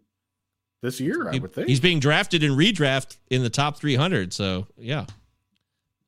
This 0.82 1.00
year, 1.00 1.30
I 1.30 1.38
would 1.38 1.52
think. 1.54 1.68
He's 1.68 1.80
being 1.80 2.00
drafted 2.00 2.42
in 2.42 2.52
redraft 2.52 3.16
in 3.30 3.42
the 3.42 3.48
top 3.48 3.78
300. 3.78 4.32
So, 4.34 4.66
yeah. 4.76 5.06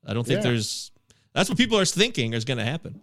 I 0.05 0.13
don't 0.13 0.25
think 0.25 0.37
Yeah. 0.43 0.49
there's. 0.49 0.91
That's 1.33 1.49
what 1.49 1.57
people 1.57 1.77
are 1.79 1.85
thinking 1.85 2.33
is 2.33 2.45
going 2.45 2.57
to 2.57 2.63
happen. 2.65 3.01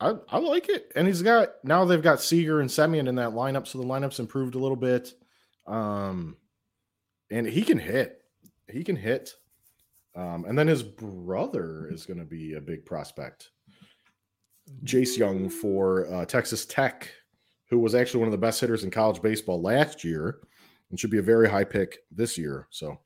I, 0.00 0.14
I 0.28 0.38
like 0.38 0.68
it, 0.68 0.92
and 0.94 1.06
he's 1.06 1.22
got 1.22 1.52
now 1.64 1.84
they've 1.84 2.02
got 2.02 2.20
Seager 2.20 2.60
and 2.60 2.68
Semien 2.68 3.08
in 3.08 3.14
that 3.14 3.30
lineup, 3.30 3.66
so 3.66 3.78
the 3.78 3.84
lineup's 3.84 4.18
improved 4.20 4.54
a 4.54 4.58
little 4.58 4.76
bit. 4.76 5.14
Um, 5.66 6.36
and 7.30 7.46
he 7.46 7.62
can 7.62 7.78
hit. 7.78 8.20
He 8.70 8.84
can 8.84 8.96
hit. 8.96 9.30
Um, 10.14 10.44
and 10.46 10.58
then 10.58 10.66
his 10.66 10.82
brother 10.82 11.88
is 11.90 12.06
going 12.06 12.18
to 12.18 12.24
be 12.24 12.54
a 12.54 12.60
big 12.60 12.84
prospect, 12.86 13.50
Jace 14.84 15.16
Jung 15.16 15.48
for 15.50 16.12
uh, 16.12 16.24
Texas 16.24 16.64
Tech, 16.66 17.10
who 17.70 17.78
was 17.78 17.94
actually 17.94 18.20
one 18.20 18.28
of 18.28 18.32
the 18.32 18.38
best 18.38 18.60
hitters 18.60 18.84
in 18.84 18.90
college 18.90 19.20
baseball 19.22 19.60
last 19.60 20.04
year, 20.04 20.38
and 20.90 20.98
should 20.98 21.10
be 21.10 21.18
a 21.18 21.22
very 21.22 21.48
high 21.48 21.64
pick 21.64 21.98
this 22.10 22.36
year. 22.38 22.66
So 22.70 22.98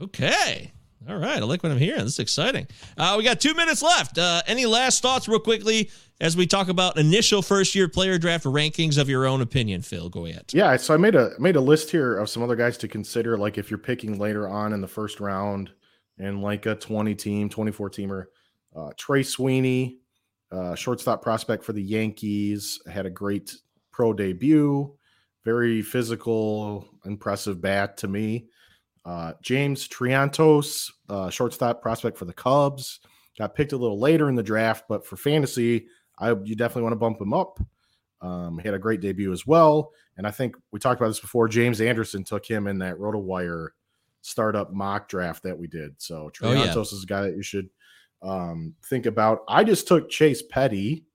Okay. 0.00 0.72
All 1.08 1.16
right. 1.16 1.38
I 1.38 1.44
like 1.44 1.62
what 1.62 1.72
I'm 1.72 1.78
hearing. 1.78 2.04
This 2.04 2.14
is 2.14 2.18
exciting. 2.18 2.66
Uh, 2.98 3.14
we 3.16 3.24
got 3.24 3.40
two 3.40 3.54
minutes 3.54 3.82
left. 3.82 4.18
Uh, 4.18 4.42
any 4.46 4.66
last 4.66 5.00
thoughts, 5.00 5.28
real 5.28 5.38
quickly, 5.38 5.90
as 6.20 6.36
we 6.36 6.46
talk 6.46 6.68
about 6.68 6.98
initial 6.98 7.40
first 7.40 7.74
year 7.74 7.88
player 7.88 8.18
draft 8.18 8.44
rankings 8.44 8.98
of 8.98 9.08
your 9.08 9.26
own 9.26 9.40
opinion, 9.40 9.80
Phil? 9.80 10.10
Go 10.10 10.26
ahead. 10.26 10.50
Yeah, 10.52 10.76
so 10.76 10.92
I 10.92 10.98
made 10.98 11.14
a 11.14 11.30
made 11.38 11.56
a 11.56 11.60
list 11.60 11.90
here 11.90 12.18
of 12.18 12.28
some 12.28 12.42
other 12.42 12.56
guys 12.56 12.76
to 12.78 12.88
consider, 12.88 13.38
like 13.38 13.56
if 13.56 13.70
you're 13.70 13.78
picking 13.78 14.18
later 14.18 14.46
on 14.46 14.74
in 14.74 14.82
the 14.82 14.88
first 14.88 15.20
round 15.20 15.70
and 16.18 16.42
like 16.42 16.66
a 16.66 16.74
20 16.74 17.14
team, 17.14 17.48
24 17.48 17.90
teamer. 17.90 18.24
Uh, 18.76 18.90
Trey 18.98 19.22
Sweeney, 19.22 20.00
uh, 20.52 20.74
shortstop 20.74 21.22
prospect 21.22 21.64
for 21.64 21.72
the 21.72 21.82
Yankees, 21.82 22.78
had 22.86 23.06
a 23.06 23.10
great 23.10 23.54
pro 23.90 24.12
debut, 24.12 24.94
very 25.46 25.80
physical, 25.80 26.86
impressive 27.06 27.60
bat 27.60 27.96
to 27.96 28.08
me. 28.08 28.48
Uh, 29.04 29.32
James 29.42 29.88
Triantos, 29.88 30.90
uh, 31.08 31.30
shortstop 31.30 31.80
prospect 31.80 32.18
for 32.18 32.26
the 32.26 32.32
Cubs, 32.32 33.00
got 33.38 33.54
picked 33.54 33.72
a 33.72 33.76
little 33.76 33.98
later 33.98 34.28
in 34.28 34.34
the 34.34 34.42
draft, 34.42 34.84
but 34.88 35.06
for 35.06 35.16
fantasy, 35.16 35.86
I 36.18 36.30
you 36.44 36.54
definitely 36.54 36.82
want 36.82 36.92
to 36.92 36.96
bump 36.98 37.20
him 37.20 37.32
up. 37.32 37.58
Um, 38.20 38.58
he 38.58 38.68
had 38.68 38.74
a 38.74 38.78
great 38.78 39.00
debut 39.00 39.32
as 39.32 39.46
well. 39.46 39.92
And 40.18 40.26
I 40.26 40.30
think 40.30 40.54
we 40.70 40.78
talked 40.78 41.00
about 41.00 41.08
this 41.08 41.20
before. 41.20 41.48
James 41.48 41.80
Anderson 41.80 42.24
took 42.24 42.44
him 42.44 42.66
in 42.66 42.78
that 42.80 42.98
RotoWire 42.98 43.68
startup 44.20 44.72
mock 44.72 45.08
draft 45.08 45.42
that 45.44 45.58
we 45.58 45.66
did. 45.66 45.94
So 45.96 46.30
Oh, 46.42 46.52
yeah. 46.52 46.66
Triantos 46.66 46.92
is 46.92 47.04
a 47.04 47.06
guy 47.06 47.22
that 47.22 47.34
you 47.36 47.42
should 47.42 47.70
um, 48.22 48.74
think 48.84 49.06
about. 49.06 49.40
I 49.48 49.64
just 49.64 49.88
took 49.88 50.10
Chase 50.10 50.42
Petty 50.42 51.06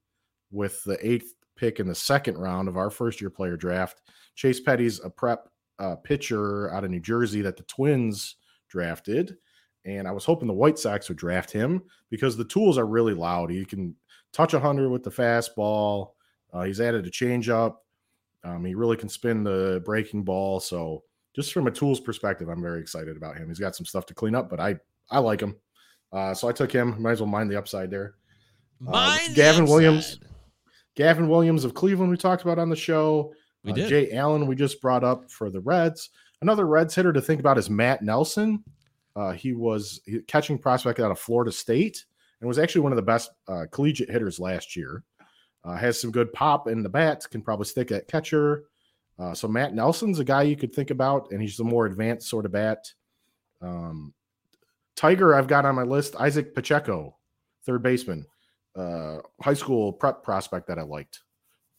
with 0.51 0.83
the 0.85 0.97
eighth 1.07 1.35
pick 1.55 1.79
in 1.79 1.87
the 1.87 1.93
second 1.93 2.37
round 2.39 2.67
of 2.67 2.77
our 2.77 2.89
first 2.89 3.21
year 3.21 3.29
player 3.29 3.55
draft. 3.55 4.01
Chase 4.33 4.59
Petty's 4.59 4.99
a 5.01 5.09
prep 5.09 5.47
uh, 5.79 5.95
pitcher 5.97 6.71
out 6.73 6.83
of 6.83 6.91
New 6.91 6.99
Jersey 6.99 7.41
that 7.41 7.57
the 7.57 7.63
Twins 7.63 8.35
drafted. 8.69 9.37
And 9.85 10.07
I 10.07 10.11
was 10.11 10.25
hoping 10.25 10.47
the 10.47 10.53
White 10.53 10.79
Sox 10.79 11.09
would 11.09 11.17
draft 11.17 11.51
him 11.51 11.83
because 12.09 12.35
the 12.35 12.45
tools 12.45 12.77
are 12.77 12.87
really 12.87 13.13
loud. 13.13 13.51
He 13.51 13.65
can 13.65 13.95
touch 14.33 14.53
a 14.53 14.57
100 14.57 14.89
with 14.89 15.03
the 15.03 15.11
fastball. 15.11 16.11
Uh, 16.51 16.63
he's 16.63 16.81
added 16.81 17.05
a 17.05 17.11
changeup. 17.11 17.75
Um, 18.43 18.65
he 18.65 18.75
really 18.75 18.97
can 18.97 19.09
spin 19.09 19.43
the 19.43 19.81
breaking 19.85 20.23
ball. 20.23 20.59
So, 20.59 21.03
just 21.35 21.51
from 21.51 21.67
a 21.67 21.71
tools 21.71 21.99
perspective, 21.99 22.47
I'm 22.47 22.61
very 22.61 22.79
excited 22.79 23.17
about 23.17 23.37
him. 23.37 23.47
He's 23.47 23.59
got 23.59 23.75
some 23.75 23.85
stuff 23.85 24.05
to 24.07 24.13
clean 24.13 24.35
up, 24.35 24.49
but 24.49 24.59
I 24.59 24.77
I 25.09 25.19
like 25.19 25.41
him. 25.41 25.55
Uh, 26.13 26.33
so 26.33 26.47
I 26.47 26.53
took 26.53 26.71
him. 26.71 27.01
Might 27.01 27.13
as 27.13 27.21
well 27.21 27.29
mind 27.29 27.51
the 27.51 27.57
upside 27.57 27.91
there. 27.91 28.15
Uh, 28.87 28.91
Mind 28.91 29.31
the 29.31 29.35
Gavin 29.35 29.65
Williams. 29.65 30.19
Gavin 30.95 31.27
Williams 31.27 31.65
of 31.65 31.73
Cleveland, 31.73 32.09
we 32.09 32.17
talked 32.17 32.43
about 32.43 32.57
on 32.57 32.69
the 32.69 32.75
show. 32.75 33.33
We 33.65 33.73
Uh. 33.73 33.87
Jay 33.87 34.11
Allen, 34.11 34.47
we 34.47 34.55
just 34.55 34.81
brought 34.81 35.03
up 35.03 35.29
for 35.29 35.49
the 35.49 35.59
Reds. 35.59 36.11
Another 36.41 36.67
Reds 36.67 36.93
hitter 36.93 37.11
to 37.11 37.21
think 37.21 37.39
about 37.39 37.57
is 37.57 37.69
Matt 37.69 38.03
Nelson. 38.03 38.63
Uh, 39.15 39.31
he 39.31 39.53
was 39.53 40.01
catching 40.27 40.57
prospect 40.57 40.99
out 40.99 41.11
of 41.11 41.19
Florida 41.19 41.51
State 41.51 42.05
and 42.39 42.47
was 42.47 42.59
actually 42.59 42.81
one 42.81 42.91
of 42.91 42.97
the 42.97 43.01
best 43.01 43.31
uh, 43.47 43.65
collegiate 43.71 44.09
hitters 44.09 44.39
last 44.39 44.75
year. 44.75 45.03
Uh, 45.63 45.75
has 45.75 45.99
some 45.99 46.11
good 46.11 46.31
pop 46.31 46.67
in 46.67 46.83
the 46.83 46.89
bat, 46.89 47.25
can 47.31 47.41
probably 47.41 47.65
stick 47.65 47.91
at 47.91 48.07
catcher. 48.07 48.65
Uh, 49.17 49.33
so 49.33 49.47
Matt 49.47 49.73
Nelson's 49.73 50.19
a 50.19 50.23
guy 50.23 50.43
you 50.43 50.55
could 50.55 50.75
think 50.75 50.91
about, 50.91 51.31
and 51.31 51.41
he's 51.41 51.57
the 51.57 51.63
more 51.63 51.87
advanced 51.87 52.29
sort 52.29 52.45
of 52.45 52.51
bat. 52.51 52.85
Um, 53.61 54.13
Tiger, 54.95 55.33
I've 55.33 55.47
got 55.47 55.65
on 55.65 55.73
my 55.73 55.83
list 55.83 56.13
Izaac 56.13 56.53
Pacheco, 56.53 57.15
third 57.65 57.81
baseman, 57.81 58.27
uh, 58.75 59.17
high 59.41 59.53
school 59.55 59.91
prep 59.91 60.21
prospect 60.21 60.67
that 60.67 60.77
I 60.77 60.83
liked 60.83 61.21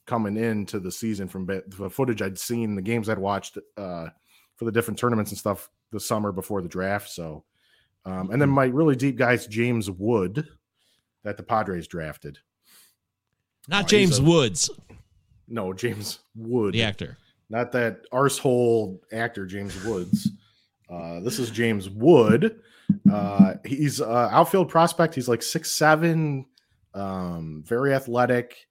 coming 0.06 0.36
into 0.36 0.78
the 0.80 0.90
season 0.92 1.28
from 1.28 1.46
the 1.46 1.90
footage 1.90 2.22
I'd 2.22 2.38
seen, 2.38 2.74
the 2.76 2.82
games 2.82 3.08
I'd 3.08 3.18
watched 3.18 3.58
uh, 3.76 4.06
for 4.56 4.64
the 4.64 4.72
different 4.72 4.98
tournaments 4.98 5.32
and 5.32 5.38
stuff 5.38 5.68
the 5.92 6.00
summer 6.00 6.32
before 6.32 6.62
the 6.62 6.68
draft. 6.68 7.10
So, 7.10 7.44
um, 8.04 8.30
and 8.30 8.40
then 8.40 8.48
my 8.48 8.66
really 8.66 8.96
deep 8.96 9.16
guys, 9.16 9.46
James 9.46 9.90
Wood, 9.90 10.46
that 11.24 11.36
the 11.36 11.42
Padres 11.42 11.86
drafted. 11.88 12.38
Not 13.68 13.84
Oh, 13.84 13.88
James 13.88 14.18
a- 14.18 14.22
Woods, 14.22 14.70
No, 15.48 15.72
James 15.72 16.20
Wood, 16.36 16.74
the 16.74 16.82
actor. 16.84 17.18
not 17.50 17.72
that 17.72 18.08
arsehole 18.12 19.00
actor 19.12 19.44
James 19.44 19.84
Woods. 19.84 20.30
Uh, 20.88 21.18
this 21.20 21.40
is 21.40 21.50
James 21.50 21.90
Wood. 21.90 22.60
Uh, 23.10 23.54
he's 23.64 24.00
uh, 24.00 24.28
outfield 24.30 24.68
prospect. 24.68 25.16
He's 25.16 25.26
like 25.28 25.42
six 25.42 25.72
seven, 25.72 26.46
um, 26.94 27.64
very 27.66 27.92
athletic. 27.92 28.68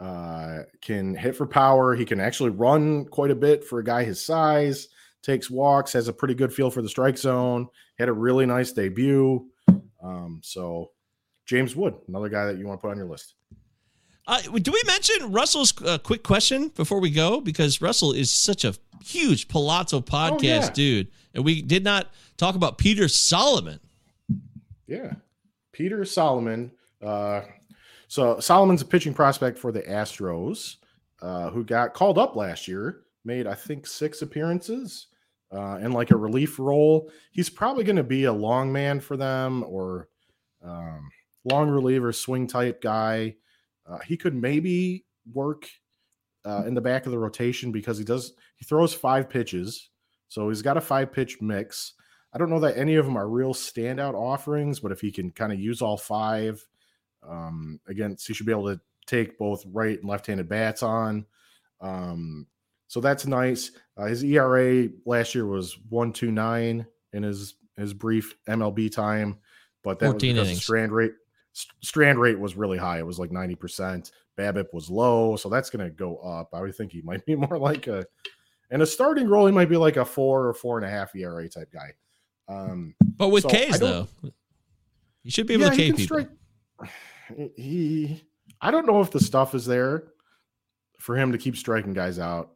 Uh, 0.00 0.60
can 0.80 1.14
hit 1.14 1.34
for 1.34 1.46
power. 1.46 1.94
He 1.94 2.04
can 2.04 2.20
actually 2.20 2.50
run 2.50 3.04
quite 3.06 3.30
a 3.30 3.34
bit 3.34 3.64
for 3.64 3.80
a 3.80 3.84
guy 3.84 4.04
his 4.04 4.24
size. 4.24 4.88
Takes 5.22 5.50
walks. 5.50 5.92
Has 5.92 6.08
a 6.08 6.12
pretty 6.12 6.34
good 6.34 6.52
feel 6.52 6.70
for 6.70 6.82
the 6.82 6.88
strike 6.88 7.18
zone. 7.18 7.68
Had 7.98 8.08
a 8.08 8.12
really 8.12 8.46
nice 8.46 8.72
debut. 8.72 9.48
Um, 10.02 10.40
so 10.42 10.92
James 11.46 11.74
Wood, 11.74 11.94
another 12.06 12.28
guy 12.28 12.46
that 12.46 12.58
you 12.58 12.66
want 12.66 12.80
to 12.80 12.82
put 12.82 12.92
on 12.92 12.96
your 12.96 13.08
list. 13.08 13.34
Uh, 14.26 14.40
do 14.42 14.70
we 14.70 14.80
mention 14.86 15.32
Russell's 15.32 15.72
uh, 15.82 15.96
quick 15.98 16.22
question 16.22 16.68
before 16.68 17.00
we 17.00 17.10
go? 17.10 17.40
Because 17.40 17.80
Russell 17.80 18.12
is 18.12 18.30
such 18.30 18.64
a 18.64 18.74
huge 19.02 19.48
Palazzo 19.48 20.00
podcast 20.00 20.42
yeah. 20.42 20.70
dude, 20.74 21.08
and 21.34 21.44
we 21.44 21.62
did 21.62 21.82
not 21.82 22.08
talk 22.36 22.54
about 22.54 22.76
Peter 22.76 23.08
Solomon. 23.08 23.80
Yeah. 24.86 25.14
Peter 25.72 26.04
Solomon. 26.04 26.72
Uh, 27.00 27.42
so 28.08 28.40
Solomon's 28.40 28.82
a 28.82 28.86
pitching 28.86 29.14
prospect 29.14 29.58
for 29.58 29.70
the 29.70 29.82
Astros, 29.82 30.76
uh, 31.20 31.50
who 31.50 31.62
got 31.62 31.92
called 31.92 32.18
up 32.18 32.36
last 32.36 32.66
year, 32.66 33.02
made, 33.24 33.46
I 33.46 33.54
think, 33.54 33.86
six 33.86 34.22
appearances 34.22 35.08
uh, 35.52 35.76
in 35.76 35.92
like 35.92 36.10
a 36.10 36.16
relief 36.16 36.58
role. 36.58 37.10
He's 37.32 37.50
probably 37.50 37.84
going 37.84 37.96
to 37.96 38.02
be 38.02 38.24
a 38.24 38.32
long 38.32 38.72
man 38.72 38.98
for 39.00 39.16
them 39.16 39.62
or 39.68 40.08
um, 40.64 41.10
long 41.44 41.68
reliever, 41.68 42.12
swing 42.12 42.46
type 42.46 42.80
guy. 42.80 43.36
Uh, 43.86 43.98
he 43.98 44.16
could 44.16 44.34
maybe 44.34 45.04
work 45.32 45.68
uh, 46.46 46.64
in 46.66 46.72
the 46.72 46.80
back 46.80 47.04
of 47.04 47.12
the 47.12 47.18
rotation 47.18 47.72
because 47.72 47.98
he 47.98 48.04
does, 48.04 48.32
he 48.56 48.64
throws 48.64 48.94
five 48.94 49.28
pitches. 49.28 49.90
So 50.28 50.48
he's 50.48 50.62
got 50.62 50.76
a 50.78 50.80
five 50.80 51.12
pitch 51.12 51.42
mix. 51.42 51.92
I 52.32 52.38
don't 52.38 52.50
know 52.50 52.60
that 52.60 52.76
any 52.76 52.96
of 52.96 53.04
them 53.04 53.16
are 53.16 53.28
real 53.28 53.54
standout 53.54 54.14
offerings, 54.14 54.80
but 54.80 54.92
if 54.92 55.00
he 55.00 55.10
can 55.10 55.30
kind 55.30 55.52
of 55.52 55.58
use 55.58 55.82
all 55.82 55.96
five, 55.96 56.64
um, 57.26 57.80
again, 57.88 58.16
he 58.24 58.34
should 58.34 58.46
be 58.46 58.52
able 58.52 58.66
to 58.74 58.80
take 59.06 59.38
both 59.38 59.64
right 59.72 59.98
and 59.98 60.08
left-handed 60.08 60.48
bats 60.48 60.82
on. 60.82 61.24
Um, 61.80 62.46
so 62.88 63.00
that's 63.00 63.26
nice. 63.26 63.70
Uh, 63.96 64.06
his 64.06 64.22
ERA 64.24 64.88
last 65.04 65.34
year 65.34 65.46
was 65.46 65.78
one 65.88 66.12
two 66.12 66.30
nine 66.30 66.86
in 67.12 67.22
his 67.22 67.54
his 67.76 67.94
brief 67.94 68.34
MLB 68.48 68.90
time, 68.90 69.38
but 69.84 69.98
that 69.98 70.06
was 70.06 70.12
14 70.14 70.34
because 70.36 70.62
strand 70.62 70.92
rate 70.92 71.12
st- 71.52 71.72
strand 71.84 72.18
rate 72.18 72.38
was 72.38 72.56
really 72.56 72.78
high. 72.78 72.98
It 72.98 73.06
was 73.06 73.18
like 73.18 73.30
ninety 73.30 73.54
percent. 73.54 74.12
BABIP 74.38 74.72
was 74.72 74.88
low, 74.88 75.34
so 75.36 75.48
that's 75.48 75.68
going 75.68 75.84
to 75.84 75.90
go 75.90 76.16
up. 76.18 76.50
I 76.54 76.60
would 76.60 76.74
think 76.74 76.92
he 76.92 77.02
might 77.04 77.24
be 77.26 77.34
more 77.34 77.58
like 77.58 77.86
a 77.88 78.06
and 78.70 78.82
a 78.82 78.86
starting 78.86 79.28
role. 79.28 79.46
He 79.46 79.52
might 79.52 79.68
be 79.68 79.76
like 79.76 79.96
a 79.96 80.04
four 80.04 80.46
or 80.46 80.54
four 80.54 80.78
and 80.78 80.86
a 80.86 80.90
half 80.90 81.14
ERA 81.14 81.48
type 81.48 81.70
guy. 81.72 81.92
Um, 82.48 82.94
But 83.16 83.28
with 83.28 83.42
So, 83.42 83.48
K's 83.50 83.78
though, 83.78 84.08
you 85.22 85.30
should 85.30 85.46
be 85.46 85.54
able 85.54 85.66
to 85.66 85.70
he 85.72 85.76
K 85.76 85.92
people. 85.92 86.04
strike- 86.04 86.30
He, 87.56 88.22
I 88.60 88.70
don't 88.70 88.86
know 88.86 89.00
if 89.00 89.10
the 89.10 89.20
stuff 89.20 89.54
is 89.54 89.66
there 89.66 90.04
for 90.98 91.16
him 91.16 91.32
to 91.32 91.38
keep 91.38 91.56
striking 91.56 91.92
guys 91.92 92.18
out 92.18 92.52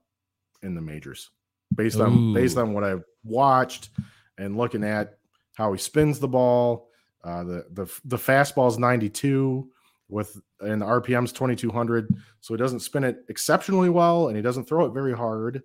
in 0.63 0.75
the 0.75 0.81
majors, 0.81 1.31
based 1.75 2.01
on 2.01 2.33
based 2.33 2.57
on 2.57 2.73
what 2.73 2.85
I've 2.85 3.05
watched 3.25 3.91
and 4.39 4.57
looking 4.57 4.85
at 4.85 5.19
how 5.55 5.73
he 5.73 5.79
spins 5.79 6.19
the 6.19 6.29
ball. 6.29 6.89
Uh, 7.25 7.45
the 7.45 7.67
the 7.73 8.01
the 8.05 8.17
fastball 8.17 8.69
is 8.69 8.79
92 8.79 9.69
with 10.09 10.41
and 10.61 10.83
the 10.83 10.87
RPM's 10.87 11.33
2200, 11.33 12.15
so 12.41 12.55
he 12.55 12.59
doesn't 12.59 12.81
spin 12.81 13.05
it 13.05 13.25
exceptionally 13.29 13.89
well 13.89 14.29
and 14.29 14.37
he 14.37 14.43
doesn't 14.43 14.65
throw 14.65 14.85
it 14.85 14.93
very 14.93 15.17
hard. 15.17 15.63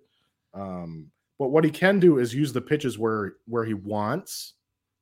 Um, 0.54 1.10
but 1.38 1.48
what 1.48 1.64
he 1.64 1.70
can 1.70 2.00
do 2.00 2.18
is 2.18 2.34
use 2.34 2.52
the 2.52 2.60
pitches 2.60 2.98
where 2.98 3.34
where 3.46 3.64
he 3.64 3.74
wants 3.74 4.54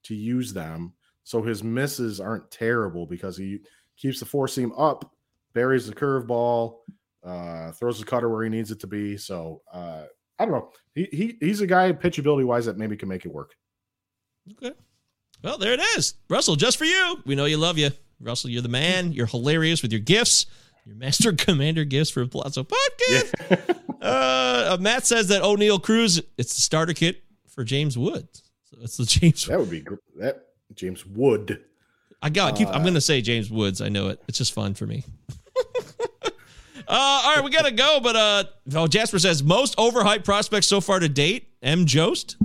to 0.05 0.15
use 0.15 0.53
them, 0.53 0.93
so 1.25 1.43
his 1.43 1.63
misses 1.63 2.21
aren't 2.21 2.51
terrible 2.51 3.07
because 3.07 3.37
he 3.37 3.61
keeps 3.97 4.21
the 4.21 4.27
four 4.27 4.49
seam 4.49 4.73
up, 4.77 5.13
buries 5.53 5.87
the 5.87 5.95
curveball, 5.95 6.79
uh, 7.25 7.73
throws 7.73 7.99
the 7.99 8.07
cutter 8.07 8.29
where 8.29 8.45
he 8.45 8.51
needs 8.51 8.71
it 8.71 8.81
to 8.81 8.87
be. 8.87 9.17
So 9.17 9.63
uh, 9.73 10.05
I 10.39 10.45
don't 10.45 10.55
know. 10.55 10.71
He, 10.95 11.09
he 11.11 11.37
he's 11.41 11.61
a 11.61 11.67
guy 11.67 11.93
pitchability 11.93 12.45
wise 12.45 12.67
that 12.67 12.79
maybe 12.79 12.97
can 12.97 13.09
make 13.09 13.25
it 13.25 13.33
work. 13.33 13.55
Okay. 14.53 14.75
Well, 15.43 15.59
there 15.59 15.73
it 15.73 15.81
is. 15.97 16.15
Russell, 16.31 16.57
just 16.57 16.79
for 16.79 16.85
you. 16.85 17.21
We 17.25 17.35
know 17.35 17.45
you 17.45 17.57
love 17.57 17.79
you. 17.79 17.91
Russell, 18.21 18.51
you're 18.51 18.63
the 18.63 18.69
man. 18.69 19.13
You're 19.17 19.27
hilarious 19.27 19.83
with 19.83 19.93
your 19.93 20.01
gifts. 20.01 20.47
Your 20.85 20.97
master 20.97 21.33
commander 21.37 21.85
gifts 21.85 22.11
for 22.11 22.27
Palazzo 22.27 22.65
Podcast. 22.65 23.77
uh, 24.01 24.77
Matt 24.81 25.07
says 25.07 25.29
that 25.29 25.43
Oneil 25.43 25.83
Cruz, 25.83 26.23
it's 26.39 26.55
the 26.55 26.61
starter 26.61 26.95
kit 26.95 27.23
for 27.49 27.65
James 27.65 27.99
Wood. 27.99 28.29
So 28.65 28.79
it's 28.81 28.97
the 28.97 29.05
James. 29.05 29.47
That 29.47 29.59
would 29.59 29.71
be 29.71 29.85
that 30.17 30.47
James 30.75 31.05
Wood. 31.05 31.63
I 32.27 32.29
got. 32.29 32.57
Keep, 32.57 32.67
Uh, 32.67 32.73
I'm 32.73 32.83
going 32.83 32.95
to 32.95 33.01
say 33.01 33.21
James 33.21 33.53
Woods. 33.53 33.81
I 33.81 33.89
know 33.89 34.09
it. 34.09 34.21
It's 34.27 34.37
just 34.37 34.53
fun 34.53 34.75
for 34.75 34.85
me. 34.85 35.05
uh, 36.25 36.33
all 36.89 37.37
right, 37.37 37.45
we 37.45 37.53
got 37.53 37.67
to 37.67 37.71
go. 37.71 38.01
But 38.03 38.17
uh, 38.17 38.45
oh, 38.75 38.89
Jasper 38.89 39.21
says 39.21 39.45
most 39.45 39.77
overhyped 39.77 40.25
prospects 40.25 40.67
so 40.67 40.81
far 40.81 40.99
to 40.99 41.09
date. 41.09 41.51
M. 41.63 41.87
Jost, 41.87 42.37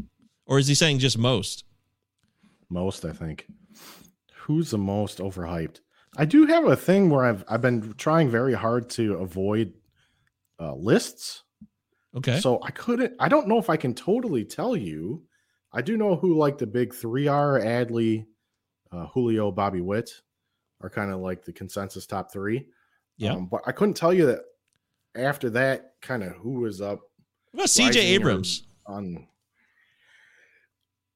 or 0.46 0.60
is 0.60 0.68
he 0.68 0.76
saying 0.76 1.00
just 1.00 1.18
most? 1.18 1.64
Most, 2.70 3.06
I 3.06 3.12
think. 3.12 3.48
Who's 4.36 4.70
the 4.70 4.78
most 4.78 5.18
overhyped? 5.18 5.80
I 6.16 6.26
do 6.26 6.46
have 6.46 6.66
a 6.66 6.76
thing 6.76 7.10
where 7.10 7.26
I've 7.26 7.44
I've 7.50 7.64
been 7.64 7.96
trying 7.98 8.30
very 8.30 8.54
hard 8.54 8.88
to 8.92 9.16
avoid 9.16 9.74
uh, 10.60 10.76
lists. 10.76 11.42
Okay. 12.16 12.40
So 12.40 12.60
I 12.62 12.70
couldn't. 12.70 13.16
I 13.20 13.30
don't 13.30 13.48
know 13.48 13.58
if 13.58 13.68
I 13.72 13.78
can 13.78 13.96
totally 13.96 14.46
tell 14.46 14.76
you. 14.76 15.24
I 15.74 15.82
do 15.82 15.98
know 15.98 16.18
who 16.18 16.38
like 16.38 16.60
the 16.60 16.68
big 16.68 16.94
three 16.94 17.28
are: 17.28 17.60
Adley, 17.60 18.28
uh, 18.92 19.06
Julio, 19.08 19.52
Bobby 19.52 19.82
Witt 19.82 20.12
are 20.82 20.90
kind 20.90 21.12
of 21.12 21.20
like 21.20 21.44
the 21.46 21.54
consensus 21.54 22.06
top 22.06 22.32
three. 22.32 22.68
Yeah. 23.18 23.34
Um, 23.34 23.46
but 23.48 23.62
I 23.66 23.72
couldn't 23.72 23.94
tell 23.96 24.14
you 24.14 24.26
that 24.28 24.42
after 25.16 25.50
that, 25.52 25.94
kind 26.02 26.24
of 26.24 26.34
who 26.34 26.66
is 26.66 26.82
up 26.82 27.00
what 27.52 27.62
about 27.62 27.70
C.J. 27.70 28.00
Abrams? 28.00 28.64
on. 28.88 29.28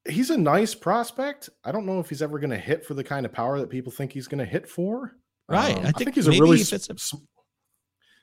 He's 0.07 0.29
a 0.29 0.37
nice 0.37 0.75
prospect. 0.75 1.49
I 1.63 1.71
don't 1.71 1.85
know 1.87 1.99
if 1.99 2.09
he's 2.09 2.21
ever 2.21 2.37
going 2.37 2.51
to 2.51 2.57
hit 2.57 2.85
for 2.85 2.93
the 2.93 3.03
kind 3.03 3.25
of 3.25 3.33
power 3.33 3.59
that 3.59 3.69
people 3.71 3.91
think 3.91 4.11
he's 4.13 4.27
going 4.27 4.39
to 4.39 4.45
hit 4.45 4.69
for. 4.69 5.15
Right. 5.49 5.75
Um, 5.75 5.85
I 5.87 5.91
think 5.91 6.13
he's 6.13 6.27
a 6.27 6.31
really. 6.31 6.59
it's 6.59 6.71
a- 6.71 6.75
s- 6.93 7.15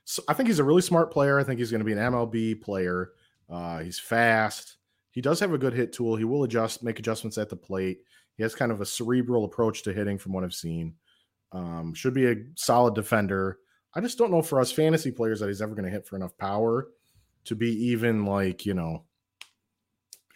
s- 0.07 0.21
I 0.29 0.35
think 0.35 0.49
he's 0.49 0.61
a 0.61 0.65
really 0.65 0.83
smart 0.83 1.13
player. 1.13 1.39
I 1.41 1.45
think 1.45 1.59
he's 1.59 1.71
going 1.73 1.81
to 1.81 1.85
be 1.85 1.93
an 1.93 1.99
MLB 1.99 2.61
player. 2.61 3.11
Uh, 3.51 3.79
he's 3.81 3.99
fast. 3.99 4.77
He 5.11 5.21
does 5.21 5.41
have 5.41 5.53
a 5.53 5.59
good 5.59 5.73
hit 5.75 5.93
tool. 5.93 6.15
He 6.17 6.25
will 6.25 6.45
adjust, 6.45 6.83
make 6.85 6.99
adjustments 7.01 7.37
at 7.37 7.49
the 7.49 7.57
plate. 7.57 7.99
He 8.37 8.43
has 8.43 8.55
kind 8.55 8.73
of 8.73 8.81
a 8.81 8.87
cerebral 8.87 9.45
approach 9.45 9.83
to 9.83 9.93
hitting, 9.93 10.19
from 10.19 10.33
what 10.33 10.45
I've 10.45 10.55
seen. 10.55 10.95
Um, 11.53 11.93
should 11.95 12.15
be 12.15 12.27
a 12.27 12.37
solid 12.57 12.95
defender. 12.95 13.59
I 13.95 14.01
just 14.01 14.17
don't 14.17 14.31
know 14.31 14.41
for 14.43 14.59
us 14.61 14.73
fantasy 14.73 15.11
players 15.11 15.41
that 15.41 15.49
he's 15.49 15.61
ever 15.61 15.75
going 15.75 15.85
to 15.85 15.91
hit 15.91 16.07
for 16.07 16.17
enough 16.17 16.37
power 16.39 16.89
to 17.45 17.55
be 17.55 17.71
even 17.89 18.25
like 18.25 18.65
you 18.65 18.75
know. 18.75 19.05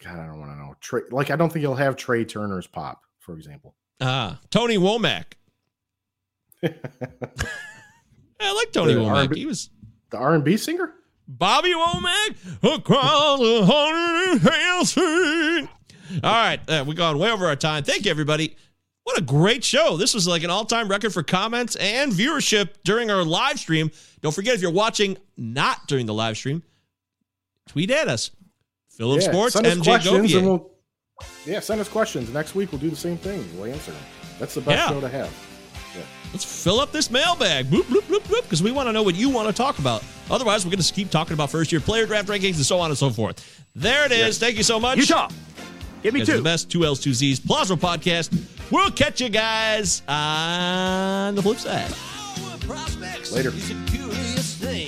God, 0.05 0.19
I 0.19 0.27
don't 0.27 0.39
want 0.39 0.53
to 0.53 0.57
know. 0.59 0.75
Trea, 0.81 1.05
like 1.11 1.31
I 1.31 1.37
don't 1.37 1.51
think 1.51 1.63
he'll 1.63 1.75
have 1.75 1.97
Trea 1.97 2.27
Turner's 2.27 2.67
pop, 2.67 3.01
for 3.19 3.35
example. 3.35 3.75
Ah, 4.01 4.41
Tony 4.51 4.77
Womack. 4.77 5.33
I 6.63 6.69
like 8.53 8.73
Tony 8.73 8.93
The 8.93 9.01
Womack. 9.01 9.17
R&B 9.17 9.41
He 9.41 9.47
was 9.47 9.71
The 10.11 10.19
R 10.19 10.35
and 10.35 10.45
B 10.45 10.59
singer. 10.59 10.93
Bobby 11.27 11.73
Womack 11.73 12.37
across 12.63 13.41
the 13.41 13.65
hundred. 13.67 15.67
All 16.23 16.33
right, 16.33 16.61
uh, 16.69 16.85
we're 16.87 16.95
going 16.95 17.19
way 17.19 17.31
over 17.31 17.47
our 17.47 17.57
time. 17.57 17.83
Thank 17.85 18.05
you, 18.05 18.11
everybody. 18.11 18.57
What 19.05 19.19
a 19.19 19.23
great 19.23 19.63
show. 19.63 19.97
This 19.97 20.15
was 20.15 20.27
like 20.27 20.43
an 20.43 20.51
all 20.51 20.65
time 20.65 20.89
record 20.89 21.13
for 21.13 21.23
comments 21.23 21.77
and 21.77 22.13
viewership 22.13 22.71
during 22.85 23.11
our 23.11 23.23
live 23.23 23.59
stream. 23.59 23.91
Don't 24.21 24.35
forget, 24.35 24.55
if 24.55 24.61
you're 24.63 24.71
watching 24.73 25.17
not 25.37 25.87
during 25.87 26.07
the 26.07 26.15
live 26.15 26.37
stream, 26.37 26.63
tweet 27.69 27.91
at 27.91 28.09
us. 28.09 28.31
Philip 28.91 29.21
Yeah, 29.23 29.31
Sports, 29.31 29.53
send 29.55 29.67
MJ 29.67 29.85
questions 29.85 30.17
and 30.17 30.29
Govier. 30.29 30.43
we'll. 30.47 30.71
Yeah, 31.47 31.61
send 31.61 31.81
us 31.81 31.89
questions. 31.89 32.31
Next 32.33 32.55
week 32.55 32.73
we'll 32.73 32.81
do 32.81 32.91
the 32.91 32.97
same 32.97 33.17
thing. 33.17 33.47
We'll 33.57 33.73
answer 33.73 33.91
them. 33.93 34.03
That's 34.39 34.55
the 34.55 34.61
best 34.63 34.77
Yeah. 34.79 34.89
show 34.89 35.01
to 35.01 35.09
have. 35.09 35.33
Yeah. 35.95 36.03
Let's 36.33 36.45
fill 36.45 36.81
up 36.81 36.93
this 36.93 37.11
mailbag. 37.11 37.71
Boop, 37.71 37.83
bloop, 37.85 38.03
bloop, 38.03 38.21
bloop, 38.25 38.43
because 38.43 38.63
we 38.63 38.71
want 38.71 38.89
to 38.89 38.93
know 38.93 39.03
what 39.03 39.15
you 39.15 39.31
want 39.31 39.49
to 39.49 39.55
talk 39.55 39.79
about. 39.79 40.03
Otherwise, 40.31 40.65
we're 40.65 40.73
going 40.73 40.83
to 40.83 40.93
keep 40.93 41.11
talking 41.11 41.33
about 41.35 41.51
first 41.51 41.71
year 41.73 41.81
player 41.81 42.07
draft 42.07 42.29
rankings 42.29 42.57
and 42.57 42.67
so 42.67 42.79
on 42.81 42.91
and 42.91 42.99
so 42.99 43.09
forth. 43.11 43.65
There 43.75 44.05
it 44.05 44.13
is. 44.13 44.39
Thank 44.39 44.57
you 44.57 44.63
so 44.63 44.81
much. 44.81 44.99
Utah. 44.99 45.29
Give 46.07 46.15
me 46.15 46.21
Guys 46.21 46.29
two. 46.29 46.37
the 46.37 46.43
best. 46.43 46.71
Two 46.71 46.85
L's, 46.85 47.01
two 47.01 47.13
Z's. 47.13 47.41
Palazzo 47.41 47.75
Podcast. 47.75 48.31
We'll 48.71 48.93
catch 48.93 49.21
you 49.21 49.29
guys 49.29 50.03
on 50.07 51.35
the 51.35 51.43
flip 51.43 51.59
side. 51.59 51.91
Later. 53.33 53.49
is 53.49 53.73
a 53.73 53.85
curious 53.87 54.55
thing. 54.55 54.87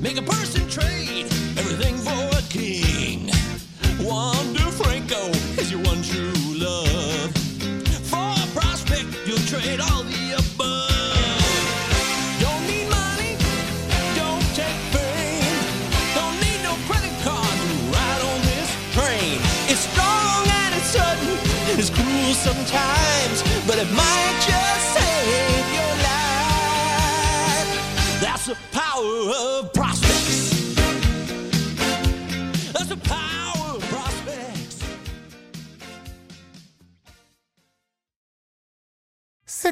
Make 0.00 0.16
a 0.16 0.22
person 0.22 0.68
trade 0.68 1.07